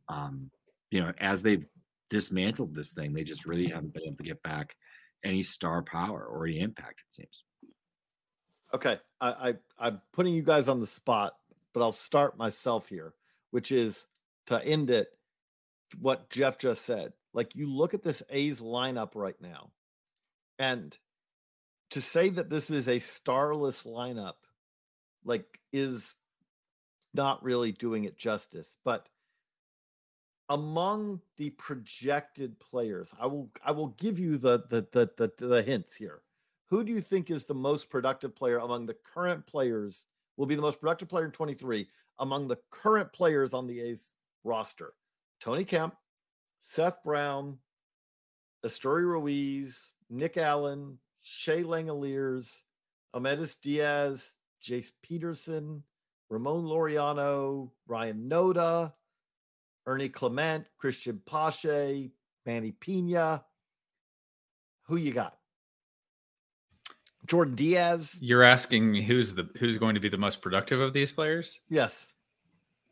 um, 0.10 0.50
you 0.92 1.02
know, 1.02 1.12
as 1.20 1.42
they've 1.42 1.68
dismantled 2.10 2.74
this 2.74 2.94
thing, 2.94 3.14
they 3.14 3.24
just 3.24 3.46
really 3.46 3.68
haven't 3.68 3.94
been 3.94 4.04
able 4.04 4.18
to 4.18 4.24
get 4.24 4.42
back 4.44 4.76
any 5.24 5.44
star 5.44 5.82
power 5.82 6.24
or 6.26 6.46
any 6.46 6.60
impact, 6.60 7.02
it 7.06 7.14
seems. 7.14 7.44
Okay. 8.74 9.00
I, 9.20 9.30
I 9.30 9.54
I'm 9.80 10.02
putting 10.14 10.34
you 10.34 10.44
guys 10.44 10.70
on 10.70 10.80
the 10.80 10.88
spot 10.88 11.34
but 11.78 11.84
I'll 11.84 11.92
start 11.92 12.40
myself 12.40 12.88
here, 12.88 13.14
which 13.52 13.72
is 13.72 14.08
to 14.48 14.66
end 14.66 14.90
it 14.90 15.10
what 16.00 16.28
Geoff 16.32 16.58
just 16.58 16.84
said. 16.84 17.14
Like 17.36 17.56
you 17.56 17.72
look 17.72 17.94
at 17.94 18.02
this 18.02 18.24
A's 18.32 18.62
lineup 18.62 19.12
right 19.14 19.40
now, 19.40 19.70
and 20.58 20.98
to 21.92 22.02
say 22.02 22.30
that 22.30 22.50
this 22.50 22.72
is 22.72 22.88
a 22.88 22.98
starless 22.98 23.84
lineup 23.84 24.38
like 25.24 25.46
is 25.72 26.16
not 27.14 27.44
really 27.44 27.74
doing 27.74 28.06
it 28.06 28.18
justice. 28.18 28.76
But 28.84 29.08
among 30.50 31.22
the 31.38 31.50
projected 31.52 32.60
players, 32.60 33.14
I 33.20 33.26
will 33.26 33.50
I 33.64 33.72
will 33.72 33.90
give 33.90 34.20
you 34.20 34.38
the 34.38 34.64
the 34.70 34.88
the 34.92 35.10
the, 35.18 35.48
the 35.48 35.62
hints 35.64 35.96
here. 35.96 36.22
Who 36.70 36.84
do 36.84 36.92
you 36.92 37.02
think 37.02 37.32
is 37.32 37.46
the 37.46 37.54
most 37.54 37.90
productive 37.90 38.36
player 38.36 38.58
among 38.58 38.86
the 38.86 38.96
current 39.14 39.46
players? 39.46 40.08
Will 40.36 40.46
be 40.46 40.56
the 40.56 40.62
most 40.62 40.80
productive 40.80 41.10
player 41.10 41.26
in 41.26 41.32
23 41.32 41.88
among 42.20 42.48
the 42.48 42.60
current 42.70 43.12
players 43.12 43.54
on 43.54 43.68
the 43.68 43.82
A's 43.82 44.14
roster. 44.44 44.94
Tony 45.40 45.64
Kemp, 45.64 45.96
Seth 46.60 47.04
Brown, 47.04 47.58
Esteury 48.64 49.06
Ruiz, 49.06 49.92
Nick 50.10 50.38
Allen, 50.38 50.98
Shea 51.22 51.64
Langeliers, 51.64 52.62
Aledmys 53.16 53.60
Diaz, 53.62 54.36
Jace 54.64 54.92
Peterson, 55.02 55.84
Ramon 56.30 56.66
Laureano, 56.66 57.72
Ryan 57.88 58.30
Noda, 58.30 58.94
Ernie 59.88 60.10
Clement, 60.10 60.66
Cristian 60.84 61.20
Pache, 61.26 62.12
Manny 62.46 62.72
Pina. 62.74 63.44
Who 64.88 64.98
you 64.98 65.14
got? 65.14 65.38
Jordan 67.26 67.56
Diaz. 67.56 68.18
You're 68.22 68.44
asking 68.44 68.96
who's 68.96 69.34
the 69.34 69.50
who's 69.60 69.78
going 69.78 69.96
to 69.96 70.02
be 70.02 70.10
the 70.10 70.18
most 70.18 70.42
productive 70.42 70.80
of 70.80 70.94
these 70.94 71.12
players? 71.12 71.60
Yes. 71.70 72.14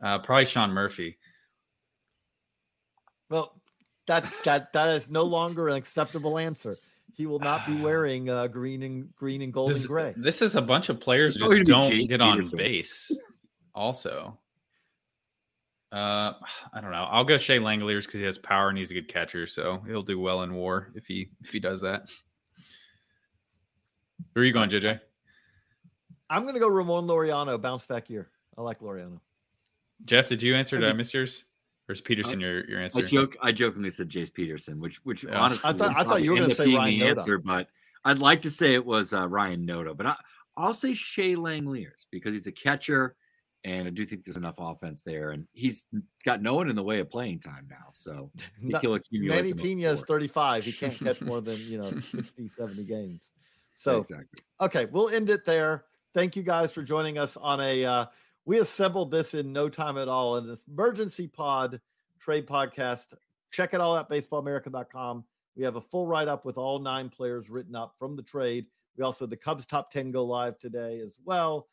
Uh, 0.01 0.19
probably 0.19 0.45
Sean 0.45 0.71
Murphy. 0.71 1.17
Well, 3.29 3.61
that 4.07 4.25
that 4.43 4.73
that 4.73 4.89
is 4.89 5.09
no 5.09 5.23
longer 5.23 5.69
an 5.69 5.75
acceptable 5.75 6.37
answer. 6.37 6.75
He 7.13 7.25
will 7.27 7.39
not 7.39 7.65
be 7.65 7.79
wearing 7.81 8.29
uh, 8.29 8.47
green 8.47 8.83
and 8.83 9.15
green 9.15 9.41
and 9.41 9.53
gold 9.53 9.69
This, 9.69 9.79
and 9.79 9.87
gray. 9.87 10.13
this 10.17 10.41
is 10.41 10.55
a 10.57 10.61
bunch 10.61 10.89
of 10.89 10.99
players 10.99 11.35
It's 11.35 11.41
probably 11.43 11.59
just 11.59 11.69
don't 11.69 11.91
Jace 11.91 12.09
get 12.09 12.19
on 12.21 12.37
Peterson. 12.37 12.57
base. 12.57 13.11
Also, 13.73 14.37
uh, 15.91 16.33
I 16.73 16.81
don't 16.81 16.91
know. 16.91 17.07
I'll 17.09 17.23
go 17.23 17.37
Shea 17.37 17.59
Langeliers 17.59 18.05
because 18.05 18.19
he 18.19 18.25
has 18.25 18.37
power 18.37 18.69
and 18.69 18.77
he's 18.77 18.91
a 18.91 18.93
good 18.95 19.07
catcher, 19.07 19.47
so 19.47 19.81
he'll 19.87 20.03
do 20.03 20.19
well 20.19 20.43
in 20.43 20.53
WAR 20.53 20.91
if 20.95 21.05
he 21.07 21.29
if 21.43 21.51
he 21.51 21.59
does 21.59 21.81
that. 21.81 22.03
Where 24.33 24.43
are 24.43 24.45
you 24.45 24.53
going, 24.53 24.69
JJ? 24.69 24.99
I'm 26.29 26.41
going 26.43 26.55
to 26.55 26.59
go 26.59 26.67
Ramon 26.67 27.05
Laureano, 27.07 27.61
bounce 27.61 27.85
back 27.85 28.09
year. 28.09 28.29
I 28.57 28.61
like 28.61 28.79
Laureano. 28.79 29.19
Geoff, 30.05 30.27
did 30.27 30.41
you 30.41 30.55
answer? 30.55 30.77
Did 30.79 30.89
I 30.89 30.93
miss 30.93 31.13
yours? 31.13 31.45
Or 31.87 31.93
is 31.93 32.01
Peterson 32.01 32.39
your 32.39 32.67
your 32.67 32.79
answer? 32.81 32.99
I 32.99 33.01
answer? 33.03 33.15
joke. 33.15 33.37
I 33.41 33.51
jokingly 33.51 33.91
said 33.91 34.09
Jace 34.09 34.33
Peterson, 34.33 34.79
which 34.79 34.97
which 35.05 35.23
Yeah. 35.23 35.39
honestly 35.39 35.69
I 35.69 35.73
thought- 35.73 35.95
I 35.95 36.03
thought 36.03 36.23
you 36.23 36.31
were 36.31 36.37
probably 36.37 36.55
gonna 36.55 36.69
say 36.71 36.75
Ryan 36.75 36.99
the 36.99 37.05
Noda. 37.05 37.17
answer, 37.19 37.37
but 37.37 37.67
I'd 38.03 38.19
like 38.19 38.41
to 38.41 38.49
say 38.51 38.73
it 38.73 38.85
was 38.85 39.13
uh, 39.13 39.27
Ryan 39.27 39.65
Noda, 39.67 39.95
but 39.95 40.07
I, 40.07 40.15
I'll 40.57 40.73
say 40.73 40.93
Shea 40.95 41.35
Langeliers 41.35 42.05
because 42.11 42.33
he's 42.33 42.47
a 42.47 42.51
catcher, 42.51 43.15
and 43.65 43.87
I 43.87 43.89
do 43.89 44.05
think 44.05 44.23
there's 44.23 44.37
enough 44.37 44.55
offense 44.59 45.01
there, 45.01 45.31
and 45.31 45.45
he's 45.51 45.87
got 46.23 46.41
no 46.41 46.53
one 46.53 46.69
in 46.69 46.75
the 46.75 46.83
way 46.83 46.99
of 46.99 47.09
playing 47.09 47.39
time 47.39 47.67
now, 47.69 47.87
so 47.91 48.31
I 48.37 48.41
think 48.61 48.71
No- 48.73 48.79
he'll 48.79 48.93
accumulate. 48.93 49.35
Manny 49.35 49.53
Pina 49.53 49.89
is 49.89 50.03
35. 50.03 50.63
He 50.63 50.71
can't 50.71 50.97
catch 50.97 51.19
more 51.21 51.41
than, 51.41 51.57
you 51.59 51.79
know, 51.79 51.91
60, 52.11 52.47
70 52.47 52.83
games. 52.83 53.31
So, 53.75 53.99
exactly. 54.01 54.43
okay, 54.61 54.85
we'll 54.85 55.09
end 55.09 55.29
it 55.29 55.43
there. 55.45 55.85
Thank 56.13 56.35
you 56.35 56.43
guys 56.43 56.71
for 56.71 56.83
joining 56.83 57.17
us 57.17 57.35
on 57.37 57.59
a, 57.59 57.83
uh, 57.83 58.05
we 58.45 58.59
assembled 58.59 59.09
this 59.11 59.33
in 59.33 59.51
no 59.51 59.67
time 59.67 59.97
at 59.97 60.07
all 60.07 60.37
in 60.37 60.47
this 60.47 60.63
emergency 60.71 61.27
pod 61.27 61.81
trade 62.19 62.45
podcast. 62.47 63.15
Check 63.51 63.73
it 63.73 63.81
all 63.81 63.95
out, 63.97 64.09
baseballamerica.com. 64.09 65.25
We 65.57 65.63
have 65.63 65.75
a 65.75 65.81
full 65.81 66.05
write 66.05 66.27
up 66.27 66.45
with 66.45 66.57
all 66.57 66.77
nine 66.79 67.09
players 67.09 67.49
written 67.49 67.75
up 67.75 67.95
from 67.97 68.15
the 68.15 68.21
trade. 68.23 68.67
We 68.97 69.03
also, 69.03 69.25
the 69.25 69.35
Cubs 69.37 69.65
top 69.65 69.89
10 69.91 70.11
go 70.11 70.23
live 70.23 70.59
today 70.59 70.99
as 70.99 71.17
well. 71.25 71.67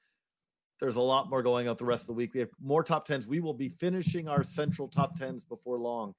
There's 0.82 0.96
a 0.96 1.00
lot 1.00 1.30
more 1.30 1.44
going 1.44 1.68
on 1.68 1.76
the 1.76 1.84
rest 1.84 2.02
of 2.02 2.06
the 2.08 2.12
week. 2.14 2.34
We 2.34 2.40
have 2.40 2.48
more 2.60 2.82
top 2.82 3.06
10s. 3.06 3.24
We 3.24 3.38
will 3.38 3.54
be 3.54 3.68
finishing 3.68 4.26
our 4.26 4.42
central 4.42 4.88
top 4.88 5.16
10s 5.16 5.48
before 5.48 5.78
long. 5.78 6.12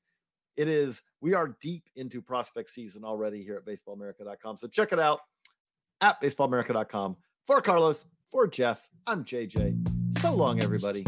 It 0.56 0.70
is, 0.70 1.02
we 1.20 1.34
are 1.34 1.58
deep 1.62 1.84
into 1.98 2.22
prospect 2.22 2.70
season 2.70 3.04
already 3.04 3.44
here 3.44 3.58
at 3.58 3.66
baseballamerica.com. 3.66 4.58
So 4.58 4.70
check 4.70 4.94
it 4.94 5.00
out 5.00 5.20
at 6.00 6.22
baseballamerica.com. 6.22 7.18
For 7.46 7.62
Carlos, 7.62 8.06
for 8.32 8.48
Geoff, 8.48 8.88
I'm 9.06 9.26
JJ. 9.26 10.20
So 10.20 10.34
long, 10.34 10.64
everybody. 10.64 11.04